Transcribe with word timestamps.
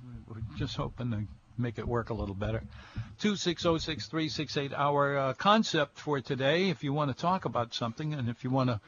just 0.56 0.76
hoping 0.76 1.12
to 1.12 1.22
make 1.58 1.78
it 1.78 1.86
work 1.86 2.10
a 2.10 2.14
little 2.14 2.34
better. 2.34 2.62
2606368. 3.20 4.72
Our 4.76 5.18
uh, 5.18 5.32
concept 5.34 5.98
for 5.98 6.20
today, 6.20 6.70
if 6.70 6.84
you 6.84 6.92
want 6.92 7.14
to 7.14 7.20
talk 7.20 7.44
about 7.44 7.74
something 7.74 8.14
and 8.14 8.28
if 8.28 8.44
you 8.44 8.50
want 8.50 8.70
to 8.70 8.80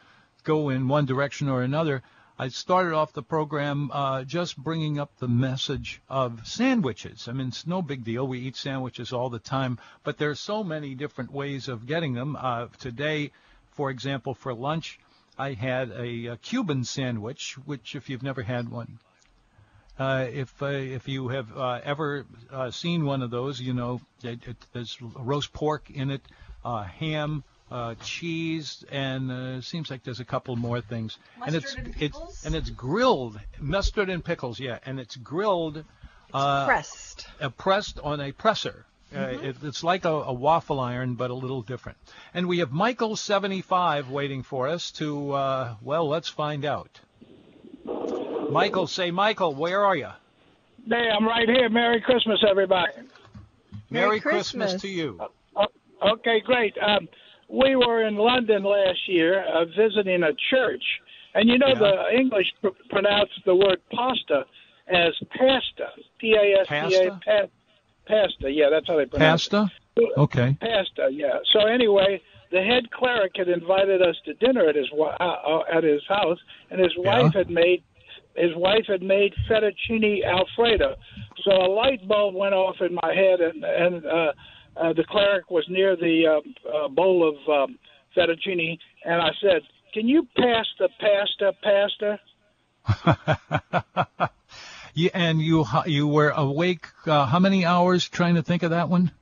go 0.45 0.69
in 0.69 0.89
one 0.89 1.07
direction 1.07 1.49
or 1.49 1.63
another, 1.63 2.03
I 2.39 2.49
started 2.49 2.95
off 2.95 3.13
the 3.13 3.23
program 3.23 3.91
uh, 3.93 4.25
just 4.25 4.57
bringing 4.57 4.99
up 4.99 5.15
the 5.19 5.29
message 5.29 6.01
of 6.09 6.47
sandwiches. 6.47 7.29
I 7.29 7.33
mean, 7.33 7.49
it's 7.49 7.67
no 7.67 7.83
big 7.83 8.03
deal. 8.03 8.27
We 8.27 8.39
eat 8.39 8.57
sandwiches 8.57 9.13
all 9.13 9.29
the 9.29 9.39
time, 9.39 9.79
but 10.05 10.17
there's 10.17 10.41
so 10.41 10.65
many 10.65 10.95
different 10.95 11.33
ways 11.33 11.69
of 11.69 11.87
getting 11.87 12.15
them. 12.15 12.37
Uh, 12.41 12.69
today, 12.79 13.33
for 13.73 13.91
example, 13.91 14.33
for 14.33 14.55
lunch, 14.55 14.99
I 15.37 15.53
had 15.53 15.91
a, 15.91 16.27
a 16.29 16.37
Cuban 16.39 16.85
sandwich, 16.85 17.59
which 17.67 17.95
if 17.95 18.09
you've 18.09 18.23
never 18.23 18.43
had 18.43 18.71
one, 18.71 18.99
uh, 20.01 20.27
if 20.33 20.63
uh, 20.63 20.67
if 20.67 21.09
you 21.09 21.29
have 21.29 21.57
uh, 21.57 21.81
ever 21.85 22.25
uh, 22.51 22.71
seen 22.71 23.05
one 23.05 23.23
of 23.23 23.31
those, 23.31 23.61
you 23.61 23.75
know 23.75 24.01
it, 24.23 24.41
it, 24.47 24.57
there's 24.73 24.97
roast 25.03 25.53
pork 25.53 25.91
in 25.91 26.11
it, 26.11 26.23
uh, 26.65 26.85
ham, 26.85 27.45
uh, 27.71 27.95
cheese, 28.03 28.83
and 28.91 29.31
uh, 29.31 29.61
seems 29.61 29.91
like 29.91 30.03
there's 30.03 30.21
a 30.21 30.25
couple 30.25 30.57
more 30.57 30.81
things. 30.81 31.19
Mustard 31.39 31.55
and 31.55 31.63
it's 31.63 31.75
and 31.75 31.95
it's 32.01 32.45
and 32.47 32.55
it's 32.55 32.71
grilled 32.71 33.39
mustard 33.61 34.09
and 34.09 34.25
pickles, 34.25 34.59
yeah, 34.59 34.79
and 34.87 34.99
it's 34.99 35.17
grilled. 35.17 35.85
uh, 36.33 36.65
pressed. 36.67 37.27
uh, 37.41 37.51
pressed 37.51 38.01
on 38.01 38.21
a 38.21 38.33
presser. 38.33 38.87
Uh, 39.15 39.37
it, 39.43 39.57
it's 39.65 39.83
like 39.83 40.05
a, 40.05 40.13
a 40.13 40.33
waffle 40.33 40.79
iron, 40.79 41.15
but 41.17 41.31
a 41.31 41.35
little 41.35 41.63
different. 41.63 41.99
And 42.33 42.47
we 42.47 42.59
have 42.59 42.71
Michael 42.71 43.17
75 43.17 44.09
waiting 44.09 44.45
for 44.45 44.69
us 44.69 44.93
to, 44.93 45.33
uh, 45.33 45.75
well, 45.83 46.09
let's 46.09 46.29
find 46.29 46.65
out. 46.65 47.01
Michael, 48.51 48.87
say, 48.87 49.11
Michael, 49.11 49.55
where 49.55 49.85
are 49.85 49.97
you? 49.97 50.09
Hey, 50.89 51.09
I'm 51.15 51.27
right 51.27 51.49
here. 51.49 51.69
Merry 51.69 52.01
Christmas, 52.01 52.43
everybody. 52.49 52.93
Merry 53.91 54.21
Christmas. 54.21 54.73
Christmas. 54.73 54.83
to 54.83 54.89
you. 54.89 55.21
Oh, 55.57 55.67
okay, 56.15 56.41
great. 56.41 56.75
Um, 56.79 57.09
we 57.49 57.77
were 57.77 58.07
in 58.07 58.17
London 58.17 58.63
last 58.63 58.99
year 59.09 59.45
uh, 59.45 59.65
visiting 59.77 60.23
a 60.23 60.33
church, 60.51 60.83
and 61.35 61.49
you 61.49 61.59
know 61.59 61.69
Yeah. 61.69 61.75
the 61.81 62.17
English 62.17 62.47
pr- 62.63 62.69
pronounce 62.89 63.31
the 63.45 63.55
word 63.55 63.81
pasta 63.93 64.45
as 64.89 65.13
pasta. 65.37 65.89
P 66.19 66.35
A 66.35 66.61
S 66.61 66.69
T 66.69 66.75
A. 66.75 67.11
Pasta? 67.11 67.51
Pasta. 68.07 68.51
Yeah, 68.51 68.71
that's 68.71 68.87
how 68.87 68.97
they 68.97 69.07
pronounce 69.07 69.49
Pasta? 69.49 69.71
it. 69.97 70.03
Pasta. 70.15 70.21
Okay. 70.21 70.57
Pasta. 70.61 71.09
Yeah. 71.13 71.39
So 71.53 71.67
anyway, 71.67 72.23
the 72.53 72.63
head 72.63 72.91
cleric 72.93 73.33
had 73.37 73.49
invited 73.49 74.01
us 74.03 74.17
to 74.27 74.35
dinner 74.35 74.69
at 74.69 74.77
his 74.77 74.87
uh, 74.99 75.05
uh, 75.05 75.63
at 75.73 75.83
his 75.85 76.03
house, 76.09 76.39
and 76.71 76.81
his 76.81 76.93
Yeah. 76.97 77.23
wife 77.23 77.35
had 77.35 77.51
made 77.51 77.83
his 78.37 78.55
wife 78.57 78.85
had 78.89 79.03
made 79.03 79.33
fettuccine 79.49 80.25
alfredo. 80.25 80.97
So 81.45 81.53
a 81.53 81.69
light 81.69 82.07
bulb 82.07 82.35
went 82.35 82.55
off 82.55 82.77
in 82.81 82.95
my 82.95 83.15
head, 83.15 83.41
and 83.41 83.65
and 83.65 84.07
uh, 84.07 84.33
uh, 84.77 84.93
the 84.93 85.05
cleric 85.09 85.51
was 85.51 85.65
near 85.69 85.97
the 85.97 86.27
uh, 86.27 86.69
uh, 86.69 86.89
bowl 86.89 87.29
of 87.29 87.37
um, 87.49 87.79
fettuccine, 88.17 88.79
and 89.05 89.21
I 89.21 89.31
said, 89.41 89.63
"Can 89.93 90.09
you 90.09 90.27
pass 90.37 90.67
the 90.79 90.89
pasta, 91.01 91.53
pasta?" 91.63 92.21
you, 94.95 95.11
and 95.15 95.41
you 95.41 95.67
you 95.87 96.09
were 96.09 96.31
awake 96.31 96.87
uh, 97.07 97.27
how 97.27 97.39
many 97.39 97.65
hours 97.65 98.09
trying 98.09 98.35
to 98.37 98.43
think 98.43 98.63
of 98.63 98.71
that 98.71 98.89
one? 98.89 99.13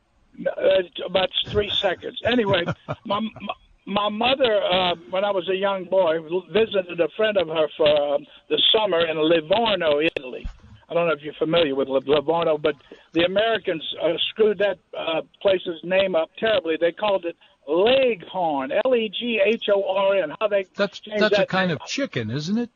uh, 0.46 0.82
about 1.06 1.30
three 1.46 1.70
seconds. 1.70 2.20
Anyway, 2.24 2.64
my 3.04 3.20
my 3.20 3.54
mother, 3.88 4.60
uh, 4.62 4.94
when 5.10 5.24
I 5.24 5.30
was 5.30 5.48
a 5.48 5.54
young 5.56 5.84
boy, 5.84 6.18
visited 6.52 7.00
a 7.00 7.08
friend 7.16 7.36
of 7.36 7.48
her 7.48 7.66
for 7.76 8.14
um, 8.14 8.26
the 8.48 8.60
summer 8.72 9.04
in 9.06 9.16
Livorno, 9.16 10.00
Italy. 10.00 10.46
I 10.90 10.94
don't 10.94 11.06
know 11.06 11.12
if 11.12 11.22
you're 11.22 11.34
familiar 11.34 11.74
with 11.74 11.88
Livorno, 11.88 12.56
but 12.58 12.74
the 13.12 13.24
Americans 13.24 13.82
uh, 14.02 14.12
screwed 14.30 14.58
that 14.58 14.78
uh, 14.96 15.22
place's 15.42 15.80
name 15.84 16.14
up 16.14 16.30
terribly. 16.38 16.76
They 16.80 16.92
called 16.92 17.24
it 17.26 17.36
Leghorn, 17.66 18.72
L-E-G-H-O-R-N. 18.84 20.34
How 20.40 20.48
they 20.48 20.64
That's 20.76 21.00
that's 21.18 21.38
a 21.38 21.46
kind 21.46 21.68
name. 21.68 21.78
of 21.80 21.86
chicken, 21.86 22.30
isn't 22.30 22.56
it? 22.58 22.70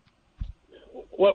well, 1.18 1.34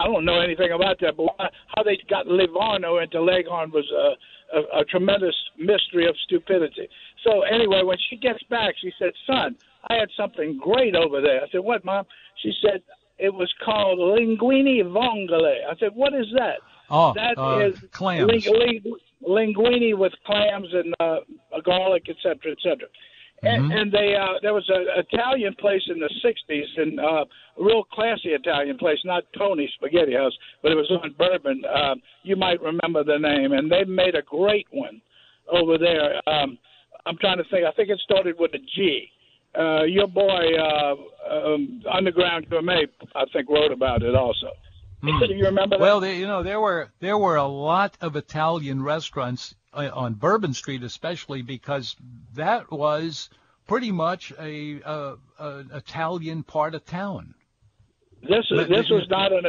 I 0.00 0.06
don't 0.06 0.24
know 0.24 0.40
anything 0.40 0.72
about 0.72 1.00
that, 1.00 1.16
but 1.16 1.26
how 1.74 1.82
they 1.82 1.98
got 2.08 2.26
Livorno 2.26 2.98
into 2.98 3.20
Leghorn 3.22 3.70
was 3.70 3.90
a, 3.92 4.56
a, 4.56 4.80
a 4.80 4.84
tremendous 4.84 5.34
mystery 5.58 6.08
of 6.08 6.16
stupidity. 6.24 6.88
So 7.24 7.42
anyway, 7.42 7.82
when 7.82 7.98
she 8.08 8.16
gets 8.16 8.42
back, 8.44 8.74
she 8.80 8.92
said, 8.98 9.12
"Son, 9.26 9.56
I 9.88 9.94
had 9.94 10.08
something 10.16 10.58
great 10.58 10.94
over 10.94 11.20
there." 11.20 11.42
I 11.42 11.48
said, 11.50 11.60
"What, 11.60 11.84
Mom?" 11.84 12.04
She 12.42 12.52
said, 12.62 12.82
"It 13.18 13.32
was 13.34 13.52
called 13.64 13.98
linguini 13.98 14.82
vongole." 14.82 15.56
I 15.70 15.76
said, 15.78 15.94
"What 15.94 16.14
is 16.14 16.26
that?" 16.34 16.58
Oh, 16.90 17.12
That 17.14 17.36
uh, 17.38 17.58
is 17.68 17.78
clams. 17.92 18.30
ling- 18.30 18.58
ling- 18.58 18.96
linguine 19.26 19.98
with 19.98 20.12
clams 20.24 20.68
and 20.72 20.94
uh, 21.00 21.18
garlic, 21.64 22.04
et 22.08 22.16
cetera, 22.22 22.52
et 22.52 22.58
cetera. 22.62 22.88
And, 23.42 23.72
and 23.72 23.92
they 23.92 24.16
uh, 24.16 24.40
there 24.42 24.52
was 24.54 24.68
an 24.68 24.86
Italian 24.96 25.54
place 25.60 25.82
in 25.88 26.00
the 26.00 26.10
'60s, 26.24 26.66
and 26.76 26.98
uh, 26.98 27.04
a 27.04 27.62
real 27.62 27.84
classy 27.84 28.30
Italian 28.30 28.76
place, 28.78 28.98
not 29.04 29.22
Tony's 29.36 29.70
Spaghetti 29.74 30.14
House, 30.14 30.36
but 30.62 30.72
it 30.72 30.74
was 30.74 30.90
on 30.90 31.14
Bourbon. 31.16 31.62
Uh, 31.64 31.94
you 32.24 32.34
might 32.34 32.60
remember 32.60 33.04
the 33.04 33.16
name, 33.18 33.52
and 33.52 33.70
they 33.70 33.84
made 33.84 34.16
a 34.16 34.22
great 34.22 34.66
one 34.72 35.00
over 35.52 35.78
there. 35.78 36.20
Um, 36.28 36.58
I'm 37.08 37.16
trying 37.18 37.38
to 37.38 37.44
think. 37.44 37.64
I 37.64 37.72
think 37.72 37.88
it 37.88 37.98
started 38.00 38.36
with 38.38 38.52
a 38.54 38.58
G. 38.58 39.10
Uh, 39.58 39.84
your 39.84 40.06
boy 40.06 40.54
uh, 40.56 40.94
um, 41.30 41.82
Underground 41.90 42.48
Gourmet, 42.50 42.86
I 43.14 43.24
think, 43.32 43.48
wrote 43.48 43.72
about 43.72 44.02
it 44.02 44.14
also. 44.14 44.48
Do 45.02 45.34
you 45.34 45.44
remember 45.44 45.76
that? 45.76 45.80
Well, 45.80 46.00
there, 46.00 46.12
you 46.12 46.26
know, 46.26 46.42
there 46.42 46.60
were 46.60 46.90
there 47.00 47.16
were 47.16 47.36
a 47.36 47.46
lot 47.46 47.96
of 48.00 48.16
Italian 48.16 48.82
restaurants 48.82 49.54
uh, 49.72 49.90
on 49.92 50.14
Bourbon 50.14 50.52
Street, 50.52 50.82
especially 50.82 51.42
because 51.42 51.96
that 52.34 52.70
was 52.70 53.30
pretty 53.66 53.92
much 53.92 54.32
a, 54.38 54.82
uh 54.82 55.16
an 55.38 55.70
Italian 55.72 56.42
part 56.42 56.74
of 56.74 56.84
town. 56.84 57.34
This 58.22 58.44
is 58.50 58.68
this 58.68 58.90
was 58.90 59.06
not 59.08 59.32
an 59.32 59.46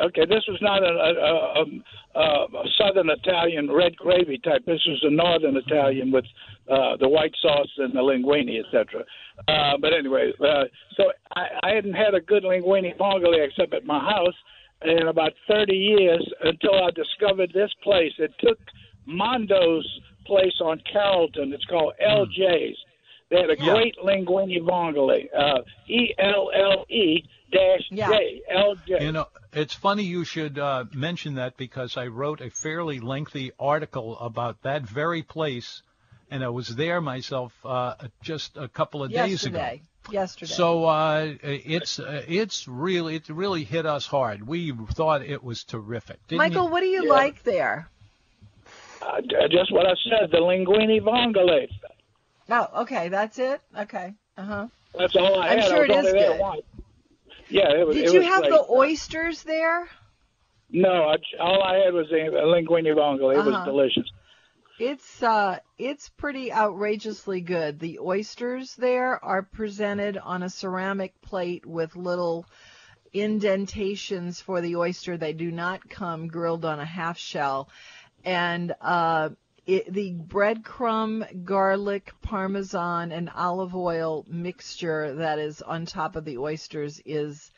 okay. 0.00 0.26
This 0.26 0.44
was 0.48 0.58
not 0.60 0.82
a, 0.82 0.92
a, 0.92 2.20
a, 2.20 2.58
a 2.58 2.64
southern 2.78 3.10
Italian 3.10 3.70
red 3.70 3.96
gravy 3.96 4.38
type. 4.38 4.64
This 4.66 4.80
was 4.86 5.00
a 5.02 5.10
northern 5.10 5.56
Italian 5.56 6.10
with 6.10 6.24
uh, 6.70 6.96
the 7.00 7.08
white 7.08 7.34
sauce 7.40 7.70
and 7.78 7.94
the 7.94 8.00
linguine, 8.00 8.58
etc. 8.64 9.04
Uh, 9.48 9.78
but 9.80 9.92
anyway, 9.92 10.32
uh, 10.40 10.64
so 10.96 11.12
I, 11.34 11.46
I 11.62 11.70
hadn't 11.74 11.94
had 11.94 12.14
a 12.14 12.20
good 12.20 12.44
linguine 12.44 12.96
vongole 12.96 13.46
except 13.46 13.74
at 13.74 13.84
my 13.84 13.98
house 13.98 14.34
in 14.84 15.08
about 15.08 15.32
30 15.48 15.72
years 15.74 16.32
until 16.42 16.74
I 16.74 16.90
discovered 16.90 17.52
this 17.54 17.70
place. 17.82 18.12
It 18.18 18.32
took 18.40 18.58
Mondo's 19.06 19.86
place 20.26 20.60
on 20.60 20.80
Carrollton. 20.90 21.52
It's 21.52 21.64
called 21.66 21.94
LJ's. 22.04 22.76
They 23.32 23.40
had 23.40 23.50
a 23.50 23.56
Yeah. 23.58 23.72
great 23.72 23.96
linguine 24.04 24.60
vongole. 24.62 25.26
Uh, 25.34 25.62
E 25.88 26.14
L 26.18 26.50
L 26.54 26.84
E 26.90 27.24
dash 27.50 27.88
J 27.90 28.42
L 28.50 28.74
J. 28.86 29.04
You 29.06 29.12
know, 29.12 29.26
it's 29.54 29.72
funny 29.74 30.02
you 30.02 30.24
should 30.24 30.58
uh, 30.58 30.84
mention 30.92 31.36
that 31.36 31.56
because 31.56 31.96
I 31.96 32.08
wrote 32.08 32.42
a 32.42 32.50
fairly 32.50 33.00
lengthy 33.00 33.52
article 33.58 34.18
about 34.18 34.62
that 34.62 34.82
very 34.82 35.22
place, 35.22 35.82
and 36.30 36.44
I 36.44 36.50
was 36.50 36.68
there 36.76 37.00
myself 37.00 37.52
uh, 37.64 37.94
just 38.22 38.58
a 38.58 38.68
couple 38.68 39.02
of 39.02 39.10
days 39.10 39.46
ago. 39.46 39.56
Yesterday. 39.58 39.82
Yesterday. 40.10 40.52
So 40.52 40.84
uh, 40.84 41.32
it's 41.42 41.98
uh, 42.00 42.22
it's 42.28 42.68
really 42.68 43.14
it 43.14 43.30
really 43.30 43.64
hit 43.64 43.86
us 43.86 44.04
hard. 44.04 44.46
We 44.46 44.72
thought 44.92 45.22
it 45.22 45.42
was 45.42 45.64
terrific. 45.64 46.18
Didn't 46.26 46.38
Michael, 46.38 46.64
you? 46.66 46.70
what 46.70 46.80
do 46.80 46.86
you 46.88 47.04
Yeah. 47.06 47.12
like 47.12 47.42
there? 47.44 47.88
Uh, 49.00 49.20
just 49.50 49.72
what 49.72 49.86
I 49.86 49.94
said, 50.08 50.30
the 50.30 50.38
linguine 50.38 51.00
vongole. 51.02 51.68
Oh, 52.54 52.82
okay, 52.82 53.08
that's 53.08 53.38
it. 53.38 53.60
Okay. 53.78 54.12
Uh 54.36 54.42
huh. 54.44 54.66
That's 54.98 55.16
all 55.16 55.40
I 55.40 55.48
I'm 55.48 55.58
had. 55.60 55.68
sure 55.68 55.84
I 55.84 55.86
was 55.88 55.88
it 55.90 56.04
is 56.06 56.12
there 56.12 56.30
good. 56.32 56.40
once. 56.40 56.62
Yeah, 57.48 57.72
it 57.72 57.86
was. 57.86 57.96
Did 57.96 58.06
it 58.06 58.12
you 58.12 58.18
was 58.20 58.28
have 58.28 58.40
great. 58.42 58.50
the 58.52 58.66
oysters 58.70 59.42
there? 59.42 59.88
No, 60.70 61.08
I, 61.08 61.16
all 61.40 61.62
I 61.62 61.76
had 61.84 61.94
was 61.94 62.10
a, 62.12 62.26
a 62.26 62.44
linguine 62.44 62.94
vongole. 62.94 63.34
It 63.34 63.38
Uh-huh. 63.38 63.50
was 63.50 63.64
delicious. 63.64 64.10
It's 64.78 65.22
uh 65.22 65.60
it's 65.78 66.08
pretty 66.10 66.52
outrageously 66.52 67.40
good. 67.40 67.78
The 67.78 68.00
oysters 68.00 68.74
there 68.76 69.22
are 69.24 69.42
presented 69.42 70.18
on 70.18 70.42
a 70.42 70.50
ceramic 70.50 71.20
plate 71.22 71.64
with 71.64 71.94
little 71.96 72.46
indentations 73.12 74.40
for 74.40 74.60
the 74.60 74.76
oyster. 74.76 75.16
They 75.16 75.32
do 75.34 75.50
not 75.50 75.88
come 75.88 76.28
grilled 76.28 76.64
on 76.64 76.80
a 76.80 76.84
half 76.84 77.18
shell. 77.18 77.68
And 78.24 78.74
uh 78.80 79.30
it, 79.66 79.92
the 79.92 80.12
breadcrumb, 80.14 81.44
garlic, 81.44 82.12
parmesan, 82.22 83.12
and 83.12 83.30
olive 83.34 83.74
oil 83.74 84.24
mixture 84.28 85.14
that 85.14 85.38
is 85.38 85.62
on 85.62 85.86
top 85.86 86.16
of 86.16 86.24
the 86.24 86.38
oysters 86.38 87.00
is 87.04 87.50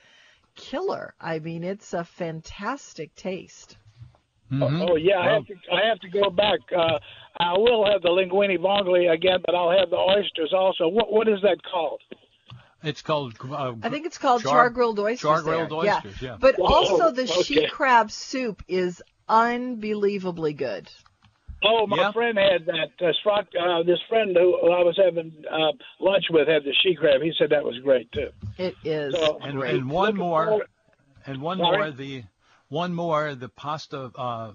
killer. 0.55 1.15
I 1.21 1.39
mean, 1.39 1.65
it's 1.65 1.95
a 1.95 2.05
fantastic 2.05 3.15
taste. 3.15 3.77
Mhm. 4.53 4.89
Oh 4.89 4.97
yeah, 4.97 5.19
I 5.19 5.33
have 5.33 5.47
to. 5.47 5.55
I 5.73 5.87
have 5.89 5.99
to 6.01 6.09
go 6.09 6.29
back. 6.31 6.61
Uh, 6.77 6.99
I 7.39 7.55
will 7.57 7.91
have 7.91 8.03
the 8.03 8.11
linguine 8.11 8.57
vongole 8.59 9.11
again, 9.11 9.41
but 9.45 9.55
I'll 9.55 9.71
have 9.77 9.89
the 9.91 9.97
oysters 9.97 10.53
also. 10.53 10.87
What 10.87 11.11
what 11.11 11.29
is 11.29 11.41
that 11.41 11.57
called? 11.63 12.03
It's 12.83 13.01
called. 13.01 13.35
Uh, 13.43 13.73
I 13.83 13.89
think 13.89 14.05
it's 14.05 14.19
called 14.19 14.43
Char- 14.43 14.53
char 14.53 14.71
grilled 14.71 14.99
oysters. 14.99 15.23
char-grilled 15.23 15.71
there. 15.71 15.95
oysters, 15.95 16.21
yeah. 16.21 16.37
But 16.39 16.57
Whoa, 16.59 16.67
also 16.67 17.11
the 17.11 17.23
okay. 17.23 17.43
she 17.43 17.67
crab 17.67 18.11
soup 18.11 18.63
is 18.69 19.03
unbelievably 19.27 20.53
good. 20.53 20.91
Oh, 21.67 21.87
my 21.87 21.97
Yeah. 21.97 22.13
friend 22.13 22.37
had 22.39 22.67
that. 22.67 22.91
Uh, 23.01 23.13
Sprock, 23.25 23.47
uh, 23.59 23.83
this 23.85 23.99
friend 24.09 24.37
who 24.37 24.71
I 24.71 24.83
was 24.83 24.97
having 25.03 25.33
uh, 25.51 25.73
lunch 25.99 26.25
with 26.31 26.47
had 26.47 26.63
the 26.65 26.75
she 26.83 26.95
crab. 26.95 27.23
He 27.23 27.33
said 27.39 27.51
that 27.51 27.65
was 27.65 27.79
great 27.79 28.11
too. 28.13 28.31
It 28.59 28.77
is 28.85 29.15
So- 29.15 29.39
and, 29.43 29.59
great. 29.59 29.75
and 29.75 29.91
one 29.91 30.07
Looking 30.09 30.19
more, 30.19 30.47
forward- 30.47 30.67
and 31.27 31.41
one 31.41 31.59
Sorry? 31.59 31.79
more. 31.79 31.91
The 31.91 32.25
one 32.69 32.93
more. 32.95 33.35
The 33.35 33.49
pasta. 33.49 34.11
Uh, 34.15 34.53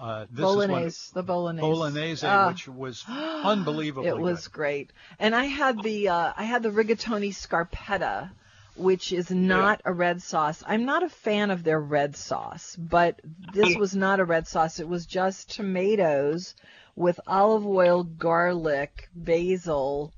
uh, 0.00 0.24
this 0.30 0.40
bolognese, 0.40 0.86
is 0.86 1.10
the 1.12 1.22
bolognese. 1.22 1.60
bolognese, 1.60 2.26
Ah, 2.26 2.48
which 2.48 2.66
was 2.66 3.04
unbelievable. 3.08 4.06
it 4.12 4.18
was 4.18 4.48
good. 4.48 4.54
great. 4.54 4.92
And 5.18 5.34
I 5.34 5.44
had 5.44 5.82
the 5.82 6.08
uh, 6.08 6.32
I 6.36 6.44
had 6.44 6.62
the 6.62 6.70
rigatoni 6.70 7.32
scarpetta, 7.34 8.30
which 8.80 9.12
is 9.12 9.30
not 9.30 9.80
a 9.84 9.92
red 9.92 10.22
sauce. 10.22 10.62
I'm 10.66 10.84
not 10.84 11.02
a 11.02 11.08
fan 11.08 11.50
of 11.50 11.62
their 11.62 11.80
red 11.80 12.16
sauce, 12.16 12.76
but 12.76 13.20
this 13.52 13.76
was 13.76 13.94
not 13.94 14.20
a 14.20 14.24
red 14.24 14.46
sauce. 14.48 14.80
It 14.80 14.88
was 14.88 15.06
just 15.06 15.50
tomatoes 15.54 16.54
with 16.96 17.20
olive 17.26 17.66
oil, 17.66 18.02
garlic, 18.04 19.08
basil, 19.14 20.12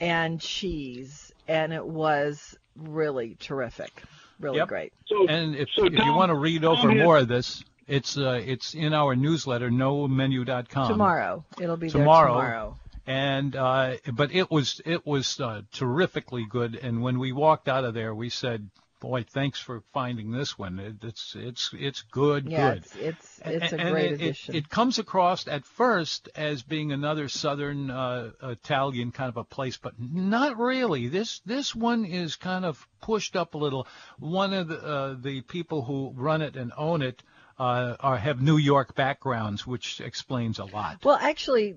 and 0.00 0.40
cheese, 0.40 1.32
and 1.48 1.72
it 1.72 1.84
was 1.84 2.56
really 2.76 3.36
terrific. 3.40 4.02
Really 4.38 4.58
Yep. 4.58 4.68
great. 4.68 4.92
So, 5.06 5.26
And 5.28 5.56
if, 5.56 5.68
so 5.74 5.86
if 5.86 5.92
you 5.94 6.12
want 6.14 6.30
to 6.30 6.36
read 6.36 6.64
over 6.64 6.88
had- 6.90 6.98
more 6.98 7.18
of 7.18 7.28
this, 7.28 7.64
it's 7.88 8.16
uh, 8.18 8.40
it's 8.44 8.74
in 8.74 8.92
our 8.92 9.16
newsletter, 9.16 9.70
nomenu.com. 9.70 10.88
tomorrow. 10.90 11.44
It'll 11.60 11.76
be 11.78 11.88
tomorrow. 11.88 12.34
there 12.34 12.42
tomorrow. 12.42 12.76
And 13.08 13.56
uh, 13.56 13.96
but 14.12 14.32
it 14.34 14.50
was 14.50 14.82
it 14.84 15.06
was 15.06 15.40
uh, 15.40 15.62
terrifically 15.72 16.46
good. 16.48 16.76
And 16.76 17.02
when 17.02 17.18
we 17.18 17.32
walked 17.32 17.66
out 17.66 17.84
of 17.84 17.94
there, 17.94 18.14
we 18.14 18.28
said, 18.28 18.68
"Boy, 19.00 19.24
thanks 19.24 19.58
for 19.58 19.82
finding 19.94 20.30
this 20.30 20.58
one. 20.58 20.78
It, 20.78 20.96
it's 21.02 21.34
it's 21.34 21.70
it's 21.72 22.02
good, 22.02 22.46
Yeah, 22.50 22.74
good." 22.74 22.78
it's 22.84 22.96
it's, 22.96 23.40
it's 23.46 23.72
a 23.72 23.80
And 23.80 23.92
great 23.94 24.04
it, 24.06 24.12
it- 24.12 24.14
addition. 24.22 24.54
It, 24.56 24.68
comes 24.68 24.98
across 24.98 25.48
at 25.48 25.64
first 25.64 26.28
as 26.36 26.62
being 26.62 26.92
another 26.92 27.28
southern 27.30 27.90
uh, 27.90 28.30
Italian 28.42 29.10
kind 29.10 29.30
of 29.30 29.38
a 29.38 29.44
place, 29.44 29.78
but 29.78 29.94
not 29.98 30.58
really. 30.58 31.08
This 31.08 31.40
this 31.46 31.74
one 31.74 32.04
is 32.04 32.36
kind 32.36 32.66
of 32.66 32.86
pushed 33.00 33.36
up 33.36 33.54
a 33.54 33.58
little. 33.58 33.86
One 34.18 34.52
of 34.52 34.68
the 34.68 34.78
uh, 34.84 35.16
the 35.18 35.40
people 35.40 35.82
who 35.82 36.12
run 36.14 36.42
it 36.42 36.56
and 36.56 36.72
own 36.76 37.00
it 37.00 37.22
uh, 37.58 37.96
are 38.00 38.16
have 38.16 38.40
New 38.40 38.56
York 38.56 38.94
backgrounds, 38.94 39.66
which 39.66 40.00
explains 40.00 40.58
a 40.58 40.64
lot. 40.64 41.04
Well, 41.04 41.18
actually, 41.20 41.76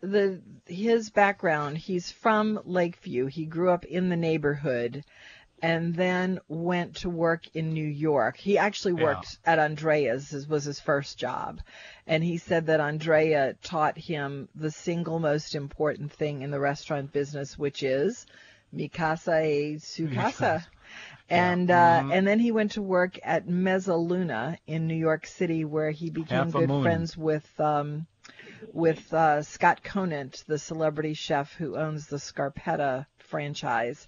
the 0.00 0.40
his 0.66 1.10
background, 1.10 1.78
he's 1.78 2.10
from 2.10 2.60
Lakeview. 2.64 3.26
He 3.26 3.44
grew 3.44 3.70
up 3.70 3.84
in 3.84 4.08
the 4.08 4.16
neighborhood 4.16 5.04
and 5.60 5.94
then 5.94 6.38
went 6.48 6.96
to 6.96 7.10
work 7.10 7.42
in 7.54 7.72
New 7.72 7.86
York. 7.86 8.36
He 8.36 8.58
actually 8.58 8.94
Yeah. 8.94 9.02
worked 9.04 9.38
at 9.44 9.58
Andrea's 9.58 10.46
was 10.48 10.64
his 10.64 10.78
first 10.80 11.18
job. 11.18 11.60
And 12.06 12.22
he 12.22 12.38
said 12.38 12.66
that 12.66 12.80
Andrea 12.80 13.54
taught 13.62 13.98
him 13.98 14.48
the 14.54 14.70
single 14.70 15.18
most 15.18 15.54
important 15.54 16.12
thing 16.12 16.42
in 16.42 16.50
the 16.50 16.60
restaurant 16.60 17.12
business, 17.12 17.58
which 17.58 17.82
is 17.82 18.24
mikasa 18.74 19.44
e 19.44 19.78
su 19.78 20.08
casa. 20.08 20.64
And 21.30 21.70
uh, 21.70 22.02
Mhm. 22.04 22.12
and 22.14 22.26
then 22.26 22.38
he 22.40 22.52
went 22.52 22.72
to 22.72 22.82
work 22.82 23.18
at 23.22 23.46
Mezzaluna 23.46 24.58
in 24.66 24.86
New 24.86 24.94
York 24.96 25.26
City, 25.26 25.64
where 25.64 25.90
he 25.90 26.10
became 26.10 26.50
good 26.50 26.68
moon. 26.68 26.82
friends 26.82 27.16
with 27.16 27.60
um, 27.60 28.06
with 28.72 29.12
uh, 29.12 29.42
Scott 29.42 29.82
Conant, 29.82 30.42
the 30.46 30.58
celebrity 30.58 31.14
chef 31.14 31.52
who 31.54 31.76
owns 31.76 32.06
the 32.06 32.18
Scarpetta 32.18 33.06
franchise, 33.18 34.06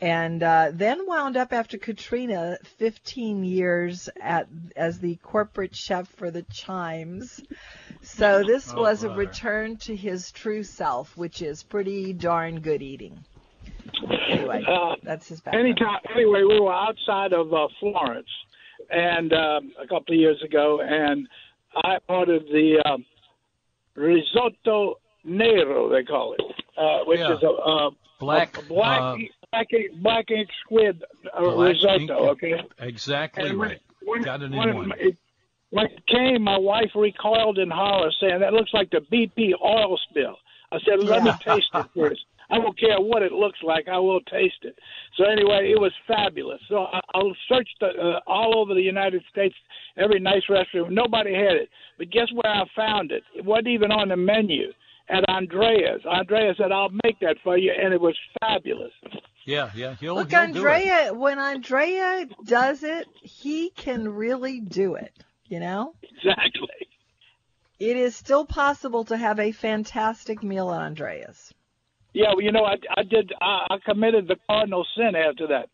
and 0.00 0.42
uh, 0.42 0.70
then 0.72 1.06
wound 1.06 1.36
up 1.36 1.52
after 1.52 1.78
Katrina 1.78 2.58
15 2.78 3.44
years 3.44 4.08
at 4.20 4.48
as 4.76 4.98
the 5.00 5.16
corporate 5.16 5.74
chef 5.76 6.08
for 6.08 6.30
the 6.30 6.42
Chimes. 6.44 7.42
So 8.02 8.42
this 8.44 8.72
Oh, 8.72 8.80
was 8.82 9.02
a 9.04 9.10
return 9.10 9.76
to 9.78 9.96
his 9.96 10.30
true 10.32 10.62
self, 10.62 11.16
which 11.16 11.42
is 11.42 11.62
pretty 11.62 12.12
darn 12.12 12.60
good 12.60 12.82
eating. 12.82 13.24
Anyway, 14.30 14.64
Uh, 14.66 14.94
that's 15.02 15.28
his 15.28 15.40
background. 15.40 15.66
Anytime, 15.66 15.98
anyway, 16.14 16.42
we 16.42 16.60
were 16.60 16.72
outside 16.72 17.32
of 17.32 17.52
uh, 17.52 17.68
Florence, 17.80 18.28
and 18.90 19.32
um, 19.32 19.72
a 19.80 19.86
couple 19.86 20.14
of 20.14 20.20
years 20.20 20.42
ago, 20.42 20.80
and 20.80 21.28
I 21.76 21.98
ordered 22.08 22.44
the 22.46 22.82
um, 22.84 23.04
risotto 23.94 24.98
nero, 25.24 25.88
they 25.88 26.02
call 26.04 26.34
it, 26.34 26.40
uh, 26.76 27.04
which 27.04 27.20
Yeah. 27.20 27.34
is 27.36 27.42
a, 27.42 27.46
a 27.48 27.90
Black, 28.20 28.56
a 28.58 28.62
black, 28.62 29.00
uh, 29.00 29.16
black, 29.50 29.66
ink- 29.72 30.02
black 30.02 30.30
ink 30.30 30.48
squid 30.64 31.02
uh, 31.36 31.40
black 31.40 31.68
risotto. 31.74 31.98
ink- 31.98 32.10
Okay. 32.10 32.62
Exactly 32.78 33.50
And 33.50 33.58
right. 33.58 33.80
when, 34.04 34.22
Got 34.22 34.42
it 34.42 34.46
in 34.46 34.56
when, 34.56 34.74
one. 34.74 34.92
It, 34.98 35.16
when 35.70 35.86
it 35.86 36.06
came, 36.06 36.42
my 36.42 36.56
wife 36.56 36.90
recoiled 36.94 37.58
in 37.58 37.70
horror, 37.70 38.10
saying 38.20 38.40
that 38.40 38.52
looks 38.52 38.72
like 38.72 38.90
the 38.90 39.00
BP 39.12 39.52
oil 39.62 39.98
spill. 40.08 40.36
I 40.70 40.78
said, 40.80 41.00
let 41.00 41.22
me 41.24 41.32
taste 41.44 41.68
it 41.74 41.86
first. 41.94 42.24
I 42.50 42.58
don't 42.58 42.78
care 42.78 43.00
what 43.00 43.22
it 43.22 43.32
looks 43.32 43.58
like. 43.62 43.88
I 43.88 43.98
will 43.98 44.20
taste 44.22 44.62
it. 44.62 44.78
So 45.16 45.24
anyway, 45.24 45.72
it 45.74 45.80
was 45.80 45.92
fabulous. 46.06 46.60
So 46.68 46.84
I, 46.84 47.00
I 47.14 47.20
searched 47.48 47.76
the, 47.80 47.86
uh, 47.88 48.20
all 48.26 48.58
over 48.58 48.74
the 48.74 48.82
United 48.82 49.22
States, 49.30 49.54
every 49.96 50.20
nice 50.20 50.42
restaurant. 50.48 50.92
Nobody 50.92 51.32
had 51.34 51.56
it. 51.56 51.68
But 51.98 52.10
guess 52.10 52.28
where 52.32 52.52
I 52.52 52.64
found 52.76 53.12
it? 53.12 53.22
It 53.34 53.44
wasn't 53.44 53.68
even 53.68 53.90
on 53.90 54.08
the 54.08 54.16
menu 54.16 54.72
at 55.08 55.24
Andrea's. 55.28 56.00
Andrea 56.10 56.54
said, 56.56 56.72
"I'll 56.72 56.90
make 57.04 57.18
that 57.20 57.36
for 57.42 57.56
you," 57.56 57.72
and 57.72 57.92
it 57.92 58.00
was 58.00 58.16
fabulous. 58.40 58.92
Yeah, 59.44 59.70
yeah. 59.74 59.96
He'll, 60.00 60.14
Look, 60.14 60.30
he'll 60.30 60.40
do 60.40 60.44
it. 60.44 60.56
Andrea, 60.56 61.14
when 61.14 61.38
Andrea 61.38 62.26
does 62.44 62.82
it, 62.82 63.06
he 63.22 63.70
can 63.70 64.08
really 64.08 64.60
do 64.60 64.94
it. 64.94 65.12
You 65.46 65.60
know, 65.60 65.94
Exactly. 66.02 66.88
it 67.78 67.96
is 67.98 68.16
still 68.16 68.46
possible 68.46 69.04
to 69.04 69.16
have 69.16 69.38
a 69.38 69.52
fantastic 69.52 70.42
meal 70.42 70.70
at 70.72 70.80
Andrea's. 70.80 71.52
Yeah, 72.14 72.28
well, 72.28 72.40
you 72.40 72.52
know, 72.52 72.64
I, 72.64 72.76
I 72.96 73.02
did. 73.02 73.32
I, 73.40 73.66
I 73.70 73.76
committed 73.84 74.28
the 74.28 74.36
cardinal 74.48 74.86
sin 74.96 75.14
after 75.16 75.46
that. 75.48 75.68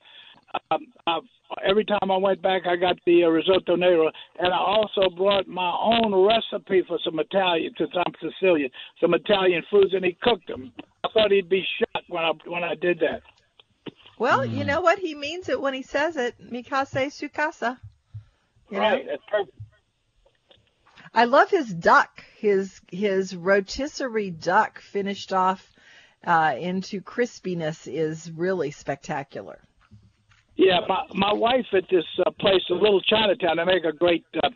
Um, 0.73 0.87
I, 1.06 1.18
every 1.64 1.85
time 1.85 2.11
I 2.11 2.16
went 2.16 2.42
back, 2.42 2.62
I 2.66 2.76
got 2.76 2.97
the 3.06 3.25
uh, 3.25 3.28
risotto 3.28 3.76
nero, 3.76 4.11
and 4.38 4.52
I 4.52 4.56
also 4.59 5.11
brought 5.16 5.47
my 5.47 5.70
own 5.80 6.12
recipe 6.14 6.82
for 6.88 6.99
some 7.04 7.20
Italian, 7.20 7.73
since 7.78 7.90
I'm 7.94 8.12
Sicilian, 8.20 8.70
some 9.00 9.14
Italian 9.14 9.62
foods, 9.70 9.92
and 9.94 10.04
he 10.04 10.16
cooked 10.23 10.49
them. 10.49 10.73
I 11.04 11.09
thought 11.12 11.30
he'd 11.30 11.49
be 11.49 11.64
shocked 11.78 12.09
when 12.09 12.25
I 12.25 12.32
when 12.47 12.64
I 12.64 12.75
did 12.75 13.00
that. 13.00 13.23
Well, 14.18 14.47
Hmm. 14.47 14.54
you 14.54 14.64
know 14.64 14.80
what? 14.80 14.99
He 14.99 15.14
means 15.14 15.49
it 15.49 15.61
when 15.61 15.75
he 15.75 15.82
says 15.82 16.16
it. 16.16 16.35
Mi 16.40 16.62
casa 16.62 17.11
su 17.11 17.28
casa. 17.28 17.78
You 18.70 18.78
know? 18.78 18.82
right, 18.82 19.06
that's 19.06 19.23
perfect. 19.30 19.56
I 21.12 21.25
love 21.25 21.50
his 21.50 21.73
duck. 21.73 22.25
His 22.37 22.80
his 22.90 23.35
rotisserie 23.37 24.30
duck 24.30 24.80
finished 24.80 25.32
off 25.32 25.70
uh, 26.26 26.54
into 26.58 27.00
crispiness 27.00 27.90
is 27.90 28.30
really 28.32 28.70
spectacular. 28.70 29.60
Yeah, 30.56 30.80
my 30.88 31.06
my 31.14 31.32
wife 31.32 31.66
at 31.72 31.84
this 31.90 32.04
uh, 32.26 32.30
place, 32.38 32.62
a 32.70 32.74
little 32.74 33.00
Chinatown, 33.00 33.56
they 33.56 33.64
make 33.64 33.84
a 33.84 33.92
great 33.92 34.24
uh, 34.42 34.48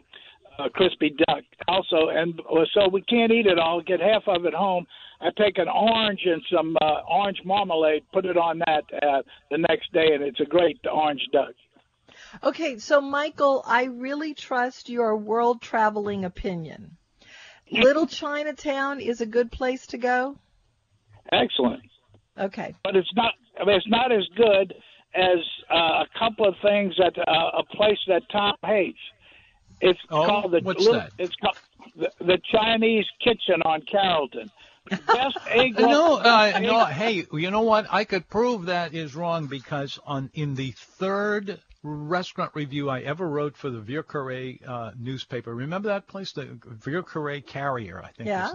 uh, 0.59 0.69
crispy 0.69 1.15
duck 1.27 1.43
also, 1.67 2.09
and 2.11 2.41
so 2.75 2.89
we 2.89 3.01
can't 3.03 3.33
eat 3.33 3.47
it 3.47 3.59
all. 3.59 3.81
Get 3.81 4.01
half 4.01 4.23
of 4.27 4.45
it 4.45 4.55
home. 4.55 4.87
I 5.21 5.31
take 5.39 5.57
an 5.57 5.69
orange 5.69 6.21
and 6.27 6.43
some 6.55 6.77
uh, 6.83 7.01
orange 7.09 7.41
marmalade, 7.45 8.03
put 8.13 8.27
it 8.27 8.37
on 8.37 8.59
that 8.67 8.85
uh, 9.03 9.23
the 9.51 9.59
next 9.59 9.93
day, 9.93 10.13
and 10.13 10.23
it's 10.23 10.41
a 10.41 10.45
great 10.45 10.79
orange 10.93 11.27
duck. 11.33 11.55
Okay, 12.43 12.79
so 12.79 13.01
Michael, 13.01 13.63
I 13.67 13.85
really 13.85 14.35
trust 14.35 14.91
your 14.91 15.17
world 15.17 15.63
traveling 15.63 16.25
opinion. 16.25 16.97
Little 17.71 18.07
Chinatown 18.07 19.01
is 19.01 19.21
a 19.21 19.27
good 19.27 19.51
place 19.51 19.87
to 19.89 19.99
go. 19.99 20.39
Excellent. 21.33 21.83
Okay. 22.39 22.75
But 22.83 22.97
it's 22.97 23.13
not. 23.15 23.35
I 23.61 23.65
mean, 23.65 23.77
it's 23.77 23.89
not 23.89 24.11
as 24.13 24.25
good 24.37 24.75
as 25.15 25.39
uh, 25.73 25.75
a 26.05 26.07
couple 26.19 26.47
of 26.47 26.55
things 26.63 26.95
at 27.05 27.17
uh, 27.19 27.51
a 27.59 27.65
place 27.77 27.99
that 28.09 28.23
Tom 28.33 28.55
hates. 28.67 28.99
It's 29.81 30.01
Oh, 30.11 30.25
called 30.27 30.53
the 30.53 30.61
what's 30.63 30.81
little, 30.85 31.01
that? 31.01 31.13
It's 31.19 31.35
called 31.37 31.57
the, 31.97 32.11
the 32.25 32.39
Chinese 32.51 33.07
Kitchen 33.23 33.63
on 33.65 33.83
Carrollton. 33.83 34.51
Best 34.91 35.39
egg. 35.49 35.79
No, 35.79 36.17
uh, 36.19 36.59
no. 36.61 36.85
Hey, 36.87 37.25
you 37.33 37.51
know 37.51 37.63
what? 37.63 37.87
I 37.91 38.05
could 38.05 38.29
prove 38.29 38.67
that 38.67 38.95
is 38.95 39.15
wrong 39.15 39.47
because 39.47 39.99
on 40.05 40.31
in 40.35 40.55
the 40.57 40.73
third 40.73 41.61
restaurant 41.83 42.51
review 42.55 42.89
I 42.91 43.01
ever 43.01 43.29
wrote 43.29 43.57
for 43.57 43.71
the 43.71 43.81
Vieux 43.81 44.03
Carre 44.03 44.59
uh, 44.67 44.93
newspaper. 44.99 45.55
Remember 45.55 45.89
that 45.89 46.07
place, 46.09 46.33
the 46.33 46.59
Vieux 46.67 47.03
Carre 47.03 47.41
Carrier, 47.41 48.03
I 48.03 48.11
think. 48.13 48.29
Yeah. 48.29 48.53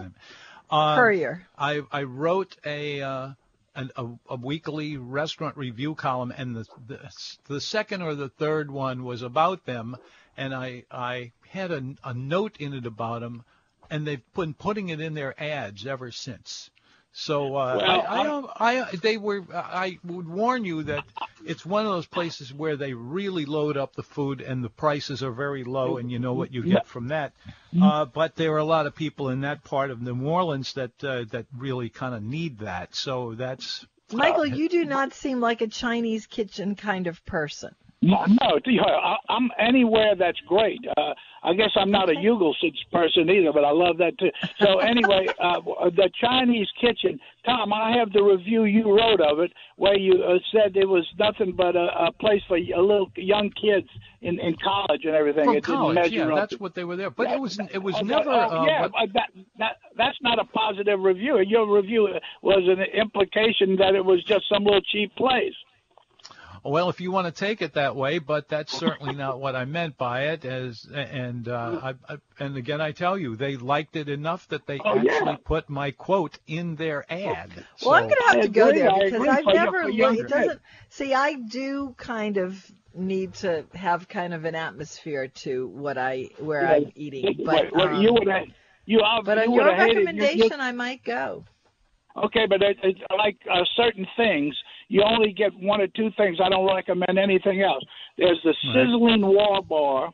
Courier. 0.70 1.46
I 1.58 1.82
I 1.90 2.02
wrote 2.04 2.56
a. 2.64 3.02
Uh, 3.02 3.30
an, 3.74 3.90
a, 3.96 4.06
a 4.28 4.36
weekly 4.36 4.96
restaurant 4.96 5.56
review 5.56 5.94
column, 5.94 6.32
and 6.36 6.56
the, 6.56 6.66
the 6.86 6.98
the 7.46 7.60
second 7.60 8.02
or 8.02 8.14
the 8.14 8.28
third 8.28 8.70
one 8.70 9.04
was 9.04 9.22
about 9.22 9.64
them, 9.64 9.96
and 10.36 10.54
I 10.54 10.84
I 10.90 11.32
had 11.48 11.70
a, 11.70 11.94
a 12.02 12.14
note 12.14 12.56
in 12.58 12.74
it 12.74 12.86
about 12.86 13.20
them, 13.20 13.44
and 13.88 14.06
they've 14.06 14.32
been 14.34 14.54
putting 14.54 14.88
it 14.88 15.00
in 15.00 15.14
their 15.14 15.40
ads 15.40 15.86
ever 15.86 16.10
since. 16.10 16.70
So 17.12 17.56
uh, 17.56 17.76
Well, 17.76 18.04
I, 18.08 18.20
I, 18.20 18.24
don't, 18.24 18.50
I 18.56 18.96
they 19.02 19.16
were 19.16 19.44
I 19.52 19.98
would 20.04 20.28
warn 20.28 20.64
you 20.64 20.84
that 20.84 21.04
it's 21.44 21.66
one 21.66 21.84
of 21.84 21.92
those 21.92 22.06
places 22.06 22.54
where 22.54 22.76
they 22.76 22.92
really 22.92 23.46
load 23.46 23.76
up 23.76 23.96
the 23.96 24.02
food 24.02 24.40
and 24.40 24.62
the 24.62 24.70
prices 24.70 25.22
are 25.22 25.32
very 25.32 25.64
low 25.64 25.96
and 25.96 26.10
you 26.10 26.18
know 26.18 26.34
what 26.34 26.52
you 26.52 26.62
get 26.62 26.86
from 26.86 27.08
that. 27.08 27.32
Uh, 27.80 28.04
but 28.04 28.36
there 28.36 28.52
are 28.52 28.58
a 28.58 28.64
lot 28.64 28.86
of 28.86 28.94
people 28.94 29.28
in 29.28 29.40
that 29.40 29.64
part 29.64 29.90
of 29.90 30.00
New 30.00 30.24
Orleans 30.24 30.72
that 30.74 30.92
uh, 31.02 31.24
that 31.30 31.46
really 31.56 31.88
kind 31.88 32.14
of 32.14 32.22
need 32.22 32.60
that. 32.60 32.94
So 32.94 33.34
that's 33.34 33.84
Michael, 34.12 34.46
you 34.46 34.68
do 34.68 34.84
not 34.84 35.12
seem 35.12 35.40
like 35.40 35.60
a 35.60 35.68
Chinese 35.68 36.26
kitchen 36.26 36.74
kind 36.74 37.06
of 37.06 37.24
person. 37.24 37.74
No, 38.02 38.24
no, 38.24 38.58
yeah, 38.64 38.80
I, 38.82 39.16
I'm 39.28 39.50
anywhere 39.58 40.14
that's 40.18 40.40
great. 40.48 40.80
Uh, 40.96 41.12
I 41.42 41.52
guess 41.52 41.68
I'm 41.76 41.90
not 41.90 42.08
a 42.08 42.14
Yugel's 42.18 42.56
person 42.90 43.28
either, 43.28 43.52
but 43.52 43.62
I 43.62 43.72
love 43.72 43.98
that 43.98 44.18
too. 44.18 44.30
So 44.58 44.78
anyway, 44.78 45.26
uh, 45.38 45.60
the 45.90 46.08
Chinese 46.18 46.68
kitchen, 46.80 47.20
Tom, 47.44 47.74
I 47.74 47.94
have 47.98 48.10
the 48.12 48.22
review 48.22 48.64
you 48.64 48.96
wrote 48.96 49.20
of 49.20 49.40
it, 49.40 49.52
where 49.76 49.98
you 49.98 50.22
uh, 50.24 50.38
said 50.50 50.78
it 50.78 50.88
was 50.88 51.06
nothing 51.18 51.52
but 51.54 51.76
a, 51.76 51.88
a 52.06 52.12
place 52.12 52.40
for 52.48 52.56
a 52.56 52.80
little 52.80 53.10
young 53.16 53.50
kids 53.50 53.86
in 54.22 54.40
in 54.40 54.56
college 54.64 55.04
and 55.04 55.14
everything. 55.14 55.44
from 55.44 55.56
it 55.56 55.64
didn't 55.66 55.76
college. 55.76 56.10
Yeah, 56.12 56.26
that's 56.34 56.52
to- 56.52 56.58
what 56.58 56.74
they 56.74 56.84
were 56.84 56.96
there. 56.96 57.10
But 57.10 57.30
it 57.30 57.38
was 57.40 57.58
it 57.70 57.82
was 57.82 57.96
Okay, 57.96 58.04
never. 58.06 58.30
uh, 58.30 58.48
Uh, 58.48 58.64
yeah, 58.64 58.88
that 59.12 59.28
that 59.58 59.76
that's 59.98 60.18
not 60.22 60.38
a 60.38 60.44
positive 60.44 61.00
review. 61.00 61.38
Your 61.40 61.70
review 61.70 62.08
was 62.40 62.62
an 62.66 62.80
implication 62.98 63.76
that 63.76 63.94
it 63.94 64.04
was 64.04 64.24
just 64.24 64.48
some 64.48 64.64
little 64.64 64.80
cheap 64.80 65.14
place. 65.16 65.52
Well, 66.62 66.90
if 66.90 67.00
you 67.00 67.10
want 67.10 67.26
to 67.26 67.32
take 67.32 67.62
it 67.62 67.74
that 67.74 67.96
way, 67.96 68.18
but 68.18 68.48
that's 68.48 68.72
certainly 68.76 69.14
not 69.14 69.40
what 69.40 69.56
I 69.56 69.64
meant 69.64 69.96
by 69.96 70.28
it. 70.28 70.44
As 70.44 70.86
and 70.92 71.48
uh, 71.48 71.80
I, 71.82 72.12
I, 72.12 72.16
and 72.38 72.56
again, 72.56 72.80
I 72.80 72.92
tell 72.92 73.16
you, 73.16 73.36
they 73.36 73.56
liked 73.56 73.96
it 73.96 74.08
enough 74.08 74.46
that 74.48 74.66
they 74.66 74.78
Oh, 74.84 74.94
yeah. 74.96 75.12
actually 75.14 75.36
put 75.44 75.70
my 75.70 75.90
quote 75.92 76.38
in 76.46 76.76
their 76.76 77.04
ad. 77.10 77.50
Well, 77.82 77.94
I'm 77.94 78.02
going 78.04 78.14
to 78.14 78.32
have 78.32 78.40
to 78.42 78.48
go 78.48 78.72
there 78.72 78.90
because 79.04 79.26
I've 79.26 79.46
never 79.46 79.82
for 79.84 79.88
It 79.90 80.28
doesn't. 80.28 80.60
See, 80.90 81.14
I 81.14 81.34
do 81.34 81.94
kind 81.96 82.36
of 82.36 82.70
need 82.94 83.34
to 83.34 83.64
have 83.74 84.08
kind 84.08 84.34
of 84.34 84.44
an 84.44 84.54
atmosphere 84.54 85.28
to 85.28 85.68
what 85.68 85.96
I 85.96 86.28
where 86.38 86.66
I'm 86.66 86.90
eating. 86.94 87.36
But 87.44 87.66
Wait, 87.66 87.72
wait, 87.74 87.88
um, 87.88 88.02
you 88.02 88.12
would 88.12 88.28
have 88.28 88.48
you, 88.84 89.00
ob- 89.00 89.24
but 89.24 89.38
you 89.38 89.44
on 89.44 89.54
your 89.54 89.64
have 89.74 89.78
hated 89.78 89.94
you- 89.94 90.00
you- 90.00 90.06
recommendation, 90.06 90.60
I 90.60 90.72
might 90.72 91.04
go. 91.04 91.44
Okay, 92.16 92.46
but 92.48 92.60
it, 92.60 92.76
it, 92.82 92.96
like 93.16 93.36
uh, 93.50 93.62
certain 93.76 94.06
things, 94.16 94.56
you 94.90 95.02
only 95.04 95.32
get 95.32 95.52
one 95.54 95.80
or 95.80 95.86
two 95.86 96.10
things. 96.16 96.38
I 96.44 96.48
don't 96.48 96.66
recommend 96.66 97.16
anything 97.16 97.62
else. 97.62 97.84
There's 98.18 98.40
the 98.42 98.54
sizzling 98.74 99.22
war 99.24 99.62
bar. 99.62 100.10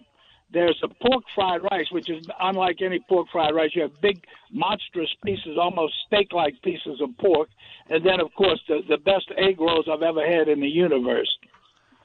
There's 0.53 0.79
the 0.81 0.89
pork 1.03 1.25
fried 1.35 1.63
rice, 1.73 1.87
which 1.91 2.09
is 2.09 2.25
unlike 2.41 2.77
any 2.83 3.01
pork 3.09 3.27
fried 3.33 3.55
rice. 3.55 3.71
You 3.75 3.83
have 3.83 4.01
big, 4.01 4.23
monstrous 4.53 5.09
pieces, 5.25 5.57
almost 5.61 5.95
steak-like 6.07 6.61
pieces 6.63 7.01
of 7.01 7.09
pork, 7.19 7.49
and 7.91 8.05
then, 8.05 8.21
of 8.21 8.33
course, 8.35 8.61
the 8.69 8.83
the 8.89 8.99
best 8.99 9.29
egg 9.39 9.59
rolls 9.61 9.87
I've 9.93 10.03
ever 10.03 10.25
had 10.25 10.47
in 10.49 10.61
the 10.61 10.69
universe. 10.69 11.31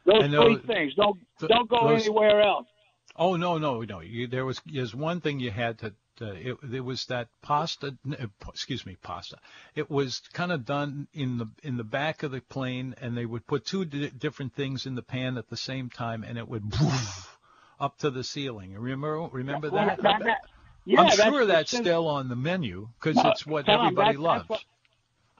Those 0.06 0.24
And 0.24 0.34
three 0.34 0.56
things. 0.66 0.96
Don't 0.96 1.20
th- 1.40 1.50
don't 1.50 1.70
go 1.70 1.90
those- 1.90 2.02
anywhere 2.08 2.42
else. 2.42 2.68
Oh 3.16 3.36
no, 3.36 3.58
no, 3.58 3.82
no. 3.82 4.00
You, 4.00 4.28
there 4.28 4.46
was 4.46 4.62
there's 4.66 4.96
one 4.96 5.22
thing 5.22 5.40
you 5.40 5.52
had 5.52 5.80
to. 5.80 5.94
Uh, 6.22 6.34
it, 6.34 6.58
it 6.74 6.80
was 6.82 7.06
that 7.08 7.30
pasta. 7.42 7.98
n- 8.06 8.14
uh, 8.20 8.26
p- 8.40 8.50
Excuse 8.50 8.86
me, 8.86 8.96
pasta. 9.02 9.38
It 9.76 9.90
was 9.90 10.22
kind 10.34 10.52
of 10.52 10.66
done 10.66 11.08
in 11.14 11.38
the 11.38 11.48
in 11.64 11.78
the 11.78 11.84
back 11.84 12.24
of 12.24 12.32
the 12.32 12.42
plane, 12.42 12.94
and 13.02 13.18
they 13.18 13.26
would 13.26 13.46
put 13.48 13.66
two 13.66 13.86
di- 13.86 14.10
different 14.12 14.54
things 14.54 14.86
in 14.86 14.96
the 14.96 15.02
pan 15.02 15.38
at 15.38 15.50
the 15.50 15.58
same 15.58 15.90
time, 15.90 16.24
and 16.24 16.38
it 16.38 16.48
would 16.48 16.64
woof 16.80 17.38
up 17.80 17.98
to 18.00 18.12
the 18.12 18.24
ceiling. 18.24 18.74
Remember 18.78 19.28
remember 19.32 19.70
that? 19.72 20.02
That- 20.02 20.20
that- 20.24 20.42
yeah, 20.86 21.00
I'm 21.02 21.06
that's 21.08 21.22
sure 21.24 21.40
the 21.42 21.46
that's 21.54 21.76
still 21.78 22.08
on 22.08 22.28
the 22.30 22.36
menu 22.36 22.90
because 23.00 23.16
No, 23.24 23.32
it's 23.32 23.46
what 23.46 23.66
Tom, 23.66 23.86
everybody 23.86 24.14
that- 24.18 24.22
loves. 24.22 24.40
that's 24.48 24.50
what- 24.50 24.64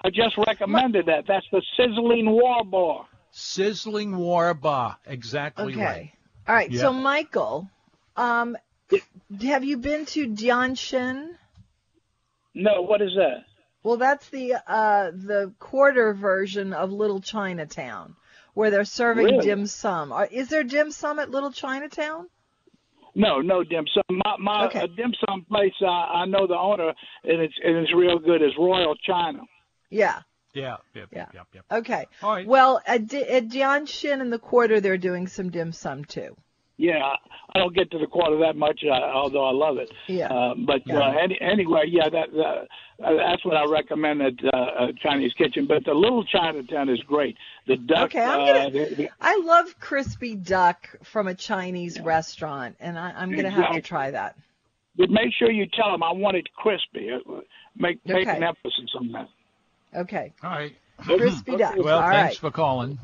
I 0.04 0.10
just 0.10 0.36
recommended 0.38 1.06
that. 1.08 1.26
That's 1.28 1.46
the 1.52 1.62
sizzling 1.78 2.28
war 2.30 2.64
bar. 2.66 3.06
Sizzling 3.32 4.18
war 4.18 4.54
bar, 4.56 4.98
exactly 5.06 5.74
Okay. 5.74 5.84
right. 5.84 6.12
All 6.48 6.56
right. 6.56 6.74
So, 6.74 6.92
Michael, 6.92 7.70
um, 8.16 8.58
have 9.42 9.64
you 9.64 9.78
been 9.78 10.06
to 10.08 10.28
Jianshen? 10.28 11.30
No, 12.54 12.82
what 12.82 13.02
is 13.02 13.12
that? 13.16 13.46
Well, 13.84 13.98
that's 13.98 14.30
the 14.30 14.56
uh, 14.68 15.12
the 15.12 15.54
quarter 15.60 16.14
version 16.14 16.74
of 16.74 16.92
Little 16.92 17.22
Chinatown, 17.22 18.16
where 18.54 18.70
they're 18.70 18.86
serving 18.86 19.26
Really? 19.26 19.46
dim 19.46 19.66
sum. 19.66 20.14
Is 20.32 20.50
there 20.50 20.64
dim 20.64 20.92
sum 20.92 21.20
at 21.20 21.32
Little 21.32 21.52
Chinatown? 21.52 22.28
No, 23.16 23.42
no 23.42 23.64
dim 23.64 23.86
sum. 23.94 24.04
My, 24.24 24.36
my 24.40 24.66
Okay. 24.68 24.82
a 24.82 24.88
dim 24.88 25.14
sum 25.26 25.46
place. 25.50 25.74
Uh, 25.82 25.88
I 25.88 26.26
know 26.26 26.46
the 26.48 26.58
owner, 26.58 26.94
and 27.24 27.42
it's 27.42 27.56
and 27.64 27.78
it's 27.78 27.94
real 27.94 28.20
good. 28.20 28.42
Is 28.42 28.52
Royal 28.58 28.96
China. 28.98 29.40
Yeah. 29.90 30.20
Yeah, 30.54 30.78
yep, 30.94 31.08
Yeah. 31.12 31.26
yep, 31.34 31.48
yep. 31.54 31.66
Okay. 31.72 32.06
All 32.22 32.34
right. 32.36 32.46
Well, 32.48 32.82
at, 32.86 33.08
Di- 33.08 33.24
at 33.24 33.48
Jianshin 33.48 34.20
in 34.22 34.30
the 34.30 34.40
quarter, 34.40 34.82
they're 34.82 34.98
doing 34.98 35.28
some 35.28 35.50
dim 35.50 35.72
sum 35.72 36.04
too. 36.06 36.36
Yeah, 36.78 37.14
I 37.54 37.60
don't 37.60 37.76
get 37.76 37.92
to 37.92 38.00
the 38.00 38.08
quarter 38.08 38.40
that 38.40 38.56
much, 38.56 38.82
uh, 38.84 38.92
although 38.92 39.46
I 39.46 39.52
love 39.52 39.78
it. 39.78 39.92
Yeah. 40.08 40.34
Uh, 40.34 40.56
but 40.58 40.82
Yeah. 40.88 40.98
uh, 41.00 41.12
any, 41.12 41.40
anyway, 41.40 41.84
yeah, 41.88 42.10
that, 42.10 42.32
that 42.34 42.68
uh, 43.06 43.14
that's 43.18 43.46
what 43.46 43.56
I 43.56 43.66
recommend 43.66 44.22
at 44.22 44.34
uh, 44.52 44.58
uh, 44.58 44.88
Chinese 45.02 45.32
Kitchen. 45.34 45.68
But 45.68 45.86
the 45.86 45.94
little 45.94 46.24
Chinatown 46.26 46.90
is 46.90 47.00
great. 47.02 47.38
The 47.68 47.78
duck. 47.78 48.06
Okay, 48.06 48.24
I'm 48.24 48.40
uh, 48.42 48.46
gonna- 48.46 48.72
the- 48.72 48.96
the- 48.96 49.10
I 49.22 49.38
love 49.46 49.80
crispy 49.80 50.36
duck 50.36 50.88
from 51.04 51.28
a 51.28 51.36
Chinese 51.36 52.00
restaurant, 52.02 52.78
and 52.80 52.98
I, 52.98 53.12
I'm 53.16 53.32
going 53.32 53.44
to 53.44 53.52
have 53.52 53.74
to 53.76 53.82
try 53.82 54.10
that. 54.12 54.36
but 54.98 55.10
make 55.12 55.34
sure 55.38 55.52
you 55.52 55.68
tell 55.68 55.92
them 55.92 56.02
I 56.04 56.12
want 56.12 56.36
it 56.38 56.52
crispy. 56.56 57.10
Uh, 57.12 57.42
Make 57.78 58.06
make 58.06 58.28
Okay. 58.28 58.36
an 58.38 58.44
emphasis 58.44 58.90
on 59.00 59.12
that. 59.14 59.30
Okay. 59.96 60.34
All 60.44 60.50
right. 60.50 60.76
Crispy 61.04 61.58
duck. 61.58 61.76
Well, 61.78 62.00
All 62.00 62.10
thanks 62.10 62.36
right. 62.36 62.38
for 62.38 62.52
calling. 62.52 63.00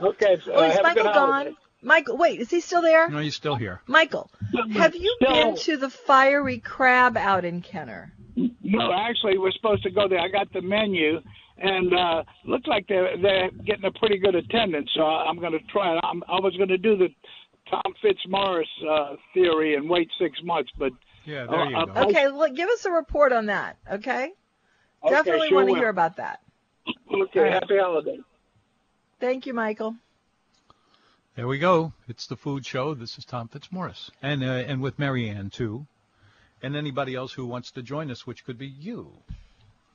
Okay. 0.00 0.36
So, 0.44 0.52
Oh, 0.52 0.64
uh, 0.64 0.68
is 0.68 0.78
Michael 0.82 1.04
gone? 1.04 1.56
Michael, 1.84 2.16
wait, 2.16 2.40
is 2.40 2.48
he 2.50 2.60
still 2.60 2.82
there? 2.82 3.08
No, 3.08 3.18
you're 3.18 3.32
still 3.32 3.56
here. 3.56 3.80
Michael, 3.88 4.30
have 4.74 4.94
you 4.94 5.16
Still- 5.20 5.32
been 5.32 5.56
to 5.56 5.76
the 5.78 5.90
Fiery 5.90 6.58
Crab 6.58 7.16
out 7.16 7.44
in 7.44 7.60
Kenner? 7.60 8.12
No, 8.36 8.92
actually, 8.92 9.36
we're 9.36 9.50
supposed 9.50 9.82
to 9.82 9.90
go 9.90 10.06
there. 10.08 10.20
I 10.20 10.28
got 10.28 10.52
the 10.52 10.62
menu, 10.62 11.20
and 11.58 11.92
uh, 11.92 12.22
looks 12.46 12.66
like 12.68 12.86
they're 12.86 13.16
they're 13.20 13.50
getting 13.66 13.84
a 13.84 13.90
pretty 13.98 14.18
good 14.18 14.34
attendance. 14.36 14.90
So 14.94 15.02
I'm 15.02 15.38
going 15.40 15.52
to 15.52 15.58
try 15.72 15.94
it. 15.96 16.00
I'm, 16.04 16.22
I 16.28 16.38
was 16.40 16.56
going 16.56 16.68
to 16.68 16.78
do 16.78 16.96
the 16.96 17.08
Tom 17.68 17.82
Fitzmaurice 18.00 18.68
uh, 18.88 19.16
theory 19.34 19.74
and 19.74 19.90
wait 19.90 20.08
six 20.20 20.38
months, 20.44 20.70
but 20.78 20.92
Yeah, 21.24 21.46
there 21.46 21.64
you 21.68 21.76
Uh, 21.76 21.84
go. 21.86 22.00
Okay, 22.08 22.28
look, 22.28 22.54
give 22.54 22.68
us 22.68 22.84
a 22.84 22.90
report 22.92 23.32
on 23.32 23.46
that, 23.46 23.76
okay? 23.90 24.30
Okay, 25.04 25.14
Definitely 25.14 25.48
sure 25.48 25.56
want 25.56 25.68
to 25.68 25.72
will. 25.72 25.80
hear 25.80 25.88
about 25.88 26.16
that. 26.16 26.40
okay. 27.12 27.38
All 27.40 27.44
right. 27.44 27.52
Happy 27.54 27.78
holiday. 27.78 28.18
Thank 29.20 29.46
you, 29.46 29.54
Michael. 29.54 29.96
There 31.34 31.46
we 31.48 31.58
go. 31.58 31.92
It's 32.08 32.26
the 32.26 32.36
food 32.36 32.66
show. 32.66 32.94
This 32.94 33.16
is 33.18 33.24
Tom 33.24 33.48
Fitzmaurice, 33.48 34.10
and 34.22 34.44
uh, 34.44 34.46
and 34.46 34.82
with 34.82 34.98
Marianne 34.98 35.48
too, 35.50 35.86
and 36.62 36.76
anybody 36.76 37.14
else 37.14 37.32
who 37.32 37.46
wants 37.46 37.70
to 37.72 37.82
join 37.82 38.10
us, 38.10 38.26
which 38.26 38.44
could 38.44 38.58
be 38.58 38.66
you. 38.66 39.10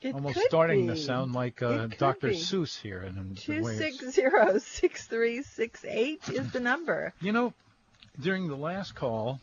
It 0.02 0.14
Almost 0.14 0.36
could 0.36 0.44
starting 0.48 0.88
be. 0.88 0.94
to 0.94 1.00
sound 1.00 1.34
like 1.34 1.62
uh, 1.62 1.88
Dr. 1.98 2.30
be. 2.30 2.36
Seuss 2.36 2.80
here. 2.80 3.00
And 3.02 3.18
in 3.18 3.30
the 3.30 3.36
Two 3.42 3.64
way 3.64 3.78
six 3.78 3.96
it's- 3.98 4.14
zero 4.14 4.58
six 4.60 5.06
three 5.08 5.42
six 5.42 5.84
eight 5.86 6.28
is 6.30 6.52
the 6.52 6.60
number. 6.60 7.14
You 7.22 7.32
know, 7.32 7.54
during 8.20 8.48
the 8.48 8.56
last 8.56 8.94
call, 8.96 9.40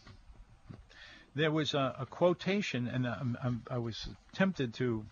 there 1.35 1.51
was 1.51 1.75
a, 1.75 1.97
a 2.01 2.07
quotation, 2.07 2.87
and 2.89 3.07
I'm, 3.07 3.37
I'm, 3.43 3.63
I 3.71 3.79
was 3.79 4.09
tempted 4.33 4.75
to 4.75 5.05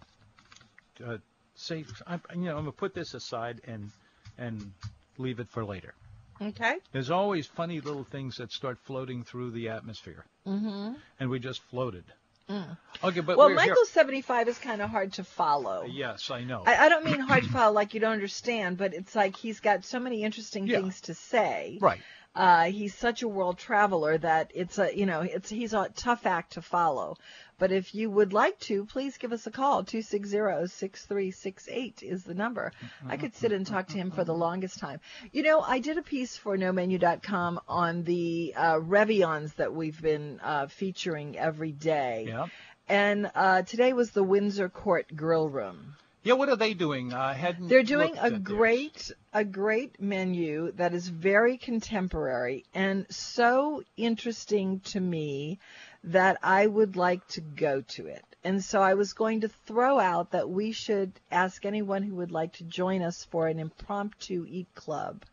uh, 1.06 1.18
say, 1.54 1.84
I, 2.06 2.14
you 2.34 2.42
know, 2.42 2.50
I'm 2.56 2.64
gonna 2.64 2.72
put 2.72 2.94
this 2.94 3.14
aside 3.14 3.60
and 3.66 3.90
and 4.38 4.72
leave 5.18 5.40
it 5.40 5.48
for 5.50 5.64
later. 5.64 5.94
Okay. 6.40 6.76
There's 6.92 7.10
always 7.10 7.46
funny 7.46 7.80
little 7.80 8.04
things 8.04 8.36
that 8.38 8.50
start 8.50 8.78
floating 8.78 9.22
through 9.22 9.50
the 9.52 9.68
atmosphere, 9.68 10.24
Mm-hmm. 10.46 10.94
and 11.20 11.30
we 11.30 11.38
just 11.38 11.62
floated. 11.64 12.04
Mm. 12.48 12.76
Okay, 13.04 13.20
but 13.20 13.36
Well, 13.36 13.48
we're 13.48 13.60
here- 13.62 13.76
75 13.86 14.48
is 14.48 14.58
kind 14.58 14.82
of 14.82 14.90
hard 14.90 15.12
to 15.14 15.24
follow. 15.24 15.84
Yes, 15.88 16.30
I 16.30 16.42
know. 16.42 16.64
I, 16.66 16.86
I 16.86 16.88
don't 16.88 17.04
mean 17.04 17.20
hard 17.20 17.44
to 17.44 17.48
follow 17.50 17.72
like 17.72 17.94
you 17.94 18.00
don't 18.00 18.12
understand, 18.12 18.76
but 18.78 18.92
it's 18.94 19.14
like 19.14 19.36
he's 19.36 19.60
got 19.60 19.84
so 19.84 20.00
many 20.00 20.24
interesting 20.24 20.66
Yeah. 20.66 20.78
things 20.80 21.00
to 21.02 21.14
say. 21.14 21.78
right. 21.80 22.00
Uh, 22.34 22.64
he's 22.64 22.94
such 22.94 23.22
a 23.22 23.28
world 23.28 23.58
traveler 23.58 24.16
that 24.16 24.50
it's 24.54 24.78
a 24.78 24.96
you 24.96 25.04
know 25.04 25.20
it's 25.20 25.50
he's 25.50 25.74
a 25.74 25.90
tough 25.94 26.24
act 26.26 26.54
to 26.54 26.62
follow. 26.62 27.16
But 27.62 27.70
if 27.70 27.94
you 27.94 28.10
would 28.10 28.32
like 28.32 28.58
to, 28.62 28.84
please 28.86 29.18
give 29.18 29.32
us 29.32 29.46
a 29.46 29.52
call. 29.52 29.84
260-6368 29.84 32.02
is 32.02 32.24
the 32.24 32.34
number. 32.34 32.72
I 33.06 33.16
could 33.16 33.36
sit 33.36 33.52
and 33.52 33.64
talk 33.64 33.86
to 33.86 33.96
him 33.96 34.10
for 34.10 34.24
the 34.24 34.34
longest 34.34 34.80
time. 34.80 34.98
You 35.30 35.44
know, 35.44 35.60
I 35.60 35.78
did 35.78 35.96
a 35.96 36.02
piece 36.02 36.36
for 36.36 36.56
nomenu.com 36.56 37.60
on 37.68 38.02
the 38.02 38.52
uh, 38.56 38.80
Reveillons 38.80 39.54
that 39.54 39.72
we've 39.72 40.02
been 40.02 40.40
uh, 40.42 40.66
featuring 40.66 41.38
every 41.38 41.70
day. 41.70 42.24
Yeah. 42.26 42.46
And 42.88 43.30
uh, 43.32 43.62
today 43.62 43.92
was 43.92 44.10
the 44.10 44.24
Windsor 44.24 44.68
Court 44.68 45.06
Grill 45.14 45.48
Room. 45.48 45.94
Yeah, 46.24 46.34
what 46.34 46.48
are 46.48 46.56
they 46.56 46.74
doing? 46.74 47.12
I 47.12 47.32
hadn't. 47.32 47.68
They're 47.68 47.82
doing 47.82 48.16
a 48.18 48.30
great 48.30 49.10
a 49.32 49.44
great 49.44 50.00
menu 50.00 50.72
that 50.72 50.94
is 50.94 51.08
very 51.08 51.56
contemporary 51.58 52.64
and 52.74 53.06
so 53.10 53.82
interesting 53.96 54.80
to 54.80 55.00
me 55.00 55.58
that 56.04 56.38
I 56.42 56.66
would 56.66 56.96
like 56.96 57.26
to 57.28 57.40
go 57.40 57.80
to 57.96 58.06
it. 58.06 58.24
And 58.44 58.62
so 58.62 58.80
I 58.82 58.94
was 58.94 59.12
going 59.12 59.40
to 59.42 59.48
throw 59.66 59.98
out 59.98 60.32
that 60.32 60.48
we 60.50 60.72
should 60.72 61.12
ask 61.30 61.64
anyone 61.64 62.02
who 62.02 62.16
would 62.16 62.32
like 62.32 62.54
to 62.54 62.64
join 62.64 63.02
us 63.02 63.24
for 63.30 63.46
an 63.48 63.58
impromptu 63.58 64.44
eat 64.48 64.72
club 64.74 65.24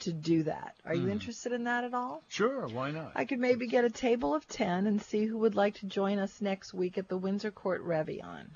to 0.00 0.12
do 0.12 0.42
that. 0.44 0.74
Are 0.86 0.94
Hmm. 0.94 1.02
you 1.02 1.10
interested 1.10 1.52
in 1.52 1.64
that 1.64 1.84
at 1.84 1.92
all? 1.94 2.22
Sure, 2.28 2.66
why 2.68 2.90
not? 2.90 3.12
I 3.14 3.26
could 3.26 3.38
maybe 3.38 3.66
get 3.66 3.84
a 3.84 3.90
table 3.90 4.34
of 4.34 4.48
10 4.48 4.86
and 4.86 5.00
see 5.02 5.26
who 5.26 5.36
would 5.38 5.54
like 5.54 5.74
to 5.76 5.86
join 5.86 6.18
us 6.18 6.40
next 6.40 6.72
week 6.72 6.96
at 6.96 7.08
the 7.08 7.18
Windsor 7.18 7.50
Court 7.50 7.84
Reveillon. 7.84 8.48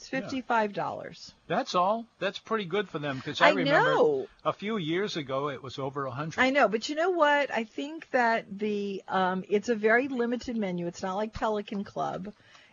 It's 0.00 0.08
$55. 0.08 1.32
That's 1.46 1.74
all. 1.74 2.06
That's 2.18 2.38
pretty 2.38 2.64
good 2.64 2.88
for 2.88 2.98
them 2.98 3.16
because 3.16 3.40
I, 3.40 3.48
I 3.48 3.52
remember 3.52 3.94
know. 3.94 4.28
a 4.44 4.52
few 4.52 4.76
years 4.76 5.16
ago 5.16 5.50
it 5.50 5.62
was 5.62 5.78
over 5.78 6.06
a 6.06 6.10
hundred. 6.10 6.40
I 6.40 6.50
know, 6.50 6.68
but 6.68 6.88
you 6.88 6.94
know 6.94 7.10
what? 7.10 7.50
I 7.52 7.64
think 7.64 8.08
that 8.10 8.46
the 8.58 9.02
um, 9.08 9.44
it's 9.48 9.68
a 9.68 9.74
very 9.74 10.08
limited 10.08 10.56
menu. 10.56 10.86
It's 10.86 11.02
not 11.02 11.16
like 11.16 11.32
Pelican 11.32 11.84
Club. 11.84 12.32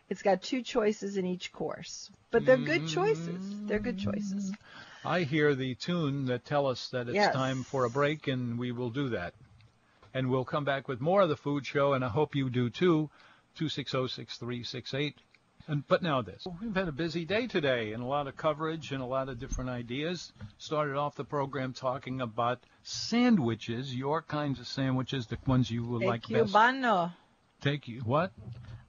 It's 0.10 0.22
got 0.22 0.42
two 0.42 0.62
choices 0.62 1.18
in 1.18 1.26
each 1.26 1.52
course, 1.52 2.10
but 2.32 2.46
they're 2.46 2.56
good 2.58 2.88
choices. 2.88 3.42
They're 3.68 3.80
good 3.80 3.98
choices. 3.98 4.54
I 5.04 5.24
hear 5.24 5.54
the 5.54 5.76
tune 5.76 6.26
that 6.28 6.46
tell 6.46 6.68
us 6.68 6.90
that 6.90 7.10
it's 7.10 7.16
Yes. 7.16 7.34
time 7.34 7.64
for 7.64 7.84
a 7.84 7.90
break, 7.90 8.28
and 8.28 8.58
we 8.58 8.72
will 8.72 8.90
do 8.90 9.10
that. 9.10 9.34
And 10.14 10.30
we'll 10.30 10.46
come 10.46 10.64
back 10.64 10.88
with 10.88 11.02
more 11.02 11.22
of 11.22 11.30
the 11.30 11.36
food 11.36 11.66
show, 11.66 11.92
and 11.94 12.06
I 12.06 12.10
hope 12.10 12.36
you 12.36 12.50
do 12.50 12.70
too. 12.70 13.10
Two 13.56 13.68
six 13.70 13.92
zero 13.92 14.08
six 14.08 14.38
three 14.38 14.64
six 14.64 14.94
eight. 14.94 15.16
And 15.68 15.86
but 15.88 16.02
now 16.02 16.22
this. 16.22 16.46
We've 16.62 16.74
had 16.76 16.88
a 16.88 16.92
busy 16.94 17.26
day 17.26 17.48
today, 17.48 17.92
and 17.92 18.02
a 18.02 18.06
lot 18.06 18.28
of 18.28 18.38
coverage 18.38 18.92
and 18.94 19.02
a 19.02 19.06
lot 19.06 19.28
of 19.28 19.38
different 19.40 19.70
ideas. 19.70 20.32
Started 20.58 20.96
off 20.96 21.16
the 21.16 21.26
program 21.26 21.74
talking 21.74 22.22
about 22.22 22.60
sandwiches, 22.84 23.94
your 23.94 24.22
kinds 24.22 24.60
of 24.60 24.68
sandwiches, 24.68 25.28
the 25.28 25.38
ones 25.46 25.70
you 25.70 25.84
would 25.86 26.04
A 26.04 26.08
like 26.08 26.28
best. 26.30 26.54
cubano, 26.54 27.12
Take 27.62 27.88
you 27.88 28.02
what? 28.02 28.32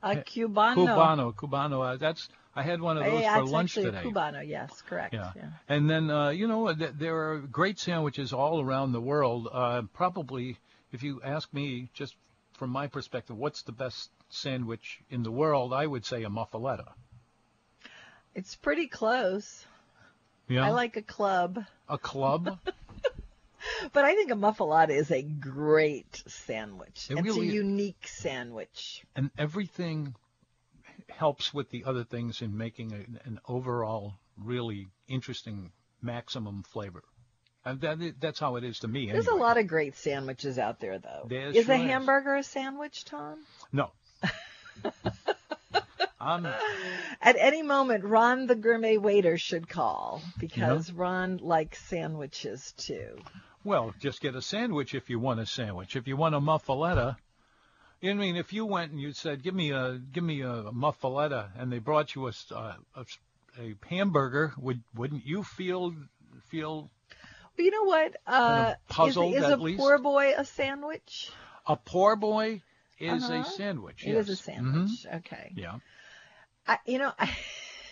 a 0.02 0.16
cubano. 0.16 0.74
Cubano, 0.76 1.34
cubano. 1.34 1.94
Uh, 1.94 1.96
that's 1.96 2.28
I 2.54 2.62
had 2.62 2.80
one 2.80 2.96
of 2.98 3.04
those 3.04 3.22
Yeah, 3.22 3.36
for 3.36 3.42
it's 3.42 3.50
lunch 3.52 3.74
today. 3.74 3.98
a 3.98 4.02
cubano. 4.02 4.46
Yes, 4.46 4.82
correct. 4.82 5.14
Yeah. 5.14 5.32
yeah. 5.36 5.48
And 5.68 5.88
then, 5.88 6.10
uh, 6.10 6.28
you 6.30 6.46
know, 6.48 6.72
th- 6.74 6.92
there 6.98 7.16
are 7.30 7.38
great 7.40 7.78
sandwiches 7.78 8.32
all 8.32 8.60
around 8.60 8.92
the 8.92 9.00
world. 9.00 9.48
Uh, 9.50 9.82
probably, 9.94 10.58
if 10.92 11.02
you 11.02 11.20
ask 11.24 11.52
me, 11.52 11.88
just 11.94 12.14
from 12.58 12.70
my 12.70 12.88
perspective, 12.88 13.36
what's 13.36 13.62
the 13.62 13.72
best 13.72 14.10
sandwich 14.28 15.00
in 15.10 15.22
the 15.22 15.30
world? 15.30 15.72
I 15.72 15.86
would 15.86 16.04
say 16.04 16.24
a 16.24 16.28
muffaletta. 16.28 16.92
It's 18.34 18.56
pretty 18.56 18.88
close. 18.88 19.64
Yeah. 20.48 20.66
I 20.66 20.70
like 20.70 20.96
a 20.96 21.02
club, 21.02 21.64
a 21.88 21.98
club. 21.98 22.58
but 23.92 24.04
I 24.04 24.14
think 24.14 24.30
a 24.30 24.34
muffaletta 24.34 24.90
is 24.90 25.10
a 25.10 25.22
great 25.22 26.22
sandwich. 26.26 27.08
It 27.10 27.18
it's 27.18 27.22
really- 27.22 27.48
a 27.48 27.52
unique 27.52 28.06
sandwich. 28.06 29.04
and 29.14 29.30
everything 29.38 30.14
helps 31.08 31.54
with 31.54 31.70
the 31.70 31.84
other 31.84 32.04
things 32.04 32.42
in 32.42 32.56
making 32.56 32.92
a, 32.92 33.28
an 33.28 33.40
overall 33.48 34.14
really 34.36 34.88
interesting 35.08 35.72
maximum 36.02 36.62
flavor. 36.62 37.02
Uh, 37.68 37.72
and 37.72 37.80
that, 37.80 38.14
that's 38.20 38.40
how 38.40 38.56
it 38.56 38.64
is 38.64 38.78
to 38.80 38.88
me. 38.88 39.10
There's 39.10 39.26
a 39.26 39.34
lot 39.34 39.58
of 39.58 39.66
great 39.66 39.96
sandwiches 39.96 40.58
out 40.58 40.80
there, 40.80 40.98
though. 40.98 41.26
There 41.28 41.48
is 41.48 41.66
sure 41.66 41.74
a 41.74 41.78
is. 41.78 41.82
hamburger 41.84 42.36
a 42.36 42.42
sandwich, 42.42 43.04
Tom? 43.04 43.38
No. 43.72 43.90
I'm, 46.20 46.46
At 47.22 47.36
any 47.38 47.62
moment, 47.62 48.04
Ron 48.04 48.46
the 48.46 48.56
gourmet 48.56 48.96
waiter 48.96 49.38
should 49.38 49.68
call 49.68 50.20
because 50.38 50.92
Ron 50.92 51.36
likes 51.38 51.78
sandwiches 51.84 52.72
too. 52.76 53.18
Well, 53.62 53.94
just 54.00 54.20
get 54.20 54.34
a 54.34 54.42
sandwich 54.42 54.94
if 54.94 55.10
you 55.10 55.20
want 55.20 55.40
a 55.40 55.46
sandwich. 55.46 55.94
If 55.94 56.08
you 56.08 56.16
want 56.16 56.34
a 56.34 56.40
muffaletta, 56.40 57.16
I 58.02 58.14
mean, 58.14 58.36
if 58.36 58.52
you 58.52 58.66
went 58.66 58.90
and 58.92 59.00
you 59.00 59.12
said, 59.12 59.42
"Give 59.42 59.54
me 59.54 59.70
a, 59.70 59.98
give 60.12 60.24
me 60.24 60.40
a 60.42 60.70
muffaletta," 60.72 61.50
and 61.56 61.70
they 61.70 61.78
brought 61.78 62.14
you 62.14 62.28
a 62.28 62.32
a 63.58 63.74
hamburger, 63.88 64.54
would 64.58 64.82
wouldn't 64.94 65.24
you 65.24 65.44
feel 65.44 65.94
feel 66.48 66.90
But 67.58 67.64
you 67.64 67.70
know 67.72 67.82
what? 67.82 68.16
Uh, 68.24 68.74
puzzled, 68.88 69.34
is, 69.34 69.42
is 69.42 69.50
a 69.50 69.56
least? 69.56 69.80
poor 69.80 69.98
boy 69.98 70.32
a 70.36 70.44
sandwich? 70.44 71.28
a 71.66 71.74
poor 71.76 72.14
boy 72.14 72.62
is 73.00 73.24
a 73.24 73.42
Uh-huh. 73.42 73.50
sandwich? 73.50 74.06
It 74.06 74.14
is 74.14 74.28
a 74.28 74.36
sandwich. 74.36 75.06
Okay. 75.12 75.50
Mhm. 75.52 75.58
Yeah, 75.58 75.78
I, 76.68 76.78
you 76.86 76.98
know, 76.98 77.12
I, 77.18 77.36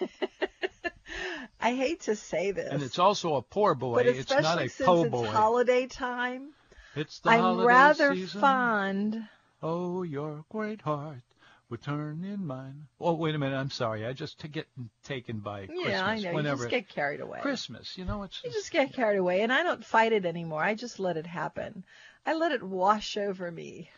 I 1.60 1.74
hate 1.74 2.02
to 2.02 2.14
say 2.14 2.52
this, 2.52 2.70
and 2.70 2.80
it's 2.80 3.00
also 3.00 3.34
a 3.34 3.42
poor 3.42 3.74
boy. 3.74 3.96
but 3.96 4.06
It's 4.06 4.30
not 4.30 4.60
a 4.60 4.68
since 4.68 4.86
po 4.86 5.04
it's 5.04 5.10
boy. 5.10 5.26
holiday 5.26 5.86
time, 5.88 6.52
it's 6.94 7.18
the 7.18 7.30
I'm 7.32 7.42
holiday 7.42 7.66
rather 7.66 8.14
season. 8.14 8.40
fond. 8.40 9.28
Oh, 9.64 10.04
your 10.04 10.44
great 10.48 10.82
heart 10.82 11.22
would 11.68 11.82
turn 11.82 12.24
in 12.24 12.46
mine. 12.46 12.86
Oh, 13.00 13.14
wait 13.14 13.34
a 13.34 13.38
minute. 13.38 13.56
I'm 13.56 13.70
sorry. 13.70 14.06
I 14.06 14.12
just 14.12 14.40
to 14.40 14.48
get 14.48 14.66
taken 15.04 15.40
by 15.40 15.66
Christmas. 15.66 15.88
Yeah, 15.88 16.04
I 16.04 16.20
know. 16.20 16.30
You 16.38 16.42
just 16.42 16.70
get 16.70 16.88
carried 16.88 17.20
away. 17.20 17.40
Christmas, 17.40 17.98
you 17.98 18.04
know, 18.04 18.22
it's 18.22 18.40
You 18.44 18.52
just 18.52 18.70
get 18.70 18.92
carried 18.92 19.18
away, 19.18 19.42
and 19.42 19.52
I 19.52 19.62
don't 19.62 19.84
fight 19.84 20.12
it 20.12 20.24
anymore. 20.24 20.62
I 20.62 20.74
just 20.74 21.00
let 21.00 21.16
it 21.16 21.26
happen. 21.26 21.84
I 22.24 22.34
let 22.34 22.52
it 22.52 22.62
wash 22.62 23.16
over 23.16 23.50
me. 23.50 23.90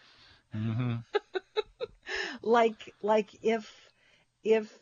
hmm 0.53 0.97
like 2.43 2.95
like 3.03 3.29
if 3.43 3.71
if 4.43 4.73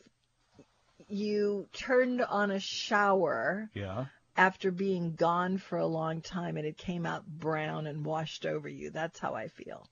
you 1.08 1.68
turned 1.72 2.22
on 2.22 2.50
a 2.50 2.60
shower 2.60 3.70
yeah. 3.74 4.06
after 4.36 4.70
being 4.70 5.14
gone 5.14 5.58
for 5.58 5.78
a 5.78 5.86
long 5.86 6.20
time 6.20 6.56
and 6.56 6.66
it 6.66 6.76
came 6.76 7.06
out 7.06 7.26
brown 7.26 7.86
and 7.86 8.04
washed 8.04 8.46
over 8.46 8.68
you 8.68 8.90
that's 8.90 9.18
how 9.18 9.34
i 9.34 9.48
feel 9.48 9.86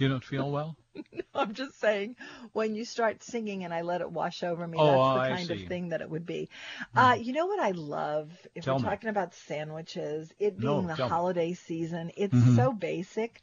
You 0.00 0.08
don't 0.08 0.24
feel 0.24 0.50
well? 0.50 0.76
i'm 1.34 1.54
just 1.54 1.78
saying 1.78 2.16
when 2.52 2.74
you 2.74 2.84
start 2.84 3.22
singing 3.22 3.64
and 3.64 3.72
i 3.72 3.82
let 3.82 4.00
it 4.00 4.10
wash 4.10 4.42
over 4.42 4.66
me 4.66 4.78
Oh, 4.78 4.86
that's 5.14 5.26
the 5.28 5.34
kind 5.36 5.50
of 5.50 5.68
thing 5.68 5.88
that 5.90 6.00
it 6.00 6.10
would 6.10 6.26
be 6.26 6.48
uh, 6.96 7.16
you 7.20 7.32
know 7.32 7.46
what 7.46 7.60
i 7.60 7.70
love 7.70 8.32
if 8.54 8.64
Tell 8.64 8.74
we're 8.74 8.84
me. 8.84 8.90
talking 8.90 9.10
about 9.10 9.34
sandwiches 9.34 10.32
it 10.40 10.58
No, 10.58 10.66
being 10.74 10.86
the 10.88 10.94
tell 10.96 11.08
me. 11.08 11.14
holiday 11.14 11.52
season 11.52 12.10
it's 12.16 12.34
Mhm. 12.34 12.56
so 12.56 12.72
basic 12.72 13.40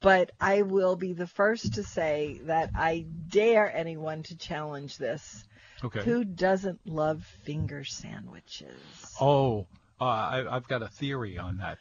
but 0.00 0.30
I 0.40 0.62
will 0.62 0.96
be 0.96 1.14
the 1.14 1.26
first 1.26 1.74
to 1.74 1.82
say 1.82 2.40
that 2.44 2.70
I 2.74 3.06
dare 3.30 3.74
anyone 3.74 4.22
to 4.24 4.36
challenge 4.36 4.98
this. 4.98 5.44
Okay. 5.82 6.00
Who 6.04 6.24
doesn't 6.24 6.86
love 6.86 7.24
finger 7.44 7.84
sandwiches? 7.84 9.16
Oh, 9.20 9.66
uh, 10.00 10.04
I, 10.04 10.56
I've 10.56 10.68
got 10.68 10.82
a 10.82 10.88
theory 10.88 11.38
on 11.38 11.56
that. 11.58 11.78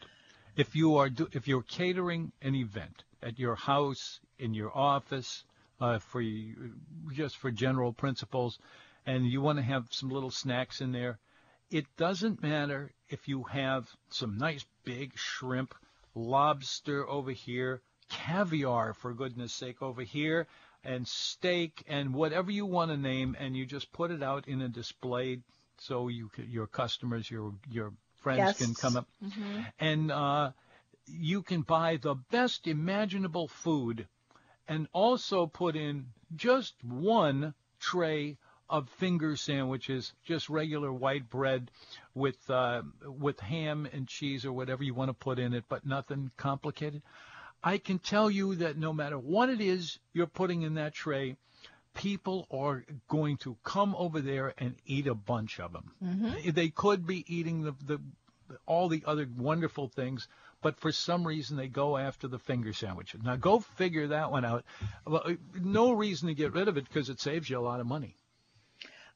If 0.55 0.75
you 0.75 0.95
are 0.97 1.09
do, 1.09 1.27
if 1.33 1.47
you're 1.49 1.63
catering 1.63 2.31
an 2.41 2.55
event 2.55 3.03
at 3.23 3.39
your 3.39 3.55
house, 3.55 4.19
in 4.37 4.53
your 4.53 4.75
office, 4.77 5.43
uh, 5.79 5.99
for 5.99 6.21
you, 6.21 6.73
just 7.13 7.37
for 7.37 7.51
general 7.51 7.93
principles, 7.93 8.59
and 9.05 9.25
you 9.25 9.41
want 9.41 9.57
to 9.57 9.63
have 9.63 9.87
some 9.91 10.09
little 10.09 10.31
snacks 10.31 10.81
in 10.81 10.91
there, 10.91 11.17
it 11.71 11.85
doesn't 11.97 12.43
matter 12.43 12.91
if 13.09 13.27
you 13.27 13.43
have 13.43 13.89
some 14.09 14.37
nice 14.37 14.65
big 14.83 15.13
shrimp, 15.15 15.73
lobster 16.15 17.09
over 17.09 17.31
here, 17.31 17.81
caviar 18.09 18.93
for 18.93 19.13
goodness 19.13 19.53
sake 19.53 19.81
over 19.81 20.03
here, 20.03 20.47
and 20.83 21.07
steak 21.07 21.83
and 21.87 22.13
whatever 22.13 22.51
you 22.51 22.65
want 22.65 22.91
to 22.91 22.97
name, 22.97 23.35
and 23.39 23.55
you 23.55 23.65
just 23.65 23.91
put 23.93 24.11
it 24.11 24.21
out 24.21 24.47
in 24.47 24.61
a 24.61 24.67
display 24.69 25.39
so 25.79 26.07
you 26.07 26.29
your 26.49 26.67
customers, 26.67 27.29
your 27.29 27.53
your 27.71 27.93
friends 28.21 28.57
can 28.57 28.73
come 28.75 28.95
up, 28.97 29.07
and 29.79 30.11
uh, 30.11 30.51
you 31.07 31.41
can 31.41 31.61
buy 31.61 31.97
the 31.97 32.15
best 32.15 32.67
imaginable 32.67 33.47
food, 33.47 34.07
and 34.67 34.87
also 34.93 35.45
put 35.47 35.75
in 35.75 36.07
just 36.35 36.73
one 36.83 37.53
tray 37.79 38.37
of 38.69 38.89
finger 38.89 39.35
sandwiches, 39.35 40.13
just 40.23 40.49
regular 40.49 40.91
white 40.91 41.29
bread 41.29 41.69
with 42.15 42.37
uh, 42.49 42.81
with 43.05 43.39
ham 43.39 43.87
and 43.91 44.07
cheese 44.07 44.45
or 44.45 44.53
whatever 44.53 44.83
you 44.83 44.93
want 44.93 45.09
to 45.09 45.13
put 45.13 45.37
in 45.37 45.53
it, 45.53 45.65
but 45.67 45.85
nothing 45.85 46.31
complicated. 46.37 47.01
I 47.63 47.77
can 47.77 47.99
tell 47.99 48.29
you 48.29 48.55
that 48.55 48.77
no 48.77 48.91
matter 48.91 49.17
what 49.17 49.49
it 49.49 49.61
is 49.61 49.99
you're 50.13 50.27
putting 50.27 50.63
in 50.63 50.73
that 50.73 50.93
tray, 50.93 51.37
people 51.93 52.47
are 52.51 52.83
going 53.07 53.37
to 53.37 53.55
come 53.63 53.95
over 53.95 54.19
there 54.21 54.53
and 54.57 54.75
eat 54.85 55.07
a 55.07 55.13
bunch 55.13 55.59
of 55.59 55.71
them. 55.71 55.91
Mm-hmm. 56.03 56.51
They 56.51 56.69
could 56.69 57.05
be 57.05 57.23
eating 57.27 57.63
the, 57.63 57.75
the 57.85 57.99
all 58.65 58.89
the 58.89 59.03
other 59.05 59.27
wonderful 59.37 59.87
things, 59.87 60.27
but 60.63 60.79
for 60.79 60.91
some 60.91 61.27
reason 61.27 61.57
they 61.57 61.67
go 61.67 61.97
after 61.97 62.27
the 62.27 62.39
finger 62.39 62.73
sandwiches. 62.73 63.21
Now 63.21 63.35
go 63.35 63.59
figure 63.59 64.07
that 64.07 64.31
one 64.31 64.45
out. 64.45 64.65
No 65.53 65.91
reason 65.91 66.29
to 66.29 66.33
get 66.33 66.53
rid 66.53 66.67
of 66.67 66.77
it 66.77 66.85
because 66.85 67.09
it 67.09 67.19
saves 67.19 67.49
you 67.49 67.59
a 67.59 67.61
lot 67.61 67.79
of 67.79 67.85
money. 67.85 68.15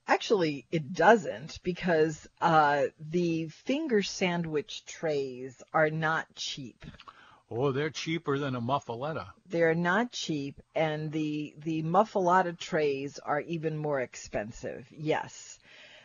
Actually, 0.10 0.66
it 0.72 0.94
doesn't 0.94 1.60
because 1.64 2.28
uh, 2.40 2.84
the 3.00 3.48
finger 3.48 4.02
sandwich 4.02 4.86
trays 4.86 5.62
are 5.74 5.90
not 5.90 6.34
cheap. 6.36 6.86
Oh, 7.50 7.72
they're 7.72 7.90
cheaper 7.90 8.38
than 8.38 8.56
a 8.56 8.62
muffaletta. 8.62 9.28
They're 9.50 9.76
not 9.76 10.12
cheap, 10.12 10.62
and 10.76 11.12
the 11.12 11.56
the 11.58 11.84
muffaletta 11.84 12.58
trays 12.58 13.20
are 13.20 13.42
even 13.42 13.78
more 13.78 14.02
expensive. 14.02 14.86
Yes, 14.92 15.60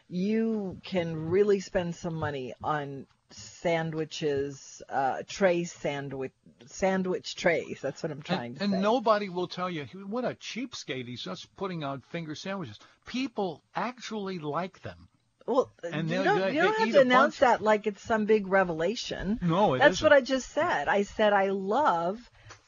you 0.09 0.81
can 0.85 1.31
really 1.31 1.61
spend 1.61 1.95
some 1.97 2.15
money 2.15 2.55
on 2.63 3.07
sandwiches, 3.35 4.83
uh, 4.89 5.23
tray 5.29 5.65
sandwich 5.65 6.33
sandwich 6.67 7.35
trays. 7.35 7.81
That's 7.83 8.03
what 8.03 8.13
I'm 8.13 8.23
trying 8.23 8.53
and, 8.53 8.57
to 8.59 8.65
and 8.65 8.71
say. 8.73 8.75
And 8.77 8.83
nobody 8.83 9.29
will 9.29 9.49
tell 9.49 9.69
you 9.71 9.85
what 10.09 10.25
a 10.25 10.35
cheapskate. 10.35 11.07
He's 11.07 11.23
just 11.23 11.55
putting 11.57 11.83
out 11.85 12.05
finger 12.11 12.35
sandwiches. 12.35 12.79
People 13.07 13.63
actually 13.75 14.39
like 14.39 14.81
them. 14.83 15.09
Well, 15.47 15.73
And 15.83 16.09
you 16.09 16.23
don't, 16.23 16.39
they- 16.41 16.55
you 16.55 16.63
don't 16.63 16.79
have 16.79 16.93
to 16.93 17.01
announce 17.01 17.41
bunch. 17.41 17.59
that 17.59 17.63
like 17.63 17.87
it's 17.89 18.03
some 18.03 18.27
big 18.27 18.47
revelation. 18.47 19.41
No, 19.43 19.75
it 19.75 19.81
That's 19.81 19.95
isn't. 19.97 20.05
what 20.05 20.13
I 20.13 20.21
just 20.21 20.51
said. 20.51 20.87
I 20.89 21.03
said 21.03 21.33
I 21.33 21.49
love 21.51 22.19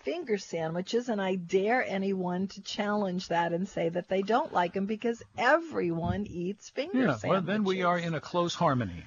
finger 0.01 0.37
sandwiches, 0.37 1.09
and 1.09 1.19
I 1.23 1.37
dare 1.37 1.83
anyone 1.87 2.49
to 2.49 2.61
challenge 2.63 3.29
that 3.29 3.53
and 3.53 3.67
say 3.69 3.89
that 3.91 4.09
they 4.09 4.21
don't 4.23 4.53
like 4.53 4.75
them 4.75 4.85
because 4.87 5.23
everyone 5.39 6.27
eats 6.27 6.69
finger 6.69 6.99
Yeah, 6.99 7.05
sandwiches. 7.17 7.31
well, 7.31 7.41
then 7.43 7.65
we 7.65 7.85
are 7.85 7.99
in 7.99 8.13
a 8.15 8.21
close 8.21 8.55
harmony. 8.55 9.05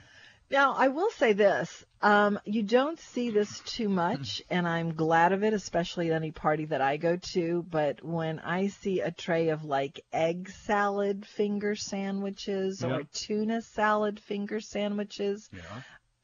Now, 0.49 0.73
I 0.73 0.87
will 0.87 1.09
say 1.11 1.33
this. 1.33 1.85
Um, 2.01 2.39
you 2.45 2.63
don't 2.63 2.99
see 2.99 3.31
this 3.31 3.59
too 3.61 3.89
much, 3.89 4.41
and 4.49 4.67
I'm 4.67 4.93
glad 4.93 5.33
of 5.33 5.43
it, 5.43 5.53
especially 5.53 6.09
at 6.09 6.15
any 6.15 6.31
party 6.31 6.65
that 6.65 6.79
I 6.79 6.97
go 6.97 7.17
to. 7.33 7.65
But 7.69 8.03
when 8.03 8.39
I 8.39 8.67
see 8.67 9.01
a 9.01 9.11
tray 9.11 9.49
of 9.49 9.65
like 9.65 9.99
egg 10.13 10.49
salad 10.49 11.25
finger 11.25 11.75
sandwiches 11.75 12.81
Yeah. 12.81 12.95
or 12.95 13.03
tuna 13.13 13.61
salad 13.61 14.19
finger 14.19 14.59
sandwiches, 14.61 15.49
Yeah. 15.51 15.81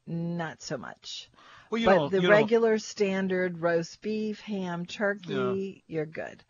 not 0.08 0.62
so 0.62 0.78
much. 0.78 1.30
Well, 1.70 1.82
you 1.82 1.88
but 1.88 2.10
the 2.12 2.28
regular 2.28 2.78
standard 2.78 3.60
roast 3.60 4.00
beef, 4.02 4.40
ham, 4.42 4.86
turkey, 4.86 5.84
you're 5.88 6.06
good. 6.06 6.44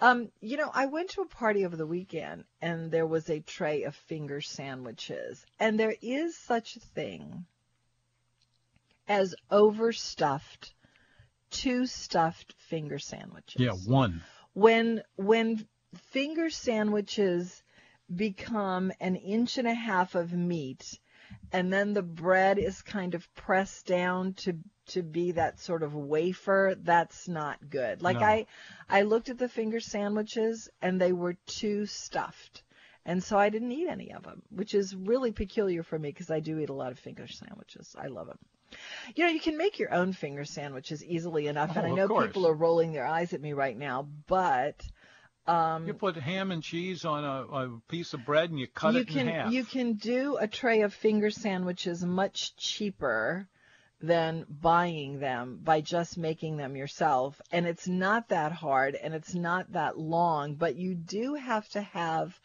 Um, 0.00 0.30
you 0.40 0.56
know, 0.56 0.70
I 0.72 0.86
went 0.86 1.10
to 1.10 1.22
a 1.22 1.26
party 1.26 1.64
over 1.64 1.76
the 1.76 1.86
weekend 1.86 2.44
and 2.60 2.90
there 2.90 3.06
was 3.06 3.28
a 3.30 3.40
tray 3.40 3.84
of 3.84 3.94
finger 3.94 4.40
sandwiches. 4.40 5.44
And 5.58 5.78
there 5.78 5.94
is 6.02 6.36
such 6.36 6.76
a 6.76 6.80
thing 6.80 7.46
as 9.08 9.34
overstuffed, 9.50 10.74
two 11.50 11.86
stuffed 11.86 12.54
finger 12.58 12.98
sandwiches 12.98 13.60
yeah, 13.60 13.72
one. 13.86 14.22
when 14.54 15.02
when 15.16 15.66
finger 16.10 16.50
sandwiches 16.50 17.62
become 18.14 18.92
an 19.00 19.16
inch 19.16 19.58
and 19.58 19.68
a 19.68 19.74
half 19.74 20.14
of 20.14 20.32
meat 20.32 20.98
and 21.52 21.72
then 21.72 21.92
the 21.92 22.02
bread 22.02 22.58
is 22.58 22.82
kind 22.82 23.14
of 23.14 23.32
pressed 23.34 23.86
down 23.86 24.34
to 24.34 24.58
to 24.86 25.02
be 25.02 25.32
that 25.32 25.58
sort 25.60 25.82
of 25.82 25.94
wafer 25.94 26.74
that's 26.82 27.28
not 27.28 27.58
good 27.70 28.02
like 28.02 28.20
No. 28.20 28.26
i 28.26 28.46
i 28.88 29.02
looked 29.02 29.28
at 29.28 29.38
the 29.38 29.48
finger 29.48 29.80
sandwiches 29.80 30.68
and 30.82 31.00
they 31.00 31.12
were 31.12 31.34
too 31.46 31.86
stuffed 31.86 32.62
and 33.06 33.22
so 33.22 33.38
i 33.38 33.48
didn't 33.48 33.72
eat 33.72 33.88
any 33.88 34.12
of 34.12 34.22
them 34.22 34.42
which 34.50 34.74
is 34.74 34.94
really 34.94 35.32
peculiar 35.32 35.82
for 35.82 35.98
me 35.98 36.10
because 36.10 36.30
i 36.30 36.40
do 36.40 36.58
eat 36.58 36.68
a 36.68 36.74
lot 36.74 36.92
of 36.92 36.98
finger 36.98 37.26
sandwiches 37.26 37.94
i 37.98 38.06
love 38.06 38.26
them 38.26 38.38
you 39.14 39.24
know, 39.24 39.30
you 39.30 39.38
can 39.38 39.56
make 39.56 39.78
your 39.78 39.94
own 39.94 40.12
finger 40.12 40.44
sandwiches 40.44 41.04
easily 41.04 41.46
enough, 41.46 41.76
and 41.76 41.86
Oh, 41.86 41.92
I 41.92 41.94
know 41.94 42.08
course. 42.08 42.26
people 42.26 42.48
are 42.48 42.54
rolling 42.54 42.92
their 42.92 43.06
eyes 43.06 43.32
at 43.32 43.40
me 43.40 43.52
right 43.52 43.76
now, 43.76 44.08
but 44.26 44.82
um, 45.46 45.86
You 45.86 45.94
put 45.94 46.16
ham 46.16 46.50
and 46.50 46.60
cheese 46.60 47.04
on 47.04 47.22
a, 47.22 47.42
a 47.46 47.80
piece 47.86 48.14
of 48.14 48.24
bread 48.24 48.50
and 48.50 48.58
you 48.58 48.66
cut 48.66 48.94
you 48.94 49.00
it 49.02 49.06
can 49.08 49.28
in 49.28 49.34
half. 49.34 49.52
you 49.52 49.62
can 49.64 49.92
do 49.92 50.38
a 50.38 50.48
tray 50.48 50.80
of 50.80 50.92
finger 50.92 51.30
sandwiches 51.30 52.04
much 52.04 52.56
cheaper 52.56 53.46
than 54.00 54.44
buying 54.48 55.18
them 55.18 55.60
by 55.62 55.80
just 55.80 56.18
making 56.18 56.56
them 56.56 56.76
yourself, 56.76 57.40
and 57.52 57.66
it's 57.66 57.88
not 57.88 58.28
that 58.28 58.52
hard 58.52 58.94
and 58.94 59.14
it's 59.14 59.34
not 59.34 59.72
that 59.72 59.98
long, 59.98 60.54
but 60.54 60.76
you 60.76 60.94
do 60.94 61.34
have 61.34 61.68
to 61.70 61.80
have 61.80 62.38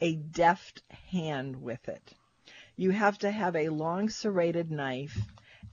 a 0.00 0.14
deft 0.14 0.82
hand 1.10 1.60
with 1.60 1.88
it. 1.88 2.14
You 2.76 2.90
have 2.90 3.18
to 3.18 3.30
have 3.30 3.56
a 3.56 3.68
long 3.68 4.08
serrated 4.08 4.70
knife 4.70 5.18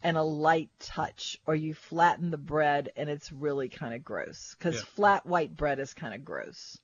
and 0.03 0.17
a 0.17 0.23
light 0.23 0.69
touch, 0.79 1.39
or 1.45 1.55
you 1.55 1.73
flatten 1.73 2.31
the 2.31 2.37
bread 2.37 2.91
and 2.95 3.09
it's 3.09 3.31
really 3.31 3.69
kind 3.69 3.93
of 3.93 4.03
gross. 4.03 4.55
Because 4.57 4.75
Yeah. 4.75 4.81
flat 4.95 5.25
white 5.25 5.55
bread 5.55 5.79
is 5.79 5.93
kind 5.93 6.13
of 6.13 6.25
gross. 6.25 6.77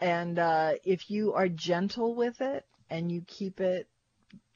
And 0.00 0.38
uh, 0.38 0.74
if 0.84 1.10
you 1.10 1.34
are 1.34 1.48
gentle 1.48 2.14
with 2.14 2.40
it 2.40 2.66
and 2.90 3.10
you 3.10 3.22
keep 3.26 3.60
it, 3.60 3.88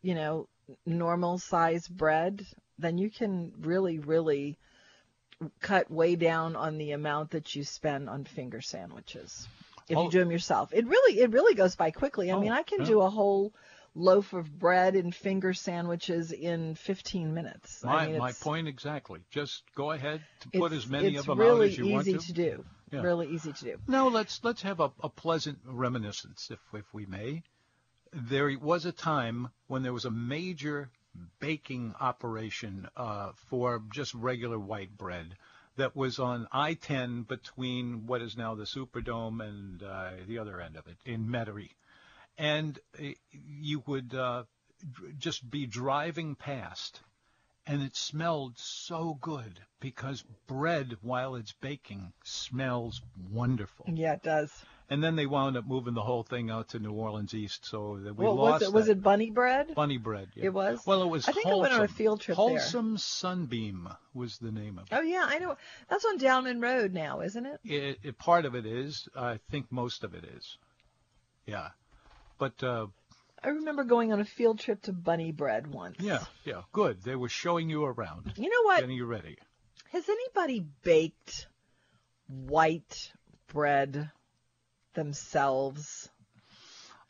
you 0.02 0.14
know, 0.14 0.48
normal 0.84 1.38
size 1.38 1.86
bread, 1.86 2.44
then 2.78 2.98
you 2.98 3.10
can 3.10 3.52
really, 3.60 3.98
really 3.98 4.58
cut 5.60 5.90
way 5.90 6.16
down 6.16 6.56
on 6.56 6.78
the 6.78 6.92
amount 6.92 7.30
that 7.32 7.54
you 7.54 7.62
spend 7.64 8.08
on 8.08 8.24
finger 8.24 8.60
sandwiches 8.60 9.46
if 9.88 9.96
Oh. 9.96 10.04
you 10.04 10.10
do 10.10 10.18
them 10.20 10.30
yourself. 10.30 10.72
It 10.72 10.86
really, 10.86 11.20
it 11.20 11.30
really 11.30 11.54
goes 11.54 11.76
by 11.76 11.90
quickly. 11.90 12.30
I 12.30 12.34
Oh, 12.34 12.40
mean, 12.40 12.52
I 12.52 12.62
can 12.62 12.80
yeah. 12.80 12.86
do 12.86 13.00
a 13.02 13.10
whole 13.10 13.52
loaf 13.94 14.32
of 14.32 14.58
bread 14.58 14.94
and 14.94 15.14
finger 15.14 15.54
sandwiches 15.54 16.32
in 16.32 16.74
15 16.74 17.32
minutes. 17.34 17.82
my, 17.84 18.04
I 18.04 18.06
mean, 18.08 18.18
my 18.18 18.32
point 18.32 18.66
exactly. 18.68 19.20
Just 19.30 19.62
go 19.74 19.90
ahead 19.92 20.22
to 20.40 20.48
put 20.58 20.72
as 20.72 20.86
many 20.86 21.16
of 21.16 21.26
them 21.26 21.38
really 21.38 21.66
out 21.68 21.72
as 21.72 21.78
you 21.78 21.88
want 21.88 22.04
to. 22.06 22.14
It's 22.14 22.28
really 22.28 22.44
easy 22.48 22.52
to. 22.52 22.56
do. 22.56 22.64
Yeah. 22.92 23.02
Really 23.02 23.28
easy 23.28 23.52
to 23.52 23.64
do. 23.64 23.76
Now 23.88 24.08
let's 24.08 24.40
let's 24.44 24.62
have 24.62 24.78
a, 24.80 24.92
a 25.02 25.08
pleasant 25.08 25.58
reminiscence, 25.64 26.50
if 26.52 26.60
if 26.72 26.84
we 26.94 27.04
may. 27.04 27.42
There 28.12 28.56
was 28.58 28.86
a 28.86 28.92
time 28.92 29.48
when 29.66 29.82
there 29.82 29.92
was 29.92 30.04
a 30.04 30.10
major 30.10 30.88
baking 31.38 31.94
operation 32.00 32.88
uh, 32.96 33.32
for 33.48 33.82
just 33.92 34.14
regular 34.14 34.58
white 34.58 34.96
bread 34.96 35.36
that 35.76 35.94
was 35.94 36.18
on 36.18 36.48
I-10 36.52 37.28
between 37.28 38.06
what 38.06 38.22
is 38.22 38.36
now 38.36 38.54
the 38.54 38.64
Superdome 38.64 39.46
and 39.46 39.82
uh, 39.82 40.10
the 40.26 40.38
other 40.38 40.60
end 40.60 40.76
of 40.76 40.86
it 40.86 40.96
in 41.04 41.28
Metairie, 41.28 41.74
and 42.38 42.78
uh, 42.98 43.08
you 43.30 43.82
would 43.86 44.14
uh, 44.14 44.44
just 45.18 45.48
be 45.48 45.66
driving 45.66 46.34
past 46.34 47.00
and 47.66 47.82
it 47.82 47.96
smelled 47.96 48.58
so 48.58 49.18
good 49.20 49.60
because 49.80 50.24
bread 50.46 50.96
while 51.02 51.34
it's 51.34 51.52
baking 51.52 52.12
smells 52.24 53.02
wonderful. 53.30 53.86
Yeah, 53.92 54.14
it 54.14 54.22
does. 54.22 54.52
And 54.88 55.02
then 55.02 55.16
they 55.16 55.26
wound 55.26 55.56
up 55.56 55.66
moving 55.66 55.94
the 55.94 56.02
whole 56.02 56.22
thing 56.22 56.48
out 56.48 56.68
to 56.68 56.78
New 56.78 56.92
Orleans 56.92 57.34
East, 57.34 57.66
so 57.66 57.98
that 58.04 58.14
we 58.14 58.24
What 58.24 58.36
lost 58.36 58.52
was 58.60 58.62
it? 58.62 58.72
Was 58.72 58.88
it 58.88 59.02
bunny 59.02 59.30
bread? 59.30 59.74
bunny 59.74 59.98
bread? 59.98 60.28
yeah. 60.36 60.44
It 60.44 60.54
was? 60.54 60.86
Well, 60.86 61.02
it 61.02 61.08
was 61.08 61.28
I 61.28 61.32
think 61.32 61.46
I 61.48 61.54
went 61.56 61.72
on 61.72 61.82
a 61.82 61.88
field 61.88 62.20
trip 62.20 62.36
there. 62.36 62.46
Holsum 62.46 62.96
Sunbeam 62.98 63.88
was 64.14 64.38
the 64.38 64.52
name 64.52 64.78
of 64.78 64.84
it. 64.84 64.94
Oh 64.94 65.00
yeah, 65.00 65.24
I 65.26 65.38
know. 65.38 65.56
That's 65.90 66.04
on 66.04 66.18
Downman 66.18 66.60
Road 66.60 66.94
now, 66.94 67.20
isn't 67.20 67.46
it? 67.46 67.60
It, 67.64 67.98
it 68.04 68.18
part 68.18 68.44
of 68.44 68.54
it 68.54 68.64
is. 68.64 69.08
I 69.16 69.40
think 69.50 69.72
most 69.72 70.04
of 70.04 70.14
it 70.14 70.24
is. 70.36 70.56
Yeah, 71.46 71.70
but 72.38 72.62
uh, 72.62 72.86
I 73.46 73.50
remember 73.50 73.84
going 73.84 74.12
on 74.12 74.18
a 74.18 74.24
field 74.24 74.58
trip 74.58 74.82
to 74.82 74.92
Bunny 74.92 75.30
Bread 75.30 75.68
once. 75.68 75.98
yeah, 76.00 76.24
yeah, 76.44 76.62
good. 76.72 77.00
They 77.04 77.14
were 77.14 77.28
showing 77.28 77.70
you 77.70 77.84
around, 77.84 78.32
You 78.36 78.48
know 78.50 78.62
what? 78.64 78.80
getting 78.80 78.96
you 78.96 79.06
ready. 79.06 79.38
Has 79.92 80.08
anybody 80.08 80.66
baked 80.82 81.46
white 82.26 83.12
bread 83.46 84.10
themselves? 84.94 86.08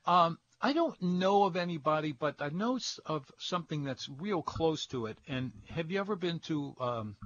Um, 0.04 0.38
I 0.60 0.74
don't 0.74 1.00
know 1.00 1.44
of 1.44 1.56
anybody, 1.56 2.12
but 2.12 2.42
I 2.42 2.50
know 2.50 2.78
of 3.06 3.24
something 3.38 3.84
that's 3.84 4.06
real 4.06 4.42
close 4.42 4.84
to 4.88 5.06
it. 5.06 5.16
And 5.26 5.52
have 5.70 5.90
you 5.90 5.98
ever 6.00 6.16
been 6.16 6.40
to 6.40 6.74
um, 6.78 7.16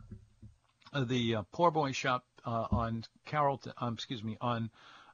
the 0.95 1.35
uh, 1.35 1.43
Poor 1.51 1.73
Boy 1.73 1.91
Shop 1.91 2.25
uh, 2.47 2.67
on 2.71 3.03
Carrollton? 3.27 3.73
Um, 3.77 3.95
excuse 3.95 4.23
me, 4.23 4.37
on 4.41 4.71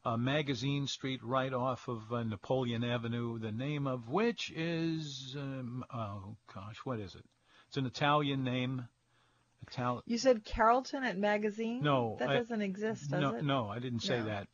uh, 0.06 0.16
Magazine 0.16 0.86
Street, 0.86 1.20
right 1.24 1.52
off 1.52 1.88
of 1.88 2.12
uh, 2.12 2.22
Napoleon 2.22 2.84
Avenue. 2.84 3.38
The 3.38 3.50
name 3.52 3.86
of 3.86 4.08
which 4.08 4.52
is 4.54 5.34
um, 5.36 5.84
oh 5.92 6.36
gosh, 6.54 6.76
what 6.84 7.00
is 7.00 7.14
it? 7.14 7.24
It's 7.68 7.76
an 7.76 7.86
Italian 7.86 8.44
name. 8.44 8.86
You 10.04 10.16
said 10.18 10.44
Carrollton 10.44 11.02
at 11.02 11.18
Magazine? 11.18 11.82
No, 11.82 12.16
That 12.20 12.30
I- 12.30 12.36
doesn't 12.36 12.62
exist, 12.62 13.10
does 13.10 13.20
no, 13.20 13.34
it? 13.34 13.42
no, 13.44 13.68
I 13.68 13.80
didn't 13.80 14.00
say 14.00 14.20
No. 14.20 14.26
that. 14.26 14.46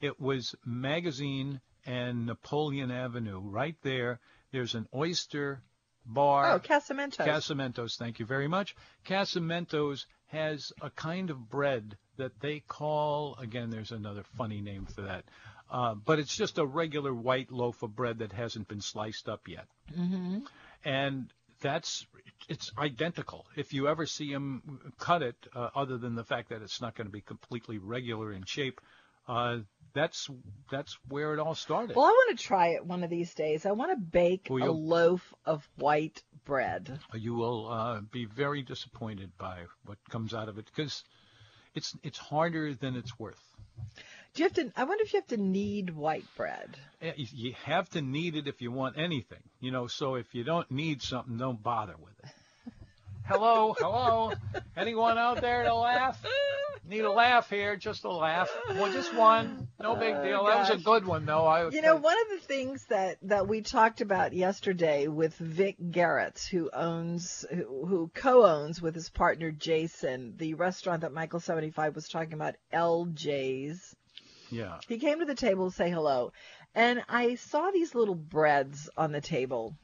It 0.00 0.20
was 0.20 0.54
Magazine 0.64 1.60
and 1.86 2.26
Napoleon 2.26 2.92
Avenue. 2.92 3.40
Right 3.40 3.74
there, 3.82 4.20
there's 4.52 4.76
an 4.76 4.86
oyster 4.94 5.60
bar. 6.06 6.52
Oh, 6.52 6.58
Casamentos. 6.60 7.26
Casamentos, 7.26 7.98
thank 7.98 8.20
you 8.20 8.26
very 8.26 8.46
much. 8.46 8.76
Casamentos 9.04 10.06
has 10.26 10.72
a 10.80 10.90
kind 10.90 11.30
of 11.30 11.48
bread 11.50 11.96
that 12.20 12.40
they 12.40 12.60
call, 12.60 13.36
again, 13.40 13.70
there's 13.70 13.92
another 13.92 14.24
funny 14.38 14.60
name 14.60 14.86
for 14.86 15.02
that. 15.02 15.24
uh, 15.70 15.94
but 15.94 16.18
it's 16.18 16.36
just 16.36 16.58
a 16.58 16.64
regular 16.66 17.12
white 17.14 17.50
loaf 17.52 17.82
of 17.82 17.94
bread 17.94 18.18
that 18.20 18.32
hasn't 18.32 18.66
been 18.68 18.80
sliced 18.80 19.28
up 19.28 19.46
yet. 19.48 19.66
Mm-hmm. 19.96 20.38
And 20.84 21.26
that's 21.60 22.06
it's 22.48 22.72
identical. 22.78 23.44
If 23.56 23.72
you 23.74 23.86
ever 23.88 24.06
see 24.06 24.32
them 24.32 24.92
cut 24.98 25.22
it, 25.22 25.36
uh, 25.54 25.68
other 25.74 25.98
than 25.98 26.14
the 26.14 26.24
fact 26.24 26.48
that 26.48 26.62
it's 26.62 26.80
not 26.80 26.94
going 26.96 27.06
to 27.06 27.12
be 27.12 27.20
completely 27.20 27.78
regular 27.78 28.32
in 28.32 28.44
shape, 28.44 28.80
uh, 29.28 29.58
that's 29.92 30.28
that's 30.70 30.96
where 31.08 31.34
it 31.34 31.38
all 31.38 31.54
started. 31.54 31.94
Well, 31.96 32.06
I 32.06 32.10
want 32.10 32.38
to 32.38 32.44
try 32.44 32.68
it 32.68 32.86
one 32.86 33.04
of 33.04 33.10
these 33.10 33.34
days. 33.34 33.66
I 33.66 33.72
want 33.72 33.90
to 33.92 33.96
bake 34.00 34.46
Well, 34.50 34.70
a 34.70 34.72
loaf 34.72 35.34
of 35.44 35.68
white 35.76 36.22
bread. 36.46 36.98
you 37.14 37.34
will 37.34 37.68
uh, 37.68 38.00
be 38.00 38.24
very 38.24 38.62
disappointed 38.62 39.30
by 39.38 39.66
what 39.84 39.98
comes 40.08 40.32
out 40.34 40.48
of 40.48 40.58
it 40.58 40.66
because 40.74 41.04
it's 41.74 41.96
it's 42.02 42.18
harder 42.18 42.74
than 42.74 42.96
it's 42.96 43.18
worth. 43.18 43.40
Do 44.34 44.42
you 44.42 44.48
have 44.48 44.54
to? 44.54 44.72
I 44.76 44.84
wonder 44.84 45.02
if 45.04 45.12
you 45.12 45.18
have 45.20 45.28
to 45.28 45.36
knead 45.36 45.90
white 45.90 46.24
bread. 46.36 46.76
Eh, 47.02 47.12
You 47.16 47.26
you 47.32 47.54
have 47.64 47.88
to 47.90 48.02
knead 48.02 48.36
it 48.36 48.46
if 48.46 48.60
you 48.62 48.70
want 48.70 48.98
anything, 48.98 49.42
you 49.60 49.70
know. 49.70 49.86
So 49.86 50.14
if 50.16 50.34
you 50.34 50.44
don't 50.44 50.70
need 50.70 51.02
something, 51.02 51.36
don't 51.36 51.62
bother 51.62 51.96
with 51.98 52.18
it. 52.22 52.30
Hello, 53.30 53.76
hello. 53.78 54.32
Anyone 54.76 55.16
out 55.16 55.40
there 55.40 55.62
to 55.62 55.72
laugh? 55.72 56.20
Need 56.84 57.02
a 57.02 57.12
laugh 57.12 57.48
here, 57.48 57.76
just 57.76 58.02
a 58.02 58.10
laugh. 58.10 58.50
Well, 58.70 58.92
just 58.92 59.14
one. 59.14 59.68
No 59.80 59.94
big 59.94 60.16
Oh, 60.16 60.24
deal. 60.24 60.44
That 60.46 60.58
was 60.58 60.70
a 60.70 60.76
good 60.82 61.06
one, 61.06 61.26
though. 61.26 61.46
I 61.46 61.70
You 61.70 61.80
know, 61.80 61.94
one 61.94 62.16
of 62.22 62.28
the 62.40 62.44
things 62.44 62.84
that 62.86 63.18
that 63.22 63.46
we 63.46 63.60
talked 63.62 64.00
about 64.00 64.32
yesterday 64.32 65.06
with 65.06 65.36
Vic 65.36 65.76
Garrett, 65.92 66.40
who 66.50 66.70
owns, 66.72 67.46
who, 67.48 67.86
who 67.86 68.10
co-owns 68.12 68.82
with 68.82 68.96
his 68.96 69.08
partner 69.10 69.52
Jason, 69.52 70.34
the 70.36 70.54
restaurant 70.54 71.02
that 71.02 71.12
Michael 71.12 71.38
seventy 71.38 71.70
five 71.70 71.94
was 71.94 72.08
talking 72.08 72.32
about, 72.32 72.56
LJ's. 72.72 73.94
Yeah. 74.50 74.78
He 74.88 74.98
came 74.98 75.20
to 75.20 75.24
the 75.24 75.36
table 75.36 75.70
to 75.70 75.76
say 75.76 75.88
hello, 75.88 76.32
and 76.74 77.00
I 77.08 77.36
saw 77.36 77.70
these 77.70 77.94
little 77.94 78.16
breads 78.16 78.90
on 78.96 79.12
the 79.12 79.20
table. 79.20 79.76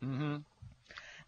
hmm 0.00 0.36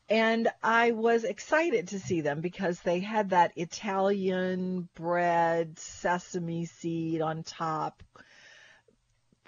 And 0.09 0.49
I 0.63 0.91
was 0.91 1.25
excited 1.25 1.89
to 1.89 2.01
see 2.01 2.21
them 2.21 2.41
because 2.41 2.81
they 2.81 3.01
had 3.01 3.31
that 3.31 3.53
Italian 3.57 4.89
bread, 4.95 5.79
sesame 5.79 6.67
seed 6.67 7.23
on 7.23 7.43
top 7.43 8.03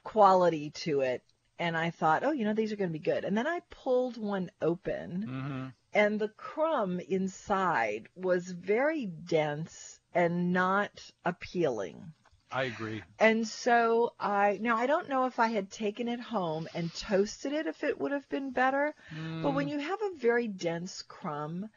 quality 0.02 0.70
to 0.70 1.00
it. 1.00 1.22
And 1.58 1.76
I 1.76 1.90
thought, 1.90 2.24
oh, 2.24 2.32
you 2.32 2.44
know, 2.44 2.54
these 2.54 2.72
are 2.72 2.76
going 2.76 2.90
to 2.90 2.98
be 2.98 2.98
good. 2.98 3.24
And 3.24 3.36
then 3.36 3.46
I 3.46 3.60
pulled 3.70 4.16
one 4.16 4.50
open, 4.60 5.22
hmm 5.22 5.66
and 5.96 6.20
the 6.20 6.28
crumb 6.28 7.00
inside 7.00 8.06
was 8.14 8.50
very 8.50 9.06
dense 9.06 9.98
and 10.14 10.52
not 10.52 10.90
appealing. 11.24 12.12
I 12.50 12.64
agree. 12.64 13.02
And 13.18 13.46
so 13.48 14.12
I 14.20 14.58
now 14.60 14.76
I 14.76 14.86
don't 14.86 15.08
know 15.08 15.26
if 15.26 15.38
I 15.38 15.48
had 15.48 15.70
taken 15.70 16.06
it 16.08 16.20
home 16.20 16.68
and 16.74 16.92
toasted 16.94 17.52
it 17.52 17.66
if 17.66 17.82
it 17.82 17.98
would 18.00 18.12
have 18.12 18.28
been 18.28 18.50
better. 18.50 18.94
But 19.42 19.52
Mm. 19.52 19.54
when 19.54 19.68
you 19.68 19.78
have 19.78 20.00
a 20.02 20.16
very 20.16 20.48
dense 20.48 21.02
crumb 21.02 21.68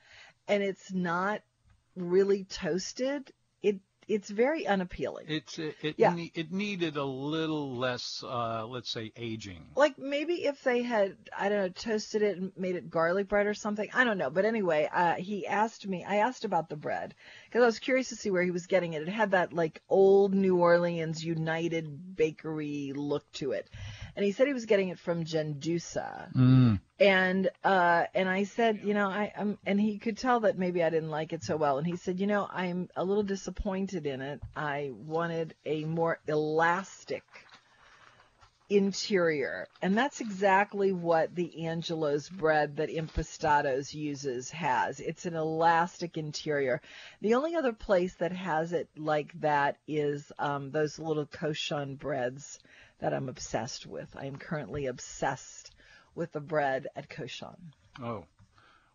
and 0.48 0.62
it's 0.64 0.92
not 0.92 1.42
really 1.96 2.44
toasted, 2.44 3.32
it 3.62 3.80
it's 4.08 4.30
very 4.30 4.66
unappealing. 4.68 5.26
It's 5.30 5.60
it 5.60 5.76
it, 5.82 5.96
Yeah. 5.98 6.14
ne- 6.14 6.32
it 6.34 6.52
needed 6.52 6.98
a 6.98 7.04
little 7.06 7.76
less, 7.78 8.24
uh, 8.24 8.66
let's 8.68 8.90
say, 8.90 9.12
aging. 9.16 9.68
like 9.76 9.98
maybe 10.00 10.46
if 10.46 10.64
they 10.64 10.82
had 10.82 11.16
I 11.38 11.48
don't 11.50 11.60
know 11.60 11.70
toasted 11.70 12.22
it 12.22 12.38
and 12.38 12.52
made 12.58 12.76
it 12.76 12.90
garlic 12.90 13.28
bread 13.28 13.46
or 13.48 13.54
something. 13.54 13.90
I 13.94 14.04
don't 14.04 14.18
know. 14.18 14.30
But 14.30 14.46
anyway, 14.46 14.90
uh, 14.92 15.16
he 15.16 15.46
asked 15.48 15.88
me. 15.88 16.04
I 16.04 16.18
asked 16.18 16.44
about 16.44 16.70
the 16.70 16.76
bread 16.76 17.14
because 17.50 17.64
I 17.64 17.66
was 17.66 17.80
curious 17.80 18.10
to 18.10 18.16
see 18.16 18.30
where 18.30 18.44
he 18.44 18.52
was 18.52 18.68
getting 18.68 18.94
it. 18.94 19.02
It 19.02 19.10
had 19.10 19.32
that 19.32 19.54
like 19.54 19.82
old 19.90 20.36
New 20.36 20.58
Orleans 20.58 21.24
United 21.24 22.16
Bakery 22.16 22.94
look 22.96 23.30
to 23.34 23.54
it, 23.54 23.68
and 24.16 24.24
he 24.24 24.32
said 24.32 24.46
he 24.48 24.54
was 24.54 24.66
getting 24.66 24.90
it 24.90 25.00
from 25.00 25.24
Gendusa. 25.26 26.32
Mm. 26.36 26.80
and 27.00 27.50
uh 27.64 28.04
and 28.14 28.30
I 28.30 28.44
said, 28.44 28.82
you 28.84 28.94
know, 28.94 29.08
I'm, 29.10 29.58
and 29.66 29.82
he 29.82 29.98
could 29.98 30.18
tell 30.18 30.42
that 30.42 30.58
maybe 30.58 30.84
I 30.84 30.90
didn't 30.90 31.10
like 31.10 31.34
it 31.34 31.44
so 31.44 31.58
well 31.58 31.78
and 31.78 31.88
he 31.88 31.96
said, 31.96 32.20
you 32.20 32.28
know, 32.28 32.48
I'm 32.52 32.90
a 32.96 33.04
little 33.04 33.24
disappointed 33.24 34.06
in 34.06 34.22
it. 34.22 34.42
I 34.56 34.92
wanted 34.94 35.56
a 35.66 35.86
more 35.86 36.20
elastic 36.28 37.24
interior. 38.70 39.68
And 39.82 39.98
that's 39.98 40.22
exactly 40.22 40.92
what 40.92 41.36
the 41.36 41.66
Angelo's 41.66 42.30
bread 42.30 42.78
that 42.78 42.90
Impastato's 42.90 43.94
uses 43.94 44.50
has. 44.52 45.00
It's 45.00 45.26
an 45.26 45.36
elastic 45.36 46.18
interior. 46.18 46.82
The 47.22 47.34
only 47.36 47.56
other 47.56 47.74
place 47.74 48.14
that 48.16 48.32
has 48.32 48.74
it 48.74 48.88
like 48.98 49.34
that 49.42 49.78
is 49.88 50.32
um, 50.40 50.72
those 50.72 51.00
little 51.00 51.26
Cochon 51.26 51.96
breads 51.96 52.60
that 53.00 53.14
I'm 53.14 53.30
obsessed 53.30 53.86
with. 53.88 54.10
I 54.16 54.26
am 54.26 54.36
currently 54.38 54.86
obsessed 54.88 55.72
with 56.16 56.32
the 56.32 56.42
bread 56.42 56.88
at 56.96 57.10
Cochon. 57.10 57.74
Oh, 58.02 58.26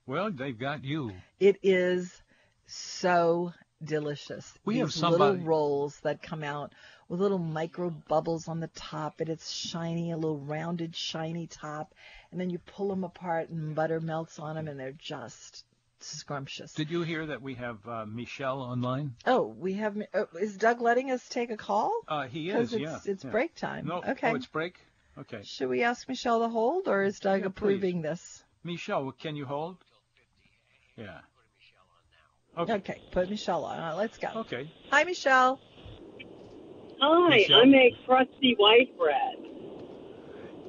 well, 0.07 0.31
they've 0.31 0.59
got 0.59 0.85
you. 0.85 1.13
It 1.41 1.57
is 1.63 2.23
so 2.67 3.53
delicious. 3.83 4.53
We 4.65 4.79
have 4.79 4.89
These 4.89 4.97
somebody- 5.01 5.33
little 5.39 5.47
rolls 5.47 5.99
that 6.01 6.23
come 6.23 6.43
out 6.45 6.73
with 7.09 7.21
little 7.21 7.39
micro 7.39 7.91
bubbles 7.91 8.49
on 8.49 8.61
the 8.61 8.69
top, 8.69 9.21
and 9.21 9.29
it's 9.29 9.51
shiny, 9.51 10.11
a 10.11 10.17
little 10.17 10.39
rounded, 10.39 10.97
shiny 10.97 11.47
top, 11.47 11.95
and 12.31 12.41
then 12.41 12.51
you 12.51 12.59
pull 12.59 12.89
them 12.89 13.05
apart, 13.05 13.51
and 13.51 13.75
butter 13.75 14.01
melts 14.01 14.39
on 14.39 14.57
them, 14.57 14.69
and 14.69 14.79
they're 14.79 14.93
just 14.93 15.65
scrumptious. 16.01 16.75
Did 16.75 16.91
you 16.91 17.03
hear 17.03 17.27
that 17.27 17.43
we 17.43 17.55
have 17.55 17.87
uh, 17.89 18.07
Michelle 18.07 18.61
online? 18.61 19.15
oh, 19.27 19.47
we 19.59 19.75
have. 19.75 19.97
Uh, 20.13 20.25
is 20.41 20.57
Doug 20.57 20.81
letting 20.81 21.11
us 21.11 21.27
take 21.29 21.51
a 21.51 21.57
call? 21.57 21.93
Uh, 22.09 22.27
he 22.27 22.51
is. 22.51 22.73
it's 22.73 22.83
yeah. 22.83 22.99
it's 23.05 23.25
yeah. 23.25 23.31
break 23.31 23.55
time. 23.55 23.87
No. 23.87 24.03
Okay. 24.07 24.31
Oh, 24.31 24.35
it's 24.35 24.47
break. 24.47 24.79
Okay. 25.17 25.43
Should 25.45 25.69
we 25.69 25.83
ask 25.83 26.09
Michelle 26.09 26.41
to 26.41 26.49
hold, 26.49 26.89
or 26.89 27.05
is 27.05 27.21
Doug 27.21 27.41
Yeah, 27.41 27.49
please. 27.49 27.51
approving 27.51 28.03
this? 28.03 28.43
Michelle, 28.65 29.13
can 29.13 29.37
you 29.37 29.45
hold? 29.45 29.77
Yeah. 30.97 31.21
Okay. 32.57 32.75
Okay, 32.75 33.01
put 33.11 33.31
Michelle 33.31 33.65
on. 33.65 33.97
Let's 33.97 34.17
go. 34.19 34.29
Okay. 34.37 34.71
Hi, 34.91 35.05
Michelle. 35.05 35.61
Hi, 37.13 37.29
Michelle? 37.29 37.61
I 37.61 37.65
make 37.65 38.07
crusty 38.07 38.55
white 38.59 38.97
bread. 38.99 39.37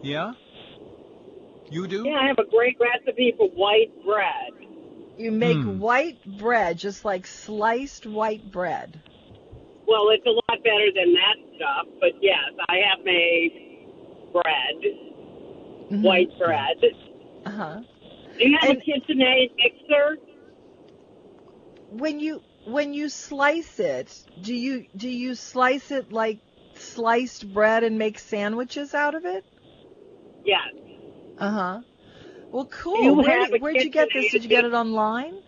Yeah. 0.02 0.34
You 1.70 1.88
do? 1.88 2.04
Yeah, 2.08 2.20
I 2.20 2.28
have 2.28 2.40
a 2.40 2.46
great 2.50 2.78
recipe 2.80 3.34
for 3.38 3.48
white 3.50 3.92
bread. 4.06 4.52
You 5.18 5.32
make 5.32 5.58
Hmm. 5.58 5.80
white 5.80 6.24
bread, 6.38 6.78
just 6.78 7.06
like 7.06 7.26
sliced 7.26 8.06
white 8.06 8.52
bread. 8.52 9.00
Well, 9.88 10.10
it's 10.10 10.26
a 10.26 10.32
lot 10.32 10.64
better 10.64 10.92
than 10.94 11.14
that 11.14 11.36
stuff, 11.56 11.88
but 12.00 12.12
yes, 12.22 12.44
I 12.68 12.78
have 12.90 13.04
made 13.06 13.88
bread, 14.34 14.84
Mhm. 15.90 16.02
white 16.04 16.38
bread. 16.38 16.84
Uh-huh. 17.46 17.82
Do 18.38 18.50
you 18.50 18.58
have 18.58 18.70
And- 18.72 18.82
a 18.82 18.82
KitchenAid 18.82 19.52
mixer? 19.56 20.18
When 21.92 22.20
you 22.20 22.42
when 22.66 22.94
you 22.94 23.10
slice 23.10 23.80
it, 23.80 24.12
do 24.42 24.54
you 24.54 24.86
do 24.96 25.10
you 25.10 25.36
slice 25.36 25.92
it 25.92 26.12
like 26.12 26.40
sliced 26.76 27.54
bread 27.54 27.84
and 27.84 27.98
make 27.98 28.20
sandwiches 28.20 28.94
out 28.94 29.16
of 29.16 29.26
it? 29.26 29.46
Yes. 30.44 30.62
Uh-huh. 31.38 31.82
Well, 32.52 32.66
cool. 32.66 33.02
you 33.04 33.14
Where, 33.16 33.40
have 33.42 33.54
a 33.54 33.58
where'd 33.58 33.76
you 33.82 33.90
get 33.90 34.10
this? 34.14 34.32
Did 34.32 34.44
you 34.44 34.50
get 34.50 34.64
it 34.66 34.74
online? 34.74 35.42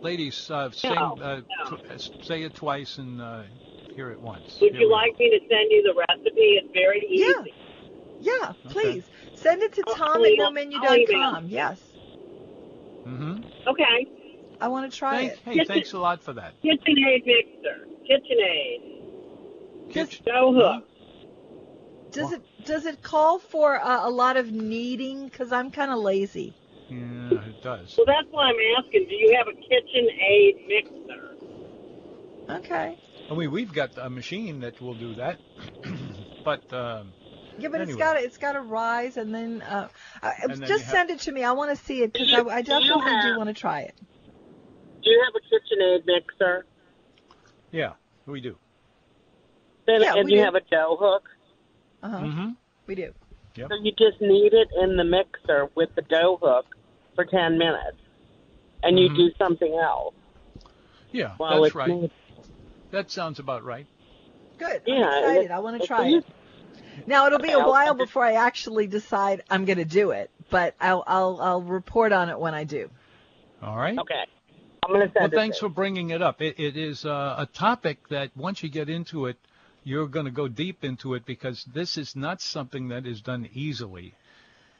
Ladies, 0.00 0.50
uh, 0.50 0.70
sing, 0.70 0.94
No, 0.94 1.16
uh, 1.20 1.40
no. 1.70 1.76
tw- 1.76 1.90
uh, 1.90 1.98
say 2.22 2.42
it 2.42 2.54
twice 2.54 2.98
and 2.98 3.20
uh, 3.20 3.42
hear 3.94 4.10
it 4.10 4.20
once. 4.20 4.58
Would 4.60 4.72
Here 4.72 4.80
you 4.82 4.86
we 4.88 4.92
like 4.92 5.18
me 5.18 5.30
to 5.30 5.40
send 5.48 5.70
you 5.70 5.82
the 5.82 5.94
recipe? 6.08 6.40
It's 6.62 6.72
very 6.72 7.04
easy. 7.08 7.52
Yeah. 8.20 8.32
Yeah, 8.40 8.52
please. 8.70 9.04
Send 9.34 9.62
it 9.62 9.72
to 9.74 9.82
I'll- 9.88 9.94
tom 9.94 10.24
at 10.24 10.30
email- 10.30 10.52
nomenu.com. 10.52 11.46
Yes. 11.48 11.80
Mm-hmm. 13.06 13.68
Okay. 13.68 14.06
I 14.60 14.68
want 14.68 14.90
to 14.90 14.96
try 14.98 15.16
Thank, 15.16 15.32
it. 15.32 15.38
hey, 15.44 15.52
Kitchen- 15.54 15.66
thanks 15.66 15.92
a 15.92 15.98
lot 15.98 16.22
for 16.22 16.32
that. 16.34 16.54
KitchenAid 16.62 17.24
mixer. 17.26 17.86
KitchenAid. 18.10 18.80
Kitch- 19.90 20.22
No 20.26 20.52
hook. 20.52 20.84
Does 22.10 22.32
it 22.32 22.42
does 22.64 22.86
it 22.86 23.02
call 23.02 23.38
for 23.38 23.78
uh, 23.80 24.06
a 24.06 24.10
lot 24.10 24.36
of 24.36 24.50
kneading 24.50 25.28
cuz 25.30 25.52
I'm 25.52 25.70
kind 25.70 25.90
of 25.92 25.98
lazy. 25.98 26.54
Yeah, 26.88 26.96
it 27.46 27.62
does. 27.62 27.94
Well, 27.98 28.06
that's 28.06 28.26
why 28.30 28.44
I'm 28.48 28.56
asking. 28.78 29.06
Do 29.08 29.14
you 29.14 29.36
have 29.36 29.46
a 29.46 29.52
KitchenAid 29.52 30.66
mixer? 30.68 31.36
Okay. 32.50 32.98
I 33.30 33.34
mean, 33.34 33.50
we've 33.50 33.72
got 33.72 33.90
a 33.98 34.08
machine 34.08 34.60
that 34.60 34.80
will 34.80 34.94
do 34.94 35.14
that, 35.16 35.38
but 36.44 36.72
um, 36.72 37.12
Yeah, 37.58 37.68
but 37.68 37.82
it's 37.82 37.90
Anyway. 37.90 37.98
got 37.98 38.14
to 38.14 38.20
it's 38.20 38.38
got 38.38 38.52
to 38.52 38.62
rise 38.62 39.18
and 39.18 39.34
then 39.34 39.60
uh, 39.62 39.88
uh, 40.22 40.30
And 40.44 40.52
then 40.52 40.60
just 40.60 40.70
you 40.70 40.78
have- 40.78 40.88
send 41.08 41.10
it 41.10 41.20
to 41.20 41.32
me. 41.32 41.44
I 41.44 41.52
want 41.52 41.76
to 41.76 41.84
see 41.84 42.02
it 42.02 42.12
because 42.14 42.32
I, 42.32 42.38
I 42.40 42.62
Do 42.62 42.72
you 42.72 42.80
definitely 42.80 43.20
do 43.32 43.36
want 43.36 43.48
to 43.48 43.54
try 43.54 43.80
it. 43.82 43.94
Do 45.02 45.10
you 45.10 45.24
have 45.24 45.34
a 45.34 45.40
KitchenAid 45.54 46.06
mixer? 46.06 46.66
yeah, 47.70 47.92
we 48.26 48.40
do. 48.40 48.56
Then, 49.86 50.02
Yeah, 50.02 50.14
and 50.16 50.26
we 50.26 50.32
you 50.32 50.38
do. 50.38 50.44
have 50.44 50.54
a 50.54 50.60
dough 50.60 50.96
hook? 51.00 51.28
Uh-huh. 52.02 52.18
Mm-hmm. 52.18 52.48
We 52.86 52.94
do. 52.94 53.12
So 53.56 53.74
you 53.82 53.90
just 53.92 54.20
knead 54.20 54.52
it 54.54 54.68
in 54.80 54.96
the 54.96 55.04
mixer 55.04 55.68
with 55.74 55.88
the 55.96 56.02
dough 56.02 56.38
hook 56.40 56.66
for 57.16 57.24
10 57.24 57.58
minutes. 57.58 57.96
And 58.84 58.98
you 58.98 59.08
Mhm. 59.10 59.16
do 59.16 59.30
something 59.36 59.74
else 59.74 60.14
Yeah, 61.10 61.34
while 61.38 61.62
that's 61.62 61.74
right. 61.74 61.88
kneaded. 61.88 62.10
That 62.92 63.10
sounds 63.10 63.40
about 63.40 63.64
right. 63.64 63.86
Good. 64.58 64.82
Yeah, 64.86 64.94
I'm 64.94 65.02
excited. 65.02 65.44
it- 65.46 65.50
I 65.50 65.58
want 65.58 65.80
to 65.80 65.86
try 65.86 66.06
it. 66.08 66.24
Now 67.06 67.26
it'll 67.26 67.38
be 67.40 67.50
a 67.52 67.58
while 67.60 67.94
before 67.94 68.24
I 68.24 68.34
actually 68.34 68.86
decide 68.86 69.42
I'm 69.50 69.64
going 69.64 69.78
to 69.78 69.84
do 69.84 70.10
it, 70.12 70.30
but 70.50 70.74
I'll 70.80 71.02
I'll 71.06 71.40
I'll 71.40 71.62
report 71.62 72.12
on 72.12 72.28
it 72.28 72.38
when 72.38 72.54
I 72.54 72.64
do. 72.64 72.90
All 73.62 73.76
right. 73.76 73.98
Okay. 73.98 74.24
I'm 74.88 74.94
going 74.94 75.08
to 75.08 75.14
Well, 75.18 75.30
send 75.30 75.34
it. 75.34 75.36
thanks 75.36 75.58
for 75.58 75.70
bringing 75.70 76.10
it 76.10 76.22
up. 76.22 76.42
It, 76.42 76.58
it 76.60 76.76
is 76.76 77.04
uh, 77.06 77.36
a 77.38 77.46
topic 77.46 78.08
that 78.08 78.36
once 78.36 78.62
you 78.62 78.70
get 78.70 78.88
into 78.90 79.26
it, 79.26 79.38
you're 79.84 80.08
going 80.08 80.26
to 80.26 80.32
go 80.32 80.48
deep 80.48 80.84
into 80.84 81.14
it 81.14 81.26
because 81.26 81.64
this 81.64 81.98
is 81.98 82.16
not 82.16 82.40
something 82.42 82.88
that 82.88 83.06
is 83.06 83.22
done 83.22 83.48
easily. 83.54 84.14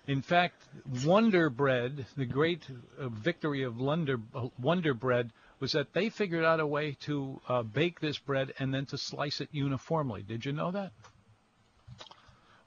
In 0.07 0.23
fact, 0.23 0.63
Wonder 1.05 1.51
Bread, 1.51 2.07
the 2.17 2.27
great 2.27 2.67
uh, 2.99 3.09
victory 3.11 3.63
of 3.65 3.79
Wonder, 3.79 4.19
uh, 4.35 4.49
Wonder 4.61 4.95
Bread, 4.95 5.31
was 5.61 5.73
that 5.73 5.93
they 5.93 6.09
figured 6.11 6.45
out 6.45 6.61
a 6.61 6.67
way 6.67 6.97
to 7.03 7.41
uh, 7.49 7.63
bake 7.63 8.01
this 8.01 8.19
bread 8.19 8.55
and 8.59 8.73
then 8.73 8.87
to 8.87 8.99
slice 8.99 9.41
it 9.41 9.51
uniformly. 9.53 10.23
Did 10.23 10.45
you 10.47 10.53
know 10.53 10.71
that? 10.73 10.93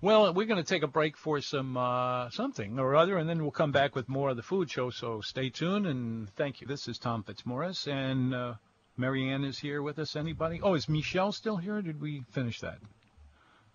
Well, 0.03 0.33
we're 0.33 0.47
going 0.47 0.57
to 0.57 0.67
take 0.67 0.81
a 0.81 0.87
break 0.87 1.15
for 1.15 1.41
some 1.41 1.77
uh, 1.77 2.31
something 2.31 2.79
or 2.79 2.95
other, 2.95 3.19
and 3.19 3.29
then 3.29 3.43
we'll 3.43 3.51
come 3.51 3.71
back 3.71 3.93
with 3.93 4.09
more 4.09 4.31
of 4.31 4.35
the 4.35 4.41
food 4.41 4.67
show. 4.67 4.89
So 4.89 5.21
stay 5.21 5.51
tuned 5.51 5.85
and 5.85 6.27
thank 6.31 6.59
you. 6.59 6.65
This 6.65 6.87
is 6.87 6.97
Tom 6.97 7.23
Fitzmorris, 7.23 7.85
and 7.87 8.33
uh, 8.33 8.55
Marianne 8.97 9.43
is 9.43 9.59
here 9.59 9.83
with 9.83 9.99
us. 9.99 10.15
Anybody? 10.15 10.59
Oh, 10.63 10.73
is 10.73 10.89
Michelle 10.89 11.31
still 11.31 11.57
here? 11.57 11.83
Did 11.83 12.01
we 12.01 12.23
finish 12.31 12.61
that? 12.61 12.79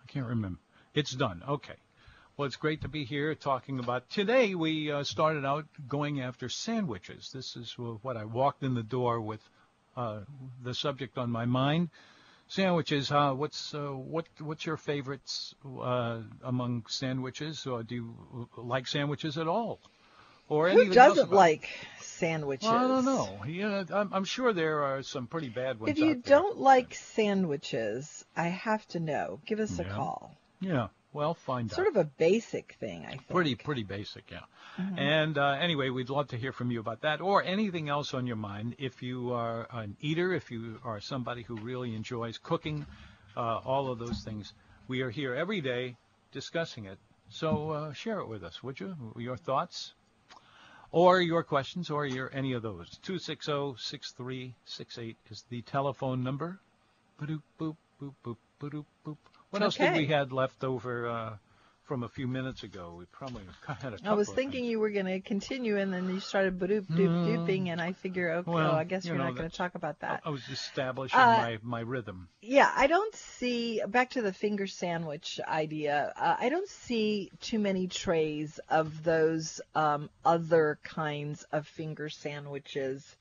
I 0.03 0.07
can't 0.09 0.27
remember. 0.27 0.59
It's 0.95 1.13
done. 1.13 1.45
Okay. 1.49 1.77
Well, 2.37 2.47
it's 2.47 2.57
great 2.57 2.81
to 2.83 2.89
be 2.89 3.05
here 3.05 3.37
talking 3.37 3.79
about. 3.79 4.11
Today 4.11 4.57
we 4.57 4.91
uh, 4.91 5.05
started 5.05 5.45
out 5.45 5.67
going 5.87 6.21
after 6.21 6.49
sandwiches. 6.49 7.31
This 7.33 7.55
is 7.55 7.73
what 7.79 8.17
I 8.17 8.25
walked 8.25 8.65
in 8.65 8.75
the 8.75 8.83
door 8.83 9.21
with 9.21 9.49
uh, 9.97 10.23
the 10.65 10.75
subject 10.75 11.19
on 11.19 11.31
my 11.31 11.45
mind. 11.45 11.91
Sandwiches. 12.49 13.11
Uh, 13.11 13.33
what's 13.33 13.75
uh, 13.75 13.89
what 13.89 14.27
what's 14.39 14.65
your 14.65 14.77
favorites 14.77 15.55
uh, 15.81 16.21
among 16.45 16.85
sandwiches? 16.89 17.67
Or 17.67 17.83
do 17.83 17.95
you 17.95 18.49
like 18.57 18.87
sandwiches 18.87 19.37
at 19.37 19.49
all? 19.49 19.81
Or 20.49 20.71
Who 20.71 20.93
doesn't 20.95 21.33
like 21.33 21.69
sandwiches? 22.01 22.69
Well, 22.69 22.77
I 22.77 22.87
don't 22.87 23.05
know. 23.05 23.45
Yeah, 23.49 23.83
I'm, 23.93 24.11
I'm 24.13 24.25
sure 24.25 24.53
there 24.53 24.85
are 24.85 25.03
some 25.03 25.27
pretty 25.27 25.49
bad 25.49 25.81
ones. 25.81 25.91
If 25.91 25.99
you 25.99 26.15
don't 26.15 26.59
like 26.59 26.95
sandwiches, 26.95 28.25
I 28.37 28.49
have 28.49 28.87
to 28.89 29.01
know. 29.01 29.41
Give 29.45 29.59
us 29.59 29.79
a 29.81 29.85
call. 29.85 30.37
yeah, 30.61 30.89
well, 31.17 31.35
find 31.35 31.71
Sort 31.71 31.89
out. 31.89 31.95
Sort 31.95 31.97
of 31.97 32.07
a 32.07 32.11
basic 32.19 32.77
thing, 32.79 33.05
I 33.05 33.13
think. 33.13 33.29
Pretty, 33.29 33.55
pretty 33.55 33.83
basic, 33.83 34.31
yeah. 34.31 34.41
Mm-hmm. 34.79 34.99
And 34.99 35.39
uh, 35.39 35.57
anyway, 35.59 35.89
we'd 35.91 36.11
love 36.11 36.29
to 36.29 36.37
hear 36.37 36.53
from 36.53 36.71
you 36.71 36.79
about 36.79 37.01
that 37.01 37.21
or 37.21 37.43
anything 37.43 37.89
else 37.89 38.15
on 38.15 38.27
your 38.27 38.37
mind. 38.37 38.77
If 38.79 39.03
you 39.03 39.33
are 39.33 39.67
an 39.73 39.97
eater, 40.01 40.33
if 40.35 40.51
you 40.51 40.79
are 40.85 41.01
somebody 41.01 41.43
who 41.43 41.57
really 41.57 41.95
enjoys 41.95 42.39
cooking, 42.39 42.87
uh, 43.37 43.61
all 43.65 43.91
of 43.91 43.99
those 43.99 44.23
things, 44.23 44.53
we 44.87 45.01
are 45.01 45.11
here 45.11 45.35
every 45.35 45.61
day 45.61 45.97
discussing 46.33 46.85
it. 46.85 46.99
So 47.31 47.71
uh, 47.71 47.93
share 47.93 48.21
it 48.21 48.29
with 48.29 48.45
us, 48.45 48.63
would 48.63 48.79
you? 48.79 48.95
Your 49.17 49.37
thoughts, 49.37 49.95
or 50.93 51.21
your 51.21 51.43
questions, 51.43 51.91
or 51.91 52.07
your 52.07 52.31
any 52.33 52.53
of 52.53 52.63
those. 52.63 52.89
Two 53.03 53.19
six 53.19 53.47
zero 53.47 53.75
six 53.79 54.13
three 54.13 54.55
six 54.65 54.99
eight 54.99 55.17
is 55.31 55.45
the 55.51 55.63
telephone 55.63 56.23
number. 56.23 56.61
Ba-doop, 57.19 57.43
boop, 57.59 57.77
boop, 58.01 58.15
boop, 58.23 58.37
boop. 58.61 59.17
What 59.51 59.63
else 59.63 59.77
did 59.77 59.95
we 59.95 60.07
had 60.07 60.33
left 60.33 60.65
over 60.65 61.09
uh, 61.09 61.37
from 61.85 62.03
a 62.03 62.09
few 62.09 62.27
minutes 62.27 62.63
ago? 62.63 62.97
We 62.99 63.05
probably 63.07 63.43
had 63.67 63.95
a 63.95 63.97
couple 63.97 64.11
I 64.11 64.15
was 64.15 64.29
thinking 64.29 64.65
you 64.65 64.81
were 64.81 64.91
going 64.91 65.07
to 65.07 65.21
continue, 65.21 65.79
and 65.79 65.93
then 65.93 66.09
you 66.13 66.21
started 66.21 66.59
doop 66.59 66.87
doop 66.87 67.27
dooping, 67.27 67.69
and 67.69 67.81
I 67.81 67.93
figure, 67.93 68.33
okay, 68.33 68.51
Well, 68.51 68.73
oh, 68.73 68.75
I 68.75 68.85
guess 68.85 69.05
you're 69.05 69.17
know, 69.17 69.25
not 69.25 69.37
going 69.37 69.49
to 69.49 69.57
talk 69.57 69.75
about 69.75 70.01
that. 70.01 70.23
I 70.25 70.31
was 70.31 70.43
establishing 70.49 71.19
Uh, 71.19 71.37
my, 71.37 71.59
my 71.63 71.81
rhythm. 71.81 72.29
Yeah, 72.43 72.71
I 72.75 72.87
don't 72.87 73.15
see 73.15 73.81
back 73.87 74.11
to 74.11 74.23
the 74.23 74.33
finger 74.33 74.67
sandwich 74.67 75.41
idea. 75.47 76.13
Uh, 76.17 76.37
I 76.39 76.49
don't 76.49 76.69
see 76.69 77.31
too 77.41 77.59
many 77.59 77.87
trays 77.87 78.59
of 78.69 79.03
those 79.05 79.61
um, 79.75 80.11
other 80.25 80.79
kinds 80.83 81.45
of 81.53 81.67
finger 81.67 82.09
sandwiches, 82.09 83.17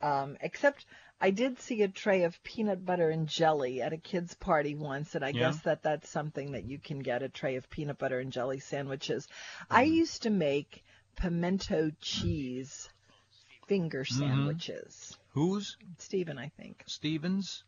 um, 0.00 0.36
except 0.40 0.86
I 1.20 1.30
did 1.30 1.58
see 1.58 1.82
a 1.82 1.88
tray 1.88 2.24
of 2.24 2.42
peanut 2.42 2.84
butter 2.84 3.08
and 3.10 3.26
jelly 3.26 3.80
at 3.80 3.92
a 3.92 3.96
kids' 3.96 4.34
party 4.34 4.74
once, 4.74 5.14
and 5.14 5.24
I 5.24 5.30
Yeah. 5.30 5.40
guess 5.40 5.60
that 5.62 5.82
that's 5.82 6.08
something 6.10 6.52
that 6.52 6.64
you 6.64 6.78
can 6.78 6.98
get 6.98 7.22
a 7.22 7.28
tray 7.28 7.56
of 7.56 7.70
peanut 7.70 7.98
butter 7.98 8.20
and 8.20 8.30
jelly 8.32 8.58
sandwiches. 8.60 9.26
I 9.70 9.84
Mm-hmm. 9.84 9.94
used 9.94 10.22
to 10.24 10.30
make 10.30 10.84
pimento 11.16 11.90
cheese 12.00 12.88
finger 13.66 14.04
Mm-hmm. 14.04 14.18
sandwiches. 14.26 15.18
Who's 15.30 15.76
Stephen, 15.98 16.38
I 16.38 16.48
think. 16.50 16.84
Stevens? 16.86 17.64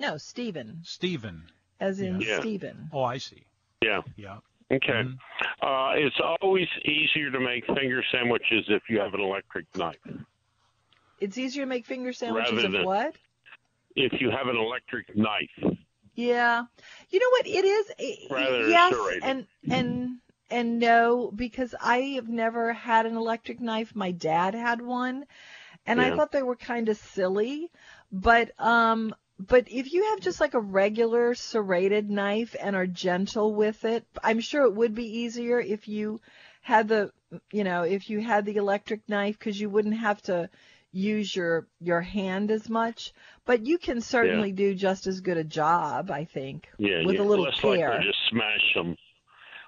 No, 0.00 0.16
Stephen, 0.16 0.80
Stephen. 0.84 1.44
as 1.78 2.00
in 2.00 2.20
Yeah. 2.20 2.40
Stephen. 2.40 2.90
Oh, 2.92 3.04
I 3.04 3.18
see. 3.18 3.44
Yeah. 3.82 4.02
Yeah. 4.16 4.38
Okay. 4.70 4.92
Mhm. 4.92 5.18
Uh, 5.60 5.92
it's 5.96 6.18
always 6.40 6.68
easier 6.84 7.30
to 7.30 7.38
make 7.38 7.64
finger 7.66 8.02
sandwiches 8.10 8.64
if 8.68 8.82
you 8.88 8.98
have 8.98 9.14
an 9.14 9.20
electric 9.20 9.66
knife. 9.76 9.96
It's 11.22 11.38
easier 11.38 11.62
to 11.62 11.68
make 11.68 11.86
finger 11.86 12.12
sandwiches 12.12 12.64
of 12.64 12.84
what? 12.84 13.14
If 13.94 14.20
you 14.20 14.30
have 14.30 14.48
an 14.48 14.56
electric 14.56 15.16
knife, 15.16 15.76
Yeah. 16.16 16.64
You 17.10 17.18
know 17.20 17.30
what? 17.30 17.46
It 17.46 17.64
is. 17.64 18.28
Rather 18.28 18.68
yes, 18.68 18.92
serrated. 18.92 19.22
and 19.22 19.46
and 19.70 20.18
and 20.50 20.78
no, 20.80 21.30
because 21.34 21.76
I 21.80 21.98
have 22.16 22.28
never 22.28 22.72
had 22.72 23.06
an 23.06 23.16
electric 23.16 23.60
knife. 23.60 23.94
My 23.94 24.10
dad 24.10 24.54
had 24.54 24.82
one, 24.82 25.26
and 25.86 26.00
I 26.00 26.16
thought 26.16 26.32
they 26.32 26.42
were 26.42 26.56
kind 26.56 26.88
of 26.88 26.96
silly. 26.96 27.70
But 28.10 28.50
um, 28.58 29.14
but 29.38 29.68
if 29.70 29.92
you 29.92 30.10
have 30.10 30.20
just 30.20 30.40
like 30.40 30.54
a 30.54 30.60
regular 30.60 31.36
serrated 31.36 32.10
knife 32.10 32.56
and 32.60 32.74
are 32.74 32.86
gentle 32.86 33.54
with 33.54 33.84
it, 33.84 34.04
I'm 34.24 34.40
sure 34.40 34.64
it 34.64 34.74
would 34.74 34.94
be 34.96 35.20
easier 35.20 35.60
if 35.60 35.86
you 35.86 36.20
had 36.62 36.88
the 36.88 37.12
you 37.52 37.62
know 37.62 37.82
if 37.82 38.10
you 38.10 38.20
had 38.20 38.44
the 38.44 38.56
electric 38.56 39.08
knife 39.08 39.38
because 39.38 39.60
you 39.60 39.70
wouldn't 39.70 39.98
have 39.98 40.20
to 40.22 40.50
use 40.92 41.34
your 41.34 41.66
your 41.80 42.02
hand 42.02 42.50
as 42.50 42.68
much 42.68 43.12
but 43.46 43.66
you 43.66 43.78
can 43.78 44.00
certainly 44.00 44.52
do 44.52 44.74
just 44.74 45.06
as 45.06 45.20
good 45.20 45.38
a 45.38 45.44
job 45.44 46.10
i 46.10 46.24
think 46.24 46.68
yeah, 46.78 47.04
with 47.04 47.16
yeah. 47.16 47.22
a 47.22 47.24
little 47.24 47.46
less 47.46 47.58
care. 47.58 47.90
likely 47.90 48.04
to 48.04 48.12
smash 48.30 48.74
them 48.74 48.96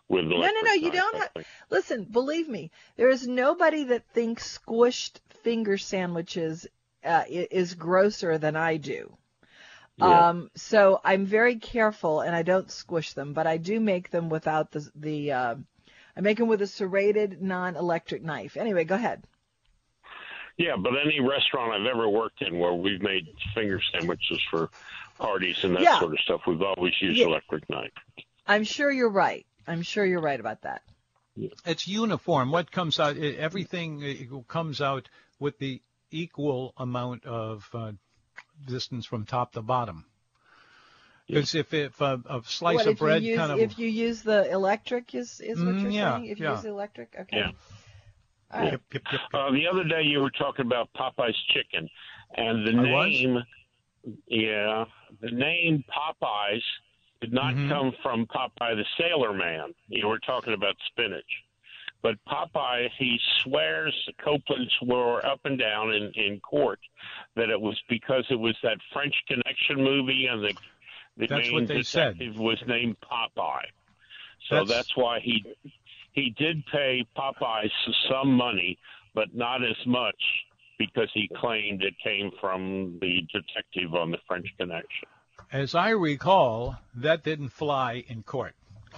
with 0.09 0.27
no 0.27 0.37
electric 0.37 0.65
no 0.65 0.73
you 0.75 0.91
don't 0.91 1.17
have 1.17 1.47
listen 1.71 2.05
believe 2.05 2.47
me 2.47 2.71
there 2.97 3.09
is 3.09 3.27
nobody 3.27 3.85
that 3.85 4.05
thinks 4.13 4.59
squished 4.59 5.19
finger 5.43 5.79
sandwiches 5.79 6.67
uh, 7.05 7.25
is 7.29 7.75
grosser 7.75 8.39
than 8.39 8.55
i 8.57 8.77
do. 8.77 9.17
Yeah. 9.97 10.29
um 10.29 10.51
so 10.55 11.01
i'm 11.05 11.25
very 11.25 11.57
careful 11.57 12.21
and 12.21 12.37
i 12.37 12.43
don't 12.43 12.71
squish 12.71 13.15
them 13.15 13.33
but 13.33 13.47
i 13.47 13.57
do 13.57 13.81
make 13.81 14.11
them 14.11 14.29
without 14.29 14.73
the 14.73 14.91
the 14.95 15.33
uh, 15.33 15.55
i 16.17 16.21
make 16.21 16.37
them 16.37 16.49
with 16.49 16.61
a 16.61 16.67
serrated 16.67 17.41
non-electric 17.41 18.23
knife. 18.23 18.59
Anyway 18.59 18.85
go 18.85 18.97
ahead 18.97 19.23
Yeah, 20.57 20.77
but 20.77 20.93
any 21.05 21.21
restaurant 21.21 21.73
I've 21.73 21.87
ever 21.87 22.09
worked 22.09 22.43
in 22.43 22.59
where 22.59 22.73
we've 22.75 23.03
made 23.03 23.27
finger 23.55 23.81
sandwiches 23.93 24.41
for 24.51 24.71
parties 25.19 25.57
and 25.65 25.75
that 25.77 25.83
Yeah. 25.83 25.99
sort 25.99 26.13
of 26.13 26.21
stuff, 26.21 26.41
we've 26.47 26.63
always 26.63 26.93
used 27.01 27.19
Yeah. 27.19 27.27
electric 27.27 27.69
knife. 27.71 27.93
i'm 28.47 28.63
sure 28.65 28.91
you're 28.93 29.09
right 29.11 29.47
i'm 29.67 29.81
sure 29.83 30.05
you're 30.05 30.21
right 30.21 30.39
about 30.39 30.61
that 30.63 30.83
It's 31.67 31.89
uniform. 31.89 32.51
What 32.53 32.71
comes 32.71 33.01
out, 33.01 33.17
everything 33.17 34.05
uh, 34.05 34.41
comes 34.47 34.81
out 34.81 35.09
with 35.41 35.59
the 35.59 35.81
equal 36.11 36.73
amount 36.77 37.25
of 37.25 37.69
uh, 37.75 37.93
distance 38.67 39.07
from 39.07 39.25
top 39.27 39.53
to 39.53 39.63
bottom. 39.63 40.05
Because 41.27 41.55
if, 41.55 41.73
if 41.75 42.01
a, 42.01 42.21
a 42.27 42.43
slice 42.45 42.77
what, 42.77 42.87
of 42.87 42.93
if 42.93 42.99
bread 43.01 43.23
you 43.23 43.31
use, 43.31 43.39
kind 43.39 43.53
of 43.53 43.59
if 43.61 43.79
you 43.79 43.89
use 43.89 44.23
the 44.23 44.51
electric 44.51 45.15
is 45.15 45.41
is 45.41 45.59
what 45.59 45.75
Mm, 45.77 45.83
you're 45.83 45.91
yeah, 45.91 46.13
saying? 46.13 46.27
If 46.27 46.39
you 46.39 46.45
yeah. 46.47 46.53
use 46.53 46.63
the 46.63 46.69
electric, 46.69 47.17
okay. 47.21 47.55
Right. 48.55 48.73
Yep, 48.73 48.81
yep, 48.93 49.03
yep. 49.13 49.21
Uh, 49.33 49.51
the 49.53 49.67
other 49.67 49.85
day 49.85 50.03
you 50.03 50.21
were 50.21 50.31
talking 50.31 50.67
about 50.67 50.89
Popeye's 50.97 51.37
chicken, 51.53 51.89
and 52.37 52.67
the 52.67 52.73
I 52.73 52.93
was? 52.93 53.07
name, 53.11 53.43
yeah, 54.29 54.85
the 55.21 55.31
name 55.31 55.85
Popeyes 55.91 56.63
did 57.21 57.33
not 57.33 57.55
Mhm. 57.55 57.69
come 57.69 57.93
from 58.03 58.27
Popeye 58.27 58.77
the 58.77 58.85
Sailor 58.99 59.33
Man. 59.33 59.75
You 59.89 60.09
were 60.09 60.19
talking 60.19 60.53
about 60.53 60.77
spinach. 60.87 61.25
But 62.03 62.23
Popeye, 62.27 62.91
he 62.99 63.19
swears, 63.43 63.95
Copeland 64.19 64.71
swore 64.79 65.25
up 65.25 65.41
and 65.45 65.59
down 65.59 65.93
in, 65.95 66.13
in 66.13 66.39
court 66.41 66.81
that 67.35 67.49
it 67.49 67.59
was 67.61 67.81
because 67.89 68.27
it 68.29 68.39
was 68.39 68.55
that 68.63 68.77
French 68.93 69.15
Connection 69.27 69.77
movie 69.83 70.27
and 70.27 70.45
the, 70.45 70.55
the 71.17 71.27
That's 71.27 71.47
main 71.47 71.55
what 71.55 71.67
they 71.67 71.83
said. 71.83 72.19
detective 72.19 72.39
was 72.39 72.63
named 72.67 72.97
Popeye. 73.01 73.65
So 74.49 74.57
That's- 74.57 74.69
that's 74.69 74.97
why 74.97 75.21
he 75.21 75.43
he 76.15 76.35
did 76.39 76.65
pay 76.73 77.07
Popeye 77.17 77.69
some 78.11 78.33
money, 78.33 78.79
but 79.15 79.35
not 79.35 79.63
as 79.63 79.77
much 79.87 80.17
because 80.79 81.09
he 81.15 81.29
claimed 81.37 81.83
it 81.83 81.95
came 82.03 82.31
from 82.41 82.99
the 83.01 83.23
detective 83.33 83.95
on 83.95 84.11
the 84.11 84.19
French 84.27 84.47
Connection. 84.59 85.09
As 85.53 85.75
I 85.75 85.91
recall, 85.91 86.77
that 86.97 87.23
didn't 87.23 87.51
fly 87.51 88.03
in 88.09 88.23
court. 88.23 88.55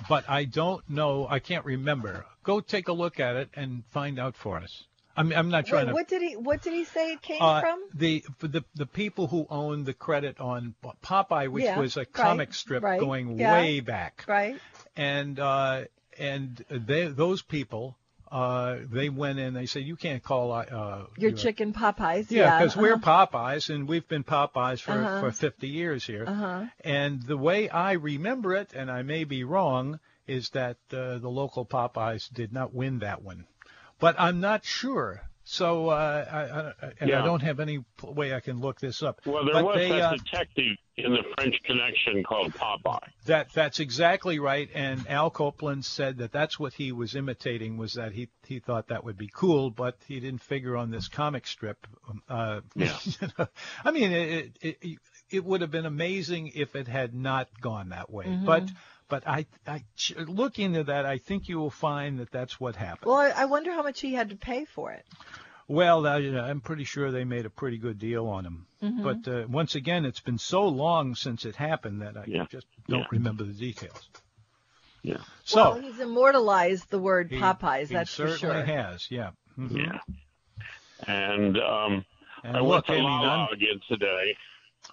But 0.08 0.28
I 0.28 0.44
don't 0.44 0.88
know, 0.88 1.26
I 1.28 1.38
can't 1.38 1.64
remember. 1.64 2.24
Go 2.44 2.60
take 2.60 2.88
a 2.88 2.92
look 2.92 3.18
at 3.18 3.36
it 3.36 3.48
and 3.54 3.82
find 3.90 4.18
out 4.18 4.36
for 4.36 4.58
us. 4.58 4.84
I'm, 5.18 5.32
I'm 5.32 5.48
not 5.50 5.64
trying 5.66 5.86
Wait, 5.86 5.92
to. 5.92 5.94
what 5.94 6.08
did 6.08 6.20
he 6.22 6.36
What 6.36 6.60
did 6.62 6.74
he 6.74 6.84
say 6.84 7.12
it 7.12 7.22
came 7.22 7.40
Uh, 7.40 7.60
from? 7.62 7.82
the 7.94 8.22
for 8.38 8.48
the 8.48 8.62
the 8.74 8.84
people 8.84 9.26
who 9.26 9.46
owned 9.48 9.86
the 9.86 9.94
credit 9.94 10.38
on 10.38 10.74
Popeye, 11.02 11.48
which 11.48 11.64
Yeah, 11.64 11.78
was 11.78 11.96
a 11.96 12.00
right, 12.00 12.12
comic 12.12 12.52
strip 12.52 12.82
right, 12.82 13.00
going 13.00 13.38
yeah. 13.38 13.52
way 13.54 13.80
back, 13.80 14.24
Right. 14.28 14.60
and 14.94 15.40
uh, 15.40 15.84
and 16.18 16.64
they, 16.70 17.08
those 17.08 17.42
people 17.42 17.96
uh, 18.30 18.78
they 18.90 19.08
went 19.08 19.38
in. 19.38 19.54
They 19.54 19.66
said 19.66 19.84
you 19.84 19.96
can't 19.96 20.22
call 20.22 20.52
uh, 20.52 21.04
Your 21.16 21.32
chicken 21.32 21.72
Popeyes. 21.72 22.30
Yeah, 22.30 22.42
Yeah, 22.42 22.58
because 22.58 22.76
we're 22.76 22.94
uh-huh. 22.94 23.26
Popeyes 23.26 23.72
and 23.72 23.88
we've 23.88 24.06
been 24.08 24.24
Popeyes 24.24 24.80
for, 24.80 24.92
Uh-huh. 24.92 25.20
for 25.20 25.30
50 25.30 25.68
years 25.68 26.04
here. 26.04 26.24
Uh-huh. 26.26 26.64
And 26.80 27.22
the 27.22 27.36
way 27.36 27.68
I 27.68 27.92
remember 27.92 28.54
it, 28.54 28.72
and 28.74 28.90
I 28.90 29.02
may 29.02 29.24
be 29.24 29.44
wrong, 29.44 30.00
is 30.26 30.50
that 30.50 30.76
uh, 30.92 31.18
the 31.18 31.28
local 31.30 31.64
Popeyes 31.64 32.28
did 32.32 32.52
not 32.52 32.74
win 32.74 32.98
that 32.98 33.22
one. 33.22 33.46
But 34.00 34.16
I'm 34.18 34.40
not 34.40 34.64
sure. 34.64 35.22
So, 35.48 35.90
uh, 35.90 36.74
I, 36.82 36.86
I, 36.86 36.92
and 36.98 37.12
I 37.14 37.24
don't 37.24 37.42
have 37.42 37.60
any 37.60 37.84
way 38.02 38.34
I 38.34 38.40
can 38.40 38.60
look 38.60 38.80
this 38.80 39.00
up. 39.00 39.20
Well, 39.24 39.44
there 39.44 39.54
but 39.54 39.64
was 39.64 39.76
they, 39.76 39.88
that 39.90 40.02
uh, 40.02 40.16
detective 40.16 40.76
in 40.96 41.12
the 41.12 41.22
French 41.36 41.54
Connection 41.64 42.24
called 42.24 42.52
Popeye. 42.52 42.98
That 43.26 43.52
that's 43.52 43.78
exactly 43.78 44.40
right. 44.40 44.68
And 44.74 45.06
Al 45.08 45.30
Copeland 45.30 45.84
said 45.84 46.18
that 46.18 46.32
that's 46.32 46.58
what 46.58 46.72
he 46.72 46.90
was 46.90 47.14
imitating 47.14 47.76
was 47.76 47.94
that 47.94 48.10
he 48.10 48.28
he 48.44 48.58
thought 48.58 48.88
that 48.88 49.04
would 49.04 49.16
be 49.16 49.30
cool, 49.32 49.70
but 49.70 49.96
he 50.08 50.18
didn't 50.18 50.42
figure 50.42 50.76
on 50.76 50.90
this 50.90 51.06
comic 51.06 51.46
strip. 51.46 51.86
Um, 52.08 52.22
Uh, 52.28 52.60
Yeah. 52.74 52.96
you 53.04 53.28
know, 53.38 53.46
I 53.84 53.90
mean, 53.92 54.10
it, 54.10 54.58
it 54.60 54.78
it 54.82 54.98
it 55.30 55.44
would 55.44 55.60
have 55.60 55.70
been 55.70 55.86
amazing 55.86 56.52
if 56.56 56.74
it 56.74 56.88
had 56.88 57.14
not 57.14 57.48
gone 57.60 57.90
that 57.90 58.10
way. 58.10 58.24
Mm-hmm. 58.26 58.46
But 58.46 58.64
but 59.08 59.26
I 59.26 59.46
I 59.66 59.84
look 60.26 60.58
into 60.58 60.84
that. 60.84 61.06
I 61.06 61.18
think 61.18 61.48
you 61.48 61.58
will 61.58 61.70
find 61.70 62.18
that 62.20 62.30
that's 62.30 62.58
what 62.60 62.76
happened. 62.76 63.06
Well, 63.08 63.16
I, 63.18 63.30
I 63.30 63.44
wonder 63.46 63.72
how 63.72 63.82
much 63.82 64.00
he 64.00 64.14
had 64.14 64.30
to 64.30 64.36
pay 64.36 64.64
for 64.64 64.92
it. 64.92 65.04
Well, 65.68 66.06
uh, 66.06 66.18
you 66.18 66.30
know, 66.32 66.44
I'm 66.44 66.60
pretty 66.60 66.84
sure 66.84 67.10
they 67.10 67.24
made 67.24 67.44
a 67.44 67.50
pretty 67.50 67.78
good 67.78 67.98
deal 67.98 68.26
on 68.28 68.44
him. 68.46 68.66
Mm-hmm. 68.82 69.02
But 69.02 69.28
uh, 69.28 69.46
once 69.48 69.74
again, 69.74 70.04
it's 70.04 70.20
been 70.20 70.38
so 70.38 70.68
long 70.68 71.14
since 71.16 71.44
it 71.44 71.56
happened 71.56 72.02
that 72.02 72.16
I 72.16 72.24
Yeah. 72.26 72.46
just 72.48 72.66
don't 72.88 73.00
Yeah. 73.00 73.06
remember 73.10 73.42
the 73.44 73.52
details. 73.52 74.08
Yeah. 75.02 75.18
So. 75.44 75.56
well, 75.72 75.80
he's 75.80 75.98
immortalized 76.00 76.88
the 76.90 76.98
word 77.00 77.30
He- 77.30 77.38
Popeyes. 77.38 77.88
he 77.88 77.94
that's 77.94 78.14
for 78.14 78.28
certainly 78.36 78.64
sure. 78.66 78.76
has, 78.76 79.10
yeah. 79.10 79.30
Mhm. 79.58 79.76
Yeah. 79.76 79.98
And 81.06 81.58
um, 81.58 82.04
And 82.44 82.56
I 82.56 82.60
look, 82.60 82.70
went 82.70 82.86
to 82.86 82.92
Amy 82.94 83.02
Lala 83.02 83.26
Nunn, 83.26 83.48
again 83.52 83.80
today, 83.88 84.36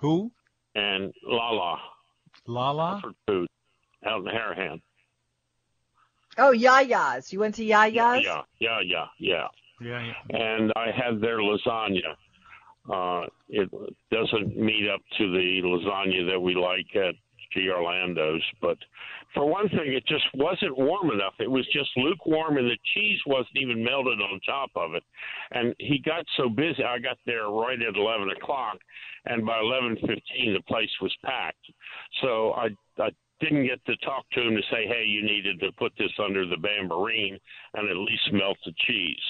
who? 0.01 0.32
and 0.76 1.14
Lala 1.24 1.80
Lala? 2.47 2.99
for 3.01 3.11
food 3.28 3.47
out 4.06 4.20
in 4.20 4.26
Harahan. 4.26 4.82
Oh, 6.38 6.51
Yaya's. 6.51 7.32
You 7.32 7.39
went 7.39 7.56
to 7.56 7.64
Yaya's? 7.64 8.26
Yeah, 8.26 8.41
yeah, 8.60 8.80
yeah, 8.84 9.06
yeah. 9.20 9.47
Yeah, 9.82 10.01
yeah. 10.01 10.38
And 10.38 10.72
I 10.76 10.88
had 10.91 11.20
their 11.22 11.39
lasagna. 11.39 12.16
Uh, 12.91 13.28
it 13.49 13.70
doesn't 14.12 14.58
meet 14.58 14.89
up 14.93 15.01
to 15.18 15.32
the 15.32 15.62
lasagna 15.64 16.30
that 16.32 16.39
we 16.39 16.56
like 16.56 16.88
at 16.95 17.16
G. 17.54 17.70
Orlando's, 17.70 18.43
but 18.62 18.78
for 19.34 19.45
one 19.45 19.70
thing, 19.70 19.93
it 19.93 20.06
just 20.08 20.26
wasn't 20.34 20.78
warm 20.78 21.12
enough. 21.12 21.34
It 21.39 21.49
was 21.49 21.66
just 21.74 21.89
lukewarm, 21.97 22.58
and 22.58 22.68
the 22.68 22.78
cheese 22.93 23.20
wasn't 23.26 23.58
even 23.58 23.84
melted 23.84 24.20
on 24.22 24.39
top 24.45 24.72
of 24.76 24.95
it. 24.95 25.04
And 25.51 25.76
he 25.80 25.99
got 25.99 26.26
so 26.38 26.49
busy. 26.49 26.84
I 26.84 26.99
got 26.99 27.18
there 27.26 27.49
right 27.49 27.80
at 27.82 27.95
eleven 27.95 28.30
o'clock, 28.30 28.78
and 29.26 29.45
by 29.45 29.60
eleven 29.60 29.95
fifteen, 29.95 30.54
the 30.54 30.62
place 30.68 30.89
was 31.01 31.16
packed. 31.24 31.66
So 32.22 32.54
I, 32.54 32.70
I 32.99 33.10
didn't 33.43 33.65
get 33.65 33.83
to 33.85 33.95
talk 33.97 34.29
to 34.31 34.41
him 34.41 34.55
to 34.55 34.61
say, 34.71 34.87
"Hey, 34.87 35.03
you 35.05 35.23
needed 35.23 35.59
to 35.59 35.71
put 35.73 35.93
this 35.97 36.11
under 36.19 36.45
the 36.45 36.55
bambarine 36.57 37.39
and 37.73 37.89
at 37.89 37.97
least 37.97 38.31
melt 38.31 38.57
the 38.65 38.73
cheese." 38.85 39.23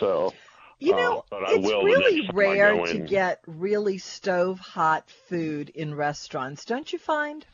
So 0.00 0.32
You 0.78 0.94
Uh, 0.94 0.96
know, 0.96 1.24
but 1.30 1.44
I 1.44 1.52
it's 1.54 1.64
will 1.64 1.84
really 1.84 2.22
next 2.22 2.26
time 2.26 2.36
I 2.36 2.38
rare 2.38 2.86
to 2.86 2.98
get 2.98 3.40
really 3.46 3.98
stove 3.98 4.58
hot 4.58 5.08
food 5.08 5.68
in 5.68 5.94
restaurants, 5.94 6.64
don't 6.64 6.92
you 6.92 6.98
find? 6.98 7.46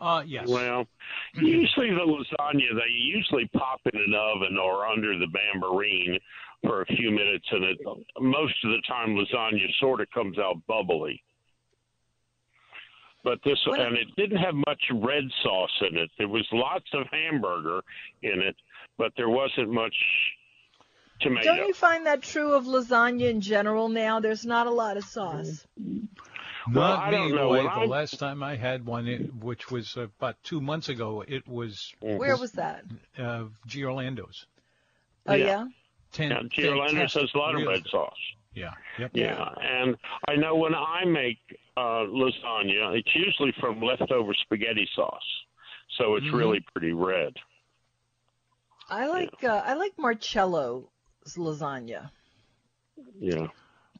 Uh, 0.00 0.22
yes. 0.26 0.48
Well, 0.48 0.86
usually 1.34 1.90
the 1.90 2.00
lasagna 2.00 2.74
they 2.74 2.90
usually 2.90 3.46
pop 3.48 3.80
in 3.92 4.00
an 4.00 4.14
oven 4.14 4.56
or 4.56 4.86
under 4.86 5.18
the 5.18 5.26
bambarine 5.26 6.18
for 6.62 6.80
a 6.80 6.86
few 6.86 7.10
minutes, 7.10 7.46
and 7.50 7.64
it 7.64 7.78
most 8.20 8.54
of 8.64 8.70
the 8.70 8.80
time 8.88 9.16
lasagna 9.16 9.66
sort 9.78 10.00
of 10.00 10.10
comes 10.10 10.38
out 10.38 10.56
bubbly. 10.66 11.22
But 13.24 13.38
this 13.44 13.58
What- 13.66 13.80
and 13.80 13.96
it 13.96 14.14
didn't 14.16 14.38
have 14.38 14.54
much 14.54 14.82
red 14.92 15.24
sauce 15.42 15.80
in 15.88 15.96
it. 15.96 16.10
There 16.18 16.28
was 16.28 16.46
lots 16.52 16.86
of 16.92 17.06
hamburger 17.08 17.82
in 18.22 18.40
it, 18.42 18.56
but 18.98 19.12
there 19.16 19.28
wasn't 19.28 19.70
much 19.70 19.94
tomato. 21.20 21.54
Don't 21.54 21.68
you 21.68 21.74
find 21.74 22.06
that 22.06 22.22
true 22.22 22.54
of 22.54 22.64
lasagna 22.64 23.30
in 23.30 23.40
general 23.40 23.88
now? 23.88 24.18
There's 24.20 24.44
not 24.44 24.66
a 24.66 24.70
lot 24.70 24.96
of 24.96 25.04
sauce. 25.04 25.64
Well, 26.72 26.88
Not 26.88 26.98
I 27.00 27.10
me, 27.10 27.16
don't 27.16 27.30
the 27.30 27.36
know. 27.36 27.48
way 27.48 27.62
the 27.62 27.68
I- 27.68 27.84
last 27.86 28.18
time 28.18 28.42
I 28.42 28.54
had 28.56 28.86
one, 28.86 29.06
it, 29.08 29.34
which 29.34 29.70
was 29.70 29.96
about 29.96 30.36
two 30.44 30.60
months 30.60 30.88
ago, 30.88 31.24
it 31.26 31.46
was 31.48 31.92
Where 32.00 32.36
was 32.36 32.52
that? 32.52 32.84
uh, 33.18 33.44
G. 33.66 33.84
Orlando's. 33.84 34.46
Oh, 35.26 35.34
Yeah. 35.34 35.44
yeah? 35.46 35.66
Ten, 36.12 36.30
Yeah, 36.30 36.42
G. 36.50 36.68
Orlando's 36.68 37.14
has 37.14 37.34
a 37.34 37.38
lot 37.38 37.54
of 37.54 37.60
really- 37.62 37.74
red 37.74 37.86
sauce. 37.86 38.18
Yeah, 38.54 38.70
yep. 38.98 39.10
Yeah, 39.14 39.48
and 39.60 39.96
I 40.28 40.36
know 40.36 40.56
when 40.56 40.74
I 40.74 41.04
make 41.06 41.38
uh, 41.76 42.04
lasagna, 42.08 42.98
it's 42.98 43.14
usually 43.14 43.52
from 43.60 43.80
leftover 43.80 44.34
spaghetti 44.34 44.86
sauce, 44.94 45.22
so 45.98 46.16
it's 46.16 46.26
Mhm. 46.26 46.38
really 46.38 46.60
pretty 46.72 46.92
red. 46.92 47.34
I 48.90 49.06
like 49.06 49.42
uh, 49.42 49.62
I 49.64 49.72
like 49.74 49.96
Marcello's 49.98 50.86
lasagna. 51.36 52.10
Yeah, 53.20 53.46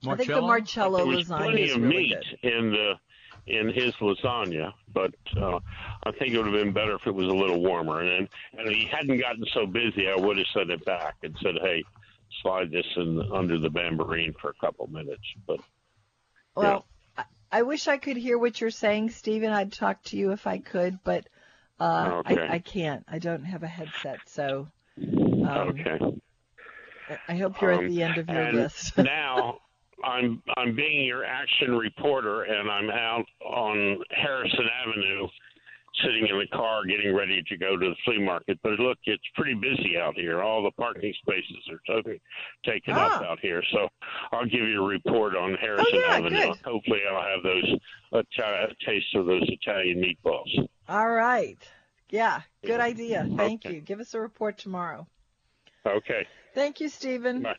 I 0.07 0.17
think 0.17 0.29
the 0.29 0.41
Marcello? 0.41 0.47
Marcello 0.47 0.97
there 0.99 1.07
was 1.07 1.25
lasagna 1.25 1.37
plenty 1.45 1.63
is 1.63 1.75
of 1.75 1.81
really 1.83 1.97
meat 1.97 2.17
good. 2.43 2.53
in 2.53 2.73
the 2.73 3.01
in 3.47 3.69
his 3.69 3.95
lasagna, 3.97 4.73
but 4.93 5.15
uh, 5.41 5.59
I 6.05 6.13
think 6.13 6.35
it 6.35 6.37
would 6.39 6.47
have 6.53 6.55
been 6.55 6.73
better 6.73 6.95
if 6.95 7.07
it 7.07 7.15
was 7.15 7.27
a 7.27 7.35
little 7.35 7.61
warmer. 7.63 8.01
And 8.01 8.29
and 8.59 8.69
if 8.69 8.75
he 8.75 8.87
hadn't 8.87 9.19
gotten 9.19 9.45
so 9.55 9.67
busy, 9.67 10.09
I 10.09 10.17
would 10.17 10.37
have 10.37 10.47
sent 10.53 10.71
it 10.71 10.85
back 10.85 11.17
and 11.23 11.35
said, 11.43 11.55
"Hey, 11.63 11.83
slide 12.43 12.71
this 12.71 12.87
in 12.97 13.21
under 13.33 13.59
the 13.59 13.69
bambarine 13.71 14.35
for 14.41 14.51
a 14.51 14.55
couple 14.61 14.87
minutes." 14.89 15.23
But 15.47 15.61
Well, 16.57 16.87
I, 17.17 17.25
I 17.51 17.63
wish 17.63 17.89
I 17.89 17.97
could 17.99 18.17
hear 18.17 18.39
what 18.39 18.61
you're 18.61 18.71
saying, 18.71 19.11
Stephen. 19.11 19.51
I'd 19.53 19.73
talk 19.73 20.03
to 20.05 20.17
you 20.17 20.33
if 20.33 20.47
I 20.47 20.59
could, 20.59 20.99
but 21.05 21.27
uh, 21.81 22.13
Okay. 22.21 22.43
I, 22.47 22.55
I 22.55 22.59
can't. 22.59 23.05
I 23.09 23.19
don't 23.19 23.45
have 23.45 23.63
a 23.63 23.67
headset, 23.69 24.21
so 24.27 24.69
um, 25.45 25.49
okay. 25.81 25.99
I- 27.29 27.37
hope 27.37 27.61
you're 27.61 27.73
at 27.73 27.79
Um, 27.79 27.89
the 27.89 28.03
end 28.03 28.19
of 28.19 28.29
your 28.29 28.53
list. 28.53 28.97
now 28.99 29.59
I'm 30.05 30.43
I'm 30.57 30.75
being 30.75 31.05
your 31.07 31.25
action 31.25 31.75
reporter, 31.77 32.43
and 32.43 32.71
I'm 32.71 32.91
out 32.91 33.25
on 33.45 34.03
Harrison 34.11 34.67
Avenue, 34.87 35.29
sitting 36.05 36.27
in 36.27 36.39
the 36.39 36.47
car, 36.57 36.85
getting 36.85 37.15
ready 37.15 37.43
to 37.49 37.57
go 37.57 37.77
to 37.77 37.89
the 37.91 37.97
flea 38.05 38.19
market. 38.19 38.59
But 38.63 38.79
look, 38.81 38.99
it's 39.05 39.23
pretty 39.35 39.55
busy 39.55 39.97
out 39.99 40.15
here. 40.17 40.43
All 40.43 40.63
the 40.63 40.71
parking 40.73 41.13
spaces 41.23 41.69
are 41.71 41.81
totally 41.87 42.21
taken 42.65 42.95
up 42.95 43.13
Ah. 43.21 43.33
out 43.33 43.41
here. 43.41 43.63
So 43.73 43.89
I'll 44.33 44.45
give 44.47 44.61
you 44.67 44.83
a 44.83 44.87
report 44.87 45.37
on 45.37 45.55
Harrison 45.55 46.01
yeah, 46.07 46.17
Avenue. 46.17 46.41
good. 46.49 46.59
Hopefully, 46.65 47.01
I'll 47.11 47.23
have 47.23 47.43
those 47.43 47.79
a, 48.13 48.19
a 48.39 48.69
taste 48.87 49.15
of 49.15 49.27
those 49.27 49.45
Italian 49.49 50.03
meatballs. 50.03 50.69
All 50.89 51.11
right. 51.11 51.59
Yeah, 52.11 52.43
good 52.65 52.81
idea. 52.81 53.27
Thank 53.37 53.65
Okay. 53.67 53.77
you. 53.77 53.81
Give 53.81 54.01
us 54.01 54.15
a 54.15 54.21
report 54.21 54.59
tomorrow. 54.59 55.07
Okay. 55.87 56.27
Thank 56.55 56.81
you, 56.81 56.89
Stephen. 56.89 57.43
Bye. 57.43 57.57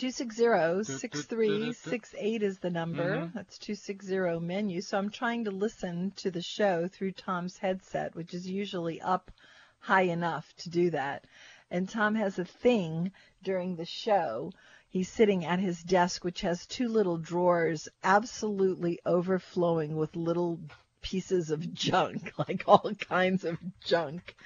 260-6368 0.00 2.42
is 2.42 2.58
the 2.58 2.70
number. 2.70 3.16
Mhm. 3.16 3.34
That's 3.34 3.58
260 3.58 4.40
menu. 4.40 4.80
So 4.80 4.96
I'm 4.96 5.10
trying 5.10 5.44
to 5.44 5.50
listen 5.50 6.12
to 6.16 6.30
the 6.30 6.40
show 6.40 6.88
through 6.88 7.12
Tom's 7.12 7.58
headset, 7.58 8.14
which 8.14 8.32
is 8.32 8.48
usually 8.48 8.98
up 9.00 9.30
high 9.78 10.02
enough 10.02 10.52
to 10.58 10.70
do 10.70 10.90
that. 10.90 11.24
And 11.70 11.88
Tom 11.88 12.14
has 12.14 12.38
a 12.38 12.44
thing 12.44 13.12
during 13.42 13.76
the 13.76 13.84
show. 13.84 14.52
He's 14.88 15.08
sitting 15.08 15.44
at 15.44 15.60
his 15.60 15.82
desk, 15.82 16.24
which 16.24 16.40
has 16.40 16.66
two 16.66 16.88
little 16.88 17.18
drawers 17.18 17.88
absolutely 18.02 18.98
overflowing 19.06 19.96
with 19.96 20.16
little 20.16 20.58
pieces 21.02 21.50
of 21.50 21.72
junk, 21.72 22.32
like 22.48 22.64
all 22.66 22.92
kinds 22.94 23.44
of 23.44 23.58
junk. 23.84 24.36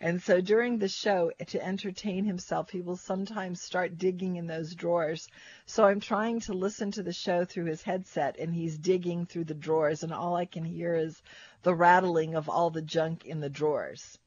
And 0.00 0.20
so 0.20 0.40
during 0.40 0.78
the 0.78 0.88
show, 0.88 1.30
to 1.46 1.64
entertain 1.64 2.24
himself, 2.24 2.70
he 2.70 2.80
will 2.80 2.96
sometimes 2.96 3.60
start 3.60 3.98
digging 3.98 4.36
in 4.36 4.46
those 4.46 4.74
drawers. 4.74 5.28
So 5.66 5.84
I'm 5.84 6.00
trying 6.00 6.40
to 6.40 6.54
listen 6.54 6.90
to 6.92 7.02
the 7.02 7.12
show 7.12 7.44
through 7.44 7.66
his 7.66 7.82
headset, 7.82 8.36
and 8.38 8.52
he's 8.52 8.78
digging 8.78 9.26
through 9.26 9.44
the 9.44 9.54
drawers, 9.54 10.02
and 10.02 10.12
all 10.12 10.34
I 10.34 10.44
can 10.44 10.64
hear 10.64 10.94
is 10.94 11.22
the 11.62 11.74
rattling 11.74 12.34
of 12.34 12.48
all 12.48 12.70
the 12.70 12.82
junk 12.82 13.26
in 13.26 13.40
the 13.40 13.50
drawers. 13.50 14.18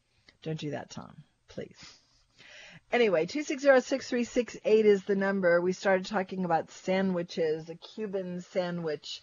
Don't 0.43 0.59
do 0.59 0.71
that, 0.71 0.89
Tom, 0.89 1.23
please. 1.49 1.94
Anyway, 2.91 3.25
260-6368 3.25 4.85
is 4.85 5.03
the 5.03 5.15
number. 5.15 5.59
We 5.59 5.73
started 5.73 6.05
talking 6.05 6.45
about 6.45 6.71
sandwiches, 6.71 7.69
a 7.69 7.75
Cuban 7.75 8.41
sandwich, 8.41 9.21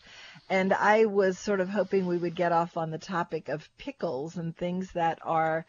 and 0.50 0.72
I 0.72 1.06
was 1.06 1.38
sort 1.38 1.60
of 1.60 1.68
hoping 1.68 2.06
we 2.06 2.18
would 2.18 2.34
get 2.34 2.52
off 2.52 2.76
on 2.76 2.90
the 2.90 2.98
topic 2.98 3.48
of 3.48 3.68
pickles 3.78 4.36
and 4.36 4.54
things 4.56 4.92
that 4.92 5.20
are 5.22 5.64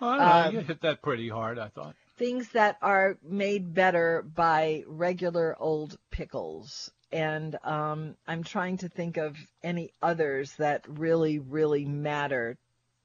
know, 0.00 0.08
Um, 0.08 0.54
you 0.54 0.60
hit 0.60 0.82
that 0.82 1.00
pretty 1.02 1.28
hard, 1.28 1.58
I 1.58 1.68
thought. 1.68 1.94
things 2.18 2.50
that 2.50 2.76
are 2.82 3.16
made 3.22 3.72
better 3.74 4.22
by 4.22 4.84
regular 4.86 5.56
old 5.58 5.96
pickles. 6.10 6.90
And 7.12 7.56
um, 7.62 8.16
I'm 8.26 8.42
trying 8.42 8.78
to 8.78 8.88
think 8.88 9.16
of 9.16 9.36
any 9.62 9.92
others 10.02 10.52
that 10.56 10.84
really, 10.88 11.38
really 11.38 11.84
matter 11.86 12.58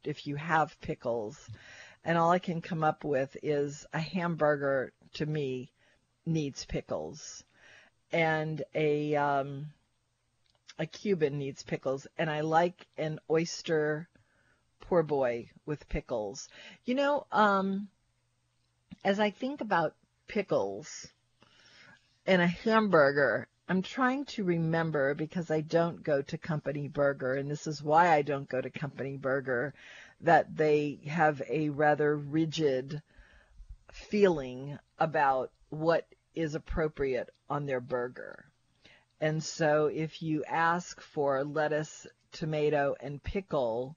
if 0.04 0.26
you 0.28 0.36
have 0.36 0.76
pickles. 0.82 1.38
And 2.04 2.18
all 2.18 2.32
I 2.32 2.40
can 2.40 2.62
come 2.62 2.84
up 2.84 3.04
with 3.04 3.38
is 3.44 3.86
a 3.94 4.00
hamburger 4.00 4.92
to 5.14 5.26
me 5.26 5.72
needs 6.26 6.66
pickles, 6.66 7.44
and 8.12 8.64
a 8.74 9.16
um, 9.16 9.68
a 10.80 10.86
Cuban 10.86 11.38
needs 11.38 11.64
pickles, 11.64 12.08
and 12.18 12.30
I 12.30 12.42
like 12.42 12.88
an 12.98 13.20
oyster 13.30 14.08
poor 14.80 15.04
boy 15.04 15.50
with 15.66 15.88
pickles. 15.90 16.50
You 16.86 16.96
know, 16.96 17.28
um, 17.32 17.88
as 19.04 19.20
I 19.20 19.30
think 19.30 19.62
about 19.62 19.96
pickles 20.28 21.08
and 22.26 22.42
a 22.42 22.48
hamburger, 22.48 23.48
I'm 23.70 23.82
trying 23.82 24.26
to 24.26 24.44
remember 24.44 25.14
because 25.14 25.50
I 25.50 25.62
don't 25.62 26.04
go 26.04 26.22
to 26.24 26.38
Company 26.38 26.88
Burger, 26.88 27.36
and 27.36 27.50
this 27.50 27.68
is 27.68 27.82
why 27.82 28.14
I 28.14 28.22
don't 28.22 28.50
go 28.50 28.60
to 28.60 28.70
Company 28.70 29.18
Burger, 29.18 29.74
that 30.22 30.56
they 30.56 31.00
have 31.08 31.42
a 31.50 31.70
rather 31.70 32.16
rigid 32.16 33.02
feeling 33.92 34.78
about 35.00 35.52
what 35.70 36.08
is 36.36 36.56
appropriate 36.56 37.30
on 37.50 37.66
their 37.66 37.82
burger. 37.82 38.46
And 39.20 39.44
so 39.44 39.88
if 39.88 40.22
you 40.22 40.44
ask 40.46 41.00
for 41.02 41.44
lettuce, 41.44 42.08
tomato, 42.32 42.96
and 43.00 43.22
pickle, 43.22 43.96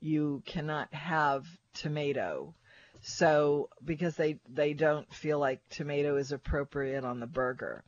you 0.00 0.42
cannot 0.46 0.92
have 0.94 1.46
tomato. 1.74 2.54
So 3.02 3.68
because 3.84 4.16
they 4.16 4.38
they 4.48 4.74
don't 4.74 5.12
feel 5.12 5.38
like 5.38 5.68
tomato 5.68 6.16
is 6.16 6.32
appropriate 6.32 7.04
on 7.04 7.20
the 7.20 7.26
burger. 7.26 7.82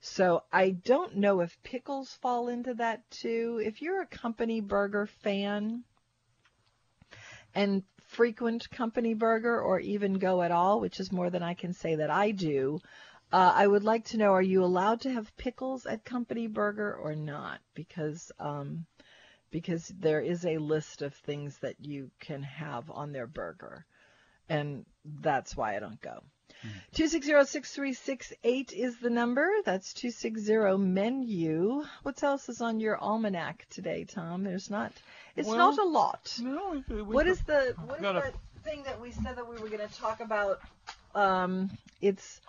So 0.00 0.42
I 0.52 0.70
don't 0.70 1.16
know 1.16 1.40
if 1.40 1.62
pickles 1.62 2.12
fall 2.20 2.48
into 2.48 2.74
that 2.74 3.10
too. 3.10 3.60
If 3.64 3.80
you're 3.80 4.02
a 4.02 4.06
company 4.06 4.60
burger 4.60 5.06
fan 5.06 5.84
and 7.54 7.82
frequent 8.08 8.70
company 8.70 9.14
burger 9.14 9.60
or 9.60 9.80
even 9.80 10.14
go 10.14 10.42
at 10.42 10.50
all, 10.50 10.80
which 10.80 11.00
is 11.00 11.12
more 11.12 11.30
than 11.30 11.42
I 11.42 11.54
can 11.54 11.72
say 11.72 11.96
that 11.96 12.10
I 12.10 12.30
do, 12.30 12.80
uh, 13.32 13.52
I 13.54 13.66
would 13.66 13.84
like 13.84 14.04
to 14.06 14.16
know, 14.16 14.32
are 14.32 14.42
you 14.42 14.62
allowed 14.62 15.00
to 15.02 15.12
have 15.12 15.36
pickles 15.36 15.86
at 15.86 16.04
Company 16.04 16.46
Burger 16.46 16.94
or 16.94 17.16
not? 17.16 17.60
Because 17.74 18.30
um, 18.38 18.86
because 19.50 19.88
there 19.98 20.20
is 20.20 20.44
a 20.44 20.58
list 20.58 21.02
of 21.02 21.14
things 21.14 21.58
that 21.58 21.76
you 21.80 22.10
can 22.20 22.42
have 22.42 22.90
on 22.90 23.12
their 23.12 23.26
burger, 23.26 23.86
and 24.48 24.84
that's 25.04 25.56
why 25.56 25.76
I 25.76 25.80
don't 25.80 26.00
go. 26.00 26.22
Two 26.94 27.08
six 27.08 27.26
zero 27.26 27.44
six 27.44 27.72
three 27.74 27.92
six 27.92 28.32
eight 28.42 28.72
is 28.72 28.98
the 28.98 29.10
number. 29.10 29.50
That's 29.64 29.92
two 29.92 30.10
six 30.10 30.40
zero 30.40 30.78
menu. 30.78 31.84
What 32.02 32.22
else 32.22 32.48
is 32.48 32.60
on 32.60 32.80
your 32.80 32.96
almanac 32.98 33.66
today, 33.70 34.04
Tom? 34.04 34.44
There's 34.44 34.70
not. 34.70 34.92
It's 35.36 35.48
Well, 35.48 35.56
not 35.58 35.78
a 35.78 35.84
lot. 35.84 36.38
No, 36.40 36.82
we- 36.88 37.02
we 37.02 37.02
What 37.02 37.26
the 37.26 37.74
what 37.86 37.96
is 37.96 38.02
that 38.02 38.34
thing 38.62 38.82
that 38.84 39.00
we 39.00 39.10
said 39.10 39.36
that 39.36 39.46
we 39.46 39.56
were 39.56 39.68
going 39.68 39.86
to 39.86 39.94
talk 39.94 40.20
about? 40.20 40.60
Um, 41.14 41.70
it's 42.00 42.40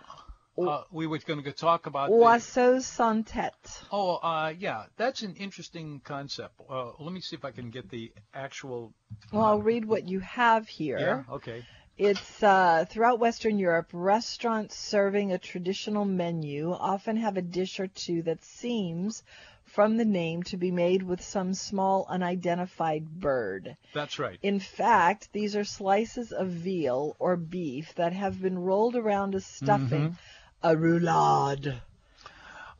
Uh, 0.58 0.84
we 0.90 1.06
were 1.06 1.18
going 1.18 1.42
to 1.42 1.52
talk 1.52 1.86
about. 1.86 2.08
the- 2.08 2.14
oiseau 2.16 2.80
sans 2.80 3.22
tête. 3.28 3.84
Oh, 3.92 4.14
uh, 4.16 4.54
yeah, 4.58 4.86
that's 4.96 5.20
an 5.22 5.34
interesting 5.34 6.00
concept. 6.00 6.54
Uh, 6.70 6.92
let 6.98 7.12
me 7.12 7.20
see 7.20 7.36
if 7.36 7.44
I 7.44 7.50
can 7.50 7.70
get 7.70 7.90
the 7.90 8.12
actual. 8.32 8.94
Well, 9.32 9.44
I'll 9.44 9.60
read 9.60 9.84
what 9.84 10.08
you 10.08 10.20
have 10.20 10.66
here. 10.68 10.98
Yeah. 10.98 11.34
Okay. 11.34 11.66
It's 11.98 12.42
uh, 12.42 12.84
throughout 12.86 13.20
Western 13.20 13.58
Europe, 13.58 13.88
restaurants 13.92 14.76
serving 14.76 15.32
a 15.32 15.38
traditional 15.38 16.04
menu 16.04 16.72
often 16.72 17.16
have 17.16 17.38
a 17.38 17.42
dish 17.42 17.80
or 17.80 17.86
two 17.86 18.20
that 18.22 18.44
seems, 18.44 19.22
from 19.64 19.96
the 19.96 20.04
name, 20.04 20.42
to 20.44 20.58
be 20.58 20.70
made 20.70 21.02
with 21.02 21.22
some 21.22 21.54
small 21.54 22.04
unidentified 22.10 23.18
bird. 23.18 23.78
That's 23.94 24.18
right. 24.18 24.38
In 24.42 24.60
fact, 24.60 25.32
these 25.32 25.56
are 25.56 25.64
slices 25.64 26.32
of 26.32 26.48
veal 26.48 27.16
or 27.18 27.34
beef 27.36 27.94
that 27.94 28.12
have 28.12 28.42
been 28.42 28.58
rolled 28.58 28.94
around 28.94 29.34
as 29.34 29.46
stuffing, 29.46 30.18
a 30.62 30.76
roulade 30.76 31.80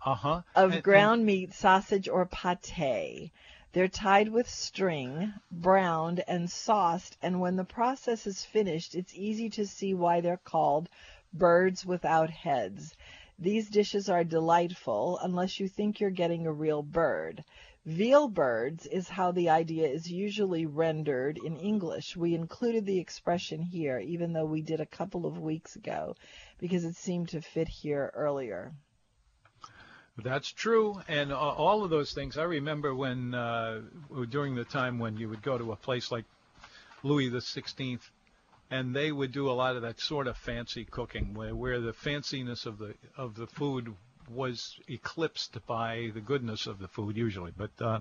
Uh 0.04 0.14
huh. 0.14 0.42
of 0.54 0.82
ground 0.82 1.24
meat, 1.24 1.54
sausage, 1.54 2.06
or 2.06 2.26
pate. 2.26 3.32
They're 3.76 3.88
tied 3.88 4.30
with 4.30 4.48
string, 4.48 5.34
browned, 5.50 6.24
and 6.26 6.50
sauced, 6.50 7.18
and 7.20 7.42
when 7.42 7.56
the 7.56 7.64
process 7.66 8.26
is 8.26 8.42
finished, 8.42 8.94
it's 8.94 9.14
easy 9.14 9.50
to 9.50 9.66
see 9.66 9.92
why 9.92 10.22
they're 10.22 10.38
called 10.38 10.88
birds 11.30 11.84
without 11.84 12.30
heads. 12.30 12.96
These 13.38 13.68
dishes 13.68 14.08
are 14.08 14.24
delightful 14.24 15.18
unless 15.18 15.60
you 15.60 15.68
think 15.68 16.00
you're 16.00 16.08
getting 16.08 16.46
a 16.46 16.52
real 16.54 16.82
bird. 16.82 17.44
Veal 17.84 18.28
birds 18.28 18.86
is 18.86 19.10
how 19.10 19.30
the 19.30 19.50
idea 19.50 19.86
is 19.86 20.10
usually 20.10 20.64
rendered 20.64 21.36
in 21.36 21.58
English. 21.58 22.16
We 22.16 22.34
included 22.34 22.86
the 22.86 22.98
expression 22.98 23.60
here, 23.60 23.98
even 23.98 24.32
though 24.32 24.46
we 24.46 24.62
did 24.62 24.80
a 24.80 24.86
couple 24.86 25.26
of 25.26 25.38
weeks 25.38 25.76
ago, 25.76 26.16
because 26.56 26.86
it 26.86 26.96
seemed 26.96 27.28
to 27.28 27.42
fit 27.42 27.68
here 27.68 28.10
earlier. 28.14 28.72
That's 30.18 30.50
true, 30.50 31.00
and 31.08 31.30
uh, 31.30 31.36
all 31.38 31.84
of 31.84 31.90
those 31.90 32.12
things. 32.12 32.38
I 32.38 32.44
remember 32.44 32.94
when 32.94 33.34
uh, 33.34 33.82
during 34.30 34.54
the 34.54 34.64
time 34.64 34.98
when 34.98 35.16
you 35.16 35.28
would 35.28 35.42
go 35.42 35.58
to 35.58 35.72
a 35.72 35.76
place 35.76 36.10
like 36.10 36.24
Louis 37.02 37.28
the 37.28 37.40
Sixteenth, 37.42 38.08
and 38.70 38.96
they 38.96 39.12
would 39.12 39.32
do 39.32 39.50
a 39.50 39.52
lot 39.52 39.76
of 39.76 39.82
that 39.82 40.00
sort 40.00 40.26
of 40.26 40.36
fancy 40.38 40.84
cooking, 40.84 41.34
where 41.34 41.54
where 41.54 41.80
the 41.80 41.92
fanciness 41.92 42.64
of 42.64 42.78
the 42.78 42.94
of 43.16 43.34
the 43.34 43.46
food 43.46 43.94
was 44.30 44.74
eclipsed 44.88 45.64
by 45.66 46.10
the 46.14 46.20
goodness 46.20 46.66
of 46.66 46.78
the 46.78 46.88
food 46.88 47.16
usually. 47.16 47.52
But 47.56 47.70
uh, 47.80 48.00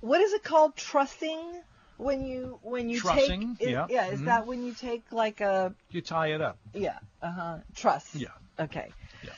what 0.00 0.20
is 0.20 0.32
it 0.34 0.44
called 0.44 0.76
trussing 0.76 1.62
when 1.96 2.26
you 2.26 2.58
when 2.62 2.90
you 2.90 3.00
Trussing, 3.00 3.56
take 3.58 3.68
is, 3.68 3.72
yeah. 3.72 3.86
is 4.10 4.20
Mhm. 4.20 4.26
that 4.26 4.46
when 4.46 4.62
you 4.64 4.74
take 4.74 5.10
like 5.12 5.40
a 5.40 5.74
you 5.90 6.02
tie 6.02 6.28
it 6.28 6.40
up. 6.42 6.58
yeah 6.74 6.98
uh-huh 7.22 7.58
truss 7.74 8.14
Yeah. 8.14 8.28
okay 8.58 8.92
Yeah. 9.22 9.30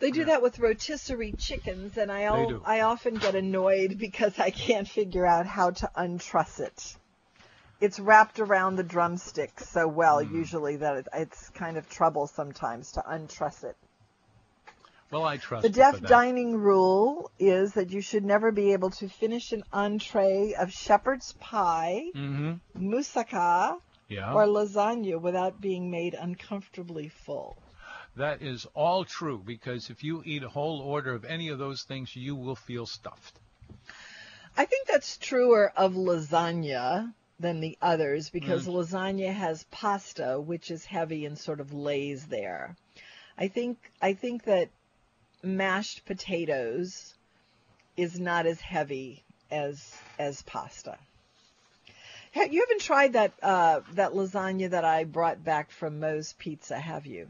They 0.00 0.10
do 0.10 0.24
that 0.24 0.42
with 0.42 0.58
rotisserie 0.58 1.32
chickens 1.38 1.96
and 1.96 2.10
I 2.10 2.24
I 2.64 2.80
often 2.80 3.14
get 3.14 3.34
annoyed 3.34 3.98
because 3.98 4.38
I 4.38 4.50
can't 4.50 4.88
figure 4.88 5.26
out 5.26 5.46
how 5.46 5.70
to 5.70 5.90
untruss 5.96 6.58
it 6.60 6.96
it's 7.80 7.98
wrapped 7.98 8.40
around 8.40 8.76
the 8.76 8.82
drumstick 8.82 9.60
so 9.60 9.86
well 9.88 10.22
Hmm. 10.22 10.36
usually 10.36 10.76
that 10.76 10.96
it, 10.96 11.08
it's 11.14 11.48
kind 11.50 11.76
of 11.76 11.88
trouble 11.88 12.26
sometimes 12.26 12.92
to 12.92 13.02
untruss 13.06 13.64
it 13.64 13.76
Well, 15.10 15.24
I 15.24 15.38
trust 15.38 15.62
The 15.62 15.70
deaf 15.70 16.00
dining 16.00 16.56
rule 16.56 17.30
is 17.38 17.74
that 17.74 17.90
you 17.90 18.00
should 18.00 18.24
never 18.24 18.52
be 18.52 18.72
able 18.74 18.90
to 18.90 19.08
finish 19.08 19.50
an 19.52 19.64
entree 19.72 20.54
of 20.58 20.72
shepherd's 20.72 21.32
pie, 21.40 22.02
Mm-hmm. 22.14 22.52
moussaka, 22.92 23.80
Yeah. 24.08 24.32
or 24.32 24.46
lasagna 24.46 25.20
without 25.20 25.60
being 25.60 25.90
made 25.90 26.14
uncomfortably 26.14 27.08
full. 27.08 27.56
That 28.16 28.42
is 28.42 28.66
all 28.74 29.04
true 29.04 29.38
because 29.38 29.88
if 29.90 30.02
you 30.02 30.22
eat 30.24 30.42
a 30.42 30.48
whole 30.48 30.80
order 30.80 31.14
of 31.14 31.24
any 31.24 31.48
of 31.48 31.58
those 31.58 31.82
things, 31.82 32.14
you 32.16 32.34
will 32.34 32.56
feel 32.56 32.86
stuffed. 32.86 33.38
I 34.56 34.64
think 34.64 34.88
that's 34.88 35.16
truer 35.16 35.72
of 35.76 35.94
lasagna 35.94 37.14
than 37.38 37.60
the 37.60 37.78
others 37.80 38.28
because 38.28 38.66
Mm. 38.66 38.74
lasagna 38.74 39.32
has 39.32 39.64
pasta, 39.70 40.40
which 40.40 40.70
is 40.70 40.84
heavy 40.84 41.24
and 41.24 41.38
sort 41.38 41.60
of 41.60 41.72
lays 41.72 42.26
there. 42.26 42.76
I 43.38 43.48
think 43.48 43.78
I 44.02 44.12
think 44.12 44.44
that 44.44 44.68
mashed 45.42 46.04
potatoes 46.04 47.14
is 47.96 48.20
not 48.20 48.44
as 48.46 48.60
heavy 48.60 49.22
as 49.50 49.96
as 50.18 50.42
pasta. 50.42 50.98
You 52.34 52.60
haven't 52.60 52.80
tried 52.82 53.12
that 53.14 53.32
uh, 53.42 53.80
that 53.94 54.12
lasagna 54.12 54.70
that 54.70 54.84
I 54.84 55.04
brought 55.04 55.42
back 55.42 55.70
from 55.70 56.00
Moe's 56.00 56.34
Pizza, 56.34 56.78
have 56.78 57.06
you? 57.06 57.28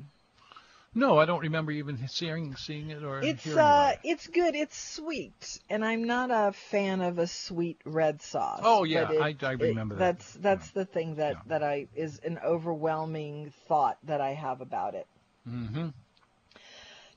No, 0.92 1.18
I 1.18 1.24
don't 1.24 1.40
remember 1.42 1.70
even 1.70 2.08
seeing 2.08 2.56
seeing 2.56 2.90
it 2.90 3.04
or 3.04 3.20
It's 3.22 3.44
hearing 3.44 3.58
uh, 3.60 3.92
it. 3.94 4.00
it's 4.02 4.26
good. 4.26 4.56
It's 4.56 4.76
sweet, 4.76 5.60
and 5.70 5.84
I'm 5.84 6.02
not 6.04 6.30
a 6.32 6.52
fan 6.52 7.00
of 7.00 7.18
a 7.20 7.28
sweet 7.28 7.80
red 7.84 8.20
sauce. 8.22 8.62
Oh, 8.64 8.82
yeah, 8.82 9.10
it- 9.12 9.20
I- 9.42 9.46
I 9.48 9.52
it- 9.52 9.60
remember 9.60 9.94
that. 9.94 10.18
That's 10.18 10.32
that's 10.34 10.70
the 10.72 10.84
thing 10.84 11.14
that 11.16 11.34
Yeah. 11.34 11.40
that 11.46 11.62
I 11.62 11.86
is 11.94 12.18
an 12.18 12.40
overwhelming 12.44 13.52
thought 13.68 13.98
that 14.04 14.20
I 14.20 14.30
have 14.32 14.60
about 14.60 14.94
it. 14.96 15.06
Mm-hmm. 15.48 15.88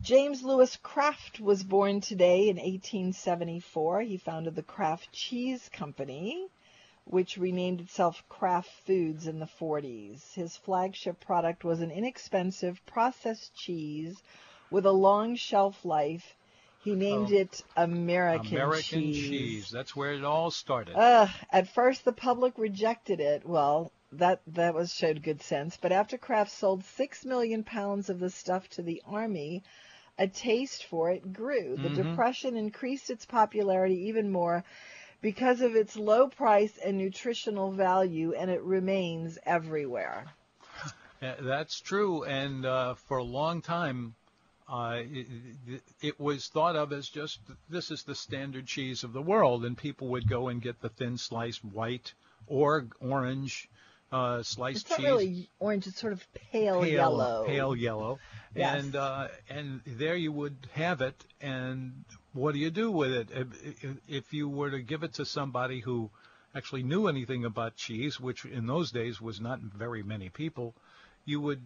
James 0.01 0.43
Lewis 0.43 0.75
Kraft 0.83 1.39
was 1.39 1.63
born 1.63 2.01
today 2.01 2.49
in 2.49 2.57
1874. 2.57 4.01
He 4.01 4.17
founded 4.17 4.53
the 4.55 4.61
Kraft 4.61 5.11
Cheese 5.11 5.67
Company, 5.73 6.45
which 7.05 7.37
renamed 7.37 7.81
itself 7.81 8.23
Kraft 8.29 8.69
Foods 8.85 9.27
in 9.27 9.39
the 9.39 9.45
40s. 9.47 10.33
His 10.33 10.57
flagship 10.57 11.19
product 11.19 11.63
was 11.63 11.81
an 11.81 11.91
inexpensive 11.91 12.85
processed 12.85 13.53
cheese 13.55 14.21
with 14.69 14.85
a 14.85 14.91
long 14.91 15.35
shelf 15.35 15.85
life. 15.85 16.35
He 16.77 16.95
named 16.95 17.29
Oh. 17.29 17.31
it 17.31 17.61
American, 17.75 18.57
American 18.57 19.11
cheese. 19.11 19.69
That's 19.71 19.95
where 19.95 20.13
it 20.13 20.23
all 20.23 20.51
started. 20.51 20.95
Ugh, 20.95 21.29
at 21.51 21.67
first 21.67 22.05
the 22.05 22.13
public 22.13 22.57
rejected 22.57 23.19
it. 23.19 23.45
Well, 23.45 23.91
that 24.11 24.41
that 24.47 24.73
was 24.73 24.93
showed 24.93 25.21
good 25.23 25.41
sense. 25.41 25.77
But 25.77 25.91
after 25.91 26.17
Kraft 26.17 26.51
sold 26.51 26.83
six 26.83 27.25
million 27.25 27.63
pounds 27.63 28.09
of 28.09 28.19
the 28.19 28.29
stuff 28.29 28.67
to 28.69 28.81
the 28.81 29.01
army, 29.05 29.63
a 30.17 30.27
taste 30.27 30.85
for 30.85 31.09
it 31.11 31.33
grew. 31.33 31.77
The 31.77 31.89
Mm-hmm. 31.89 32.03
depression 32.03 32.57
increased 32.57 33.09
its 33.09 33.25
popularity 33.25 34.07
even 34.07 34.31
more 34.31 34.63
because 35.23 35.61
of 35.61 35.73
its 35.75 35.95
low 35.95 36.27
price 36.27 36.77
and 36.85 36.97
nutritional 36.97 37.71
value, 37.71 38.33
and 38.33 38.51
it 38.51 38.61
remains 38.61 39.39
everywhere. 39.45 40.25
That's 41.21 41.79
true, 41.79 42.25
and 42.25 42.65
uh, 42.65 42.95
for 42.95 43.17
a 43.17 43.23
long 43.23 43.61
time, 43.61 44.15
uh, 44.67 44.97
it, 44.99 45.27
it, 45.65 45.83
it 46.01 46.19
was 46.19 46.49
thought 46.49 46.75
of 46.75 46.91
as 46.91 47.07
just 47.07 47.39
this 47.69 47.89
is 47.91 48.03
the 48.03 48.13
standard 48.15 48.67
cheese 48.67 49.05
of 49.05 49.13
the 49.13 49.21
world, 49.21 49.63
and 49.63 49.77
people 49.77 50.09
would 50.09 50.27
go 50.27 50.49
and 50.49 50.61
get 50.61 50.81
the 50.81 50.89
thin 50.89 51.17
sliced 51.17 51.63
white 51.63 52.13
or 52.45 52.87
orange 52.99 53.69
uh, 54.11 54.43
sliced 54.43 54.81
It's 54.81 54.89
not 54.89 54.97
cheese. 54.97 55.05
really 55.05 55.49
orange; 55.59 55.87
it's 55.87 55.99
sort 56.01 56.11
of 56.11 56.27
pale, 56.51 56.81
pale 56.81 56.85
yellow. 56.91 57.45
pale 57.47 57.75
yellow, 57.75 58.19
Yes. 58.53 58.83
and 58.83 58.95
uh, 58.97 59.27
and 59.49 59.81
there 59.85 60.17
you 60.17 60.33
would 60.33 60.57
have 60.73 60.99
it. 61.01 61.15
And 61.39 62.03
what 62.33 62.53
do 62.53 62.59
you 62.59 62.71
do 62.71 62.91
with 62.91 63.11
it? 63.11 63.29
If, 64.07 64.33
you 64.33 64.49
were 64.49 64.71
to 64.71 64.79
give 64.81 65.03
it 65.03 65.13
to 65.13 65.25
somebody 65.25 65.79
who 65.79 66.09
actually 66.55 66.83
knew 66.83 67.07
anything 67.07 67.45
about 67.45 67.75
cheese, 67.75 68.19
which 68.19 68.45
in 68.45 68.67
those 68.67 68.91
days 68.91 69.21
was 69.21 69.39
not 69.41 69.59
very 69.59 70.03
many 70.03 70.29
people, 70.29 70.75
you 71.25 71.39
would 71.39 71.61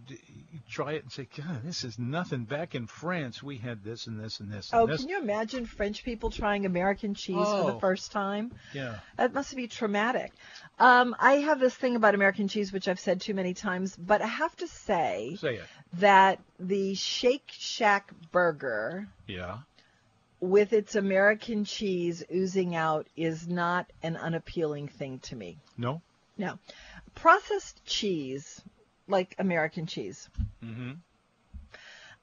try 0.69 0.91
it 0.93 1.01
and 1.01 1.11
say, 1.11 1.27
"God, 1.35 1.63
this 1.63 1.83
is 1.83 1.97
nothing." 1.97 2.43
Back 2.45 2.75
in 2.75 2.85
France, 2.85 3.41
we 3.41 3.57
had 3.57 3.83
this 3.83 4.05
and 4.05 4.19
this 4.19 4.39
and 4.39 4.51
this 4.51 4.69
Oh, 4.71 4.85
this. 4.85 5.01
can 5.01 5.09
you 5.09 5.19
imagine 5.19 5.65
French 5.65 6.03
people 6.03 6.29
trying 6.29 6.65
American 6.67 7.15
cheese 7.15 7.33
for 7.35 7.63
Oh. 7.63 7.73
the 7.73 7.79
first 7.79 8.11
time? 8.11 8.51
Yeah. 8.73 8.99
That 9.15 9.33
must 9.33 9.55
be 9.55 9.67
traumatic. 9.67 10.31
Um, 10.77 11.15
I 11.19 11.33
have 11.37 11.59
this 11.59 11.73
thing 11.73 11.95
about 11.95 12.13
American 12.13 12.47
cheese, 12.47 12.71
which 12.71 12.87
I've 12.87 12.99
said 12.99 13.19
too 13.19 13.33
many 13.33 13.55
times, 13.55 13.95
but 13.97 14.21
I 14.21 14.27
have 14.27 14.55
to 14.57 14.67
say 14.67 15.37
Say 15.39 15.55
it. 15.55 15.65
that 15.93 16.39
the 16.59 16.93
Shake 16.93 17.49
Shack 17.49 18.11
burger 18.31 19.07
Yeah. 19.25 19.57
With 20.39 20.73
its 20.73 20.95
American 20.95 21.65
cheese 21.65 22.23
oozing 22.33 22.75
out 22.75 23.07
is 23.15 23.47
not 23.47 23.91
an 24.03 24.15
unappealing 24.17 24.87
thing 24.87 25.19
to 25.19 25.35
me. 25.35 25.57
No. 25.77 26.01
No. 26.37 26.59
Processed 27.15 27.83
cheese, 27.85 28.61
like 29.07 29.35
American 29.39 29.87
cheese. 29.87 30.29
Mm-hmm. 30.63 30.91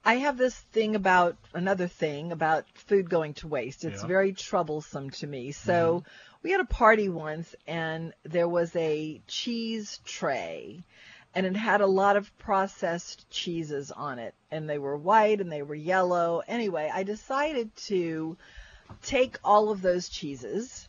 I 0.07 0.15
have 0.17 0.37
this 0.37 0.55
thing 0.55 0.95
about 0.95 1.35
another 1.53 1.87
thing 1.87 2.31
about 2.31 2.65
food 2.75 3.09
going 3.09 3.33
to 3.35 3.47
waste. 3.47 3.83
It's 3.83 3.93
Yeah. 3.95 3.97
Mm-hmm. 3.99 4.07
very 4.07 4.33
troublesome 4.33 5.09
to 5.11 5.27
me. 5.27 5.51
So 5.51 6.03
we 6.43 6.51
had 6.51 6.61
a 6.61 6.65
party 6.65 7.09
once 7.09 7.55
and 7.65 8.13
there 8.23 8.47
was 8.47 8.75
a 8.75 9.19
cheese 9.27 9.99
tray 10.05 10.83
and 11.35 11.45
it 11.45 11.57
had 11.57 11.81
a 11.81 11.87
lot 11.87 12.15
of 12.15 12.35
processed 12.37 13.29
cheeses 13.29 13.91
on 13.91 14.19
it 14.19 14.33
and 14.49 14.69
they 14.69 14.79
were 14.79 14.95
white 14.95 15.41
and 15.41 15.51
they 15.51 15.61
were 15.61 15.75
yellow. 15.75 16.41
Anyway, 16.47 16.89
I 16.91 17.03
decided 17.03 17.75
to 17.87 18.37
take 19.01 19.37
all 19.43 19.69
of 19.69 19.81
those 19.81 20.07
cheeses 20.07 20.87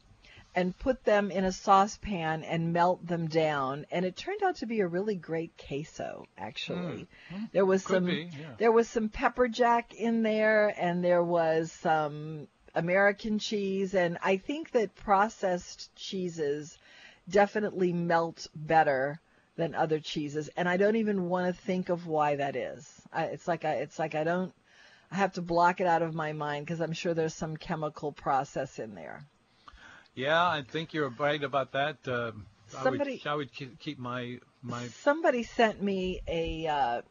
and 0.55 0.78
put 0.78 1.05
them 1.05 1.30
in 1.30 1.44
a 1.44 1.53
saucepan 1.53 2.44
and 2.44 2.72
melt 2.72 3.05
them 3.07 3.26
down 3.26 3.86
and 3.90 4.07
it 4.07 4.16
turned 4.16 4.42
out 4.42 4.57
to 4.57 4.66
be 4.66 4.80
a 4.80 4.86
really 4.86 5.16
great 5.16 5.53
queso 5.59 6.24
actually. 6.38 7.09
Hmm. 7.28 7.36
Hmm. 7.36 7.44
There 7.53 7.66
was 7.66 7.84
Could 7.84 7.94
some 7.94 8.07
be, 8.07 8.30
yeah. 8.32 8.47
there 8.59 8.72
was 8.72 8.88
some 8.88 9.09
pepper 9.09 9.49
jack 9.49 9.94
in 9.94 10.22
there 10.22 10.72
and 10.78 11.05
there 11.05 11.24
was 11.24 11.72
some 11.72 12.47
American 12.74 13.40
cheese 13.40 13.94
and 13.94 14.16
I 14.22 14.36
think 14.36 14.70
that 14.70 14.94
processed 14.94 15.94
cheeses 15.97 16.78
definitely 17.28 17.92
melt 17.92 18.47
better 18.55 19.20
than 19.57 19.74
other 19.74 19.98
cheeses 20.00 20.48
and 20.57 20.68
I 20.68 20.76
don't 20.76 20.96
even 20.96 21.28
want 21.28 21.54
to 21.54 21.62
think 21.62 21.88
of 21.88 22.07
why 22.07 22.36
that 22.36 22.57
is. 22.57 22.88
I, 23.12 23.24
it's 23.24 23.48
like 23.48 23.64
I 23.64 23.74
it's 23.74 23.98
like 23.98 24.14
I 24.14 24.24
don't 24.24 24.52
I 25.11 25.16
have 25.16 25.34
to 25.34 25.42
block 25.42 25.80
it 25.80 25.86
out 25.86 26.02
of 26.02 26.14
my 26.14 26.32
mind 26.32 26.66
because 26.66 26.80
I'm 26.80 26.92
sure 26.92 27.14
there's 27.14 27.34
some 27.34 27.57
chemical 27.57 28.12
process 28.12 28.78
in 28.78 28.94
there. 28.94 29.24
Yeah, 30.14 30.42
I 30.42 30.62
think 30.62 30.94
you're 30.94 31.11
right 31.11 31.42
about 31.42 31.72
that. 31.72 31.96
Uh, 32.09 32.32
Somebody- 32.68 33.22
I 33.24 33.34
would, 33.36 33.52
I 33.52 33.61
would 33.66 33.78
keep 33.78 33.98
my 33.98 34.38
my 34.62 34.88
Somebody 34.88 35.44
sent 35.44 35.80
me 35.80 36.20
a 36.26 36.66
uh, 36.66 37.02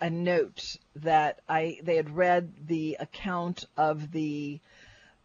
a 0.00 0.10
note 0.10 0.76
that 0.96 1.40
I 1.48 1.78
they 1.82 1.96
had 1.96 2.14
read 2.14 2.52
the 2.66 2.98
account 3.00 3.64
of 3.76 4.10
the 4.12 4.60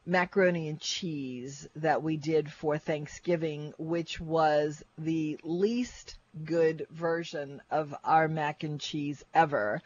macaroni 0.05 0.69
and 0.69 0.79
cheese 0.79 1.67
that 1.75 2.01
we 2.01 2.15
did 2.15 2.51
for 2.51 2.77
Thanksgiving, 2.77 3.73
which 3.77 4.21
was 4.21 4.83
the 4.97 5.37
least 5.43 6.18
good 6.45 6.87
version 6.91 7.61
of 7.71 7.93
our 8.03 8.27
mac 8.27 8.63
and 8.63 8.79
cheese 8.79 9.23
ever. 9.33 9.81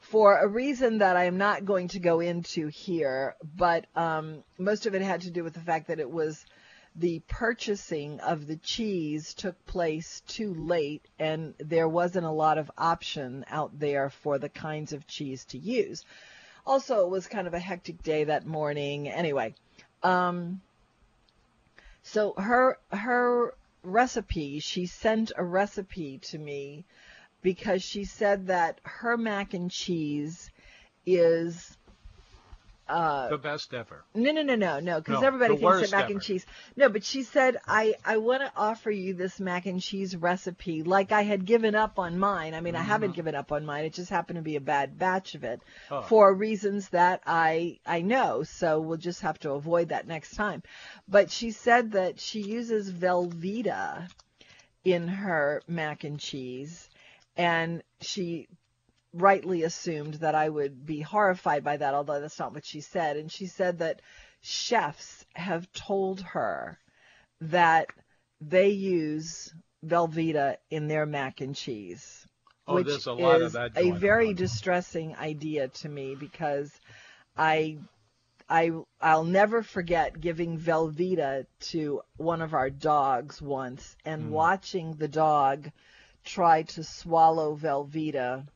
For 0.00 0.38
a 0.38 0.46
reason 0.46 0.98
that 0.98 1.16
I 1.16 1.24
am 1.24 1.38
not 1.38 1.64
going 1.64 1.88
to 1.88 1.98
go 1.98 2.20
into 2.20 2.68
here, 2.68 3.34
but 3.56 3.86
um, 3.96 4.44
most 4.58 4.86
of 4.86 4.94
it 4.94 5.02
had 5.02 5.22
to 5.22 5.30
do 5.30 5.42
with 5.42 5.54
the 5.54 5.60
fact 5.60 5.88
that 5.88 5.98
it 5.98 6.10
was 6.10 6.44
the 6.94 7.20
purchasing 7.28 8.20
of 8.20 8.46
the 8.46 8.56
cheese 8.56 9.34
took 9.34 9.66
place 9.66 10.22
too 10.26 10.54
late 10.54 11.02
and 11.18 11.54
there 11.58 11.88
wasn't 11.88 12.24
a 12.24 12.30
lot 12.30 12.56
of 12.56 12.70
option 12.78 13.44
out 13.48 13.78
there 13.78 14.08
for 14.08 14.38
the 14.38 14.48
kinds 14.48 14.92
of 14.92 15.06
cheese 15.06 15.44
to 15.44 15.58
use. 15.58 16.04
Also, 16.66 17.04
it 17.04 17.10
was 17.10 17.26
kind 17.26 17.46
of 17.46 17.54
a 17.54 17.58
hectic 17.58 18.02
day 18.02 18.24
that 18.24 18.46
morning. 18.46 19.08
Anyway, 19.08 19.54
um, 20.02 20.60
so 22.02 22.32
her 22.38 22.78
her 22.90 23.54
recipe, 23.82 24.60
she 24.60 24.86
sent 24.86 25.32
a 25.36 25.44
recipe 25.44 26.18
to 26.18 26.38
me 26.38 26.84
because 27.42 27.82
she 27.82 28.04
said 28.04 28.46
that 28.46 28.80
her 28.84 29.16
mac 29.16 29.54
and 29.54 29.70
cheese 29.70 30.50
is 31.04 31.75
uh, 32.88 33.28
the 33.28 33.38
best 33.38 33.74
ever. 33.74 34.04
no, 34.14 34.30
no, 34.32 34.42
no, 34.42 34.54
no, 34.54 34.78
no, 34.80 35.00
because 35.00 35.20
No, 35.20 35.26
everybody 35.26 35.54
thinks 35.54 35.62
worst 35.64 35.92
mac 35.92 36.04
ever. 36.04 36.12
and 36.12 36.22
cheese. 36.22 36.46
No, 36.76 36.88
but 36.88 37.02
she 37.04 37.22
said, 37.24 37.56
I, 37.66 37.94
I 38.04 38.18
want 38.18 38.42
to 38.42 38.52
offer 38.56 38.90
you 38.90 39.14
this 39.14 39.40
mac 39.40 39.66
and 39.66 39.80
cheese 39.82 40.14
recipe 40.14 40.82
like 40.82 41.10
I 41.12 41.22
had 41.22 41.44
given 41.44 41.74
up 41.74 41.98
on 41.98 42.18
mine. 42.18 42.54
I 42.54 42.60
mean, 42.60 42.76
I 42.76 42.82
haven't 42.82 43.14
given 43.16 43.34
up 43.34 43.50
on 43.52 43.66
mine. 43.66 43.84
It 43.84 43.94
just 43.94 44.10
happened 44.10 44.36
to 44.36 44.42
be 44.42 44.56
a 44.56 44.60
bad 44.60 44.98
batch 44.98 45.34
of 45.34 45.42
it 45.44 45.60
Oh. 45.90 46.02
for 46.02 46.32
reasons 46.32 46.88
that 46.90 47.22
I, 47.26 47.78
I 47.84 48.02
know. 48.02 48.42
So 48.44 48.80
we'll 48.80 48.98
just 48.98 49.22
have 49.22 49.38
to 49.40 49.52
avoid 49.52 49.88
that 49.88 50.06
next 50.06 50.36
time. 50.36 50.62
But 51.08 51.30
she 51.30 51.50
said 51.50 51.92
that 51.92 52.20
she 52.20 52.40
uses 52.40 52.92
Velveeta 52.92 54.08
in 54.84 55.08
her 55.08 55.62
mac 55.66 56.04
and 56.04 56.20
cheese 56.20 56.88
and 57.36 57.82
she 58.00 58.46
rightly 59.12 59.62
assumed 59.62 60.14
that 60.14 60.34
I 60.34 60.48
would 60.48 60.84
be 60.84 61.00
horrified 61.00 61.64
by 61.64 61.76
that, 61.78 61.94
although 61.94 62.20
that's 62.20 62.38
not 62.38 62.52
what 62.54 62.64
she 62.64 62.80
said. 62.80 63.16
And 63.16 63.30
she 63.30 63.46
said 63.46 63.78
that 63.78 64.00
chefs 64.42 65.24
have 65.34 65.70
told 65.72 66.20
her 66.20 66.78
that 67.40 67.88
they 68.40 68.68
use 68.68 69.54
Velveeta 69.84 70.56
in 70.70 70.88
their 70.88 71.06
mac 71.06 71.40
and 71.40 71.54
cheese. 71.54 72.26
Oh, 72.68 72.74
which 72.74 72.86
there's 72.86 73.06
a 73.06 73.12
lot 73.12 73.36
of 73.36 73.46
is 73.48 73.52
that 73.52 73.72
a 73.76 73.92
very 73.92 74.28
on. 74.28 74.34
distressing 74.34 75.14
idea 75.16 75.68
to 75.68 75.88
me 75.88 76.16
because 76.16 76.72
I 77.36 77.78
I 78.48 78.70
I'll 79.00 79.24
never 79.24 79.62
forget 79.62 80.20
giving 80.20 80.58
Velveeta 80.58 81.46
to 81.60 82.02
one 82.16 82.42
of 82.42 82.54
our 82.54 82.70
dogs 82.70 83.40
once 83.40 83.96
and 84.04 84.24
Hmm. 84.24 84.30
watching 84.32 84.94
the 84.94 85.08
dog 85.08 85.70
try 86.24 86.62
to 86.62 86.82
swallow 86.82 87.54
Velveeta 87.56 88.46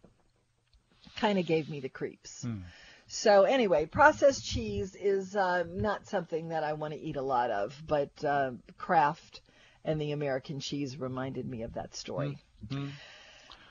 kind 1.20 1.38
of 1.38 1.46
gave 1.46 1.68
me 1.68 1.80
the 1.80 1.88
creeps. 1.88 2.42
Hmm. 2.42 2.58
So 3.06 3.42
anyway, 3.42 3.86
processed 3.86 4.44
cheese 4.44 4.94
is 4.94 5.34
uh, 5.36 5.64
not 5.68 6.06
something 6.06 6.48
that 6.48 6.62
I 6.64 6.74
want 6.74 6.94
to 6.94 7.00
eat 7.00 7.16
a 7.16 7.22
lot 7.22 7.50
of, 7.50 7.80
but 7.86 8.10
uh, 8.24 8.52
Kraft 8.78 9.40
and 9.84 10.00
the 10.00 10.12
American 10.12 10.60
cheese 10.60 10.96
reminded 10.98 11.48
me 11.48 11.62
of 11.62 11.74
that 11.74 11.94
story. 11.96 12.38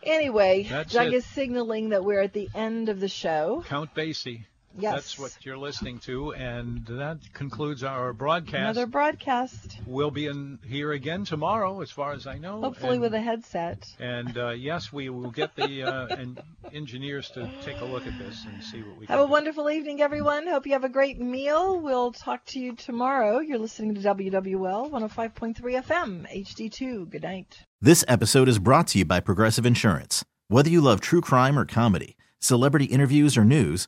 Anyway, 0.04 0.64
Hmm. 0.64 0.70
That's 0.74 0.94
Doug 0.94 1.08
it. 1.08 1.14
is 1.14 1.26
signaling 1.26 1.90
that 1.90 2.04
we're 2.06 2.22
at 2.22 2.34
the 2.34 2.50
end 2.56 2.90
of 2.90 3.00
the 3.00 3.08
show. 3.10 3.64
Count 3.68 3.94
Basie. 3.94 4.46
Yes. 4.82 4.94
That's 4.94 5.20
what 5.20 5.38
you're 5.46 5.58
listening 5.58 6.00
to, 6.00 6.34
and 6.34 6.86
that 6.88 7.18
concludes 7.34 7.84
our 7.84 8.14
broadcast. 8.14 8.56
Another 8.56 8.86
broadcast, 8.88 9.78
We'll 9.86 10.12
be 10.12 10.28
in 10.28 10.60
here 10.68 10.92
again 10.94 11.26
tomorrow, 11.26 11.82
as 11.82 11.92
far 11.92 12.14
as 12.14 12.28
I 12.28 12.38
know. 12.38 12.62
hopefully 12.62 12.94
and, 12.94 13.02
with 13.02 13.14
a 13.14 13.20
headset. 13.22 13.86
And 14.00 14.38
uh, 14.38 14.50
yes, 14.50 14.92
we 14.94 15.10
will 15.10 15.32
get 15.32 15.56
the 15.56 15.84
uh, 15.84 16.08
en- 16.16 16.38
engineers 16.74 17.30
to 17.32 17.50
take 17.64 17.80
a 17.82 17.86
look 17.86 18.06
at 18.08 18.18
this 18.18 18.46
and 18.52 18.64
see 18.64 18.82
what 18.82 18.98
we 18.98 19.06
Have 19.08 19.18
can 19.18 19.20
a 19.20 19.26
do. 19.28 19.32
wonderful 19.32 19.70
evening, 19.70 20.02
everyone. 20.02 20.48
Hope 20.48 20.66
you 20.66 20.74
have 20.74 20.84
a 20.84 20.90
great 20.90 21.20
meal. 21.20 21.80
We'll 21.80 22.12
talk 22.12 22.46
to 22.48 22.60
you 22.60 22.76
tomorrow. 22.76 23.40
You're 23.40 23.58
listening 23.60 23.96
to 23.96 24.02
WWL 24.02 24.90
105.3 24.92 25.56
FM, 25.84 26.46
HD2. 26.46 27.10
Good 27.10 27.24
night. 27.24 27.60
This 27.82 28.04
episode 28.08 28.48
is 28.50 28.60
brought 28.60 28.88
to 28.90 28.98
you 29.00 29.06
by 29.06 29.20
Progressive 29.20 29.66
Insurance. 29.66 30.24
Whether 30.48 30.70
you 30.70 30.82
love 30.82 31.00
true 31.02 31.22
crime 31.22 31.58
or 31.58 31.66
comedy, 31.66 32.16
celebrity 32.40 32.86
interviews 32.86 33.38
or 33.38 33.46
news, 33.46 33.88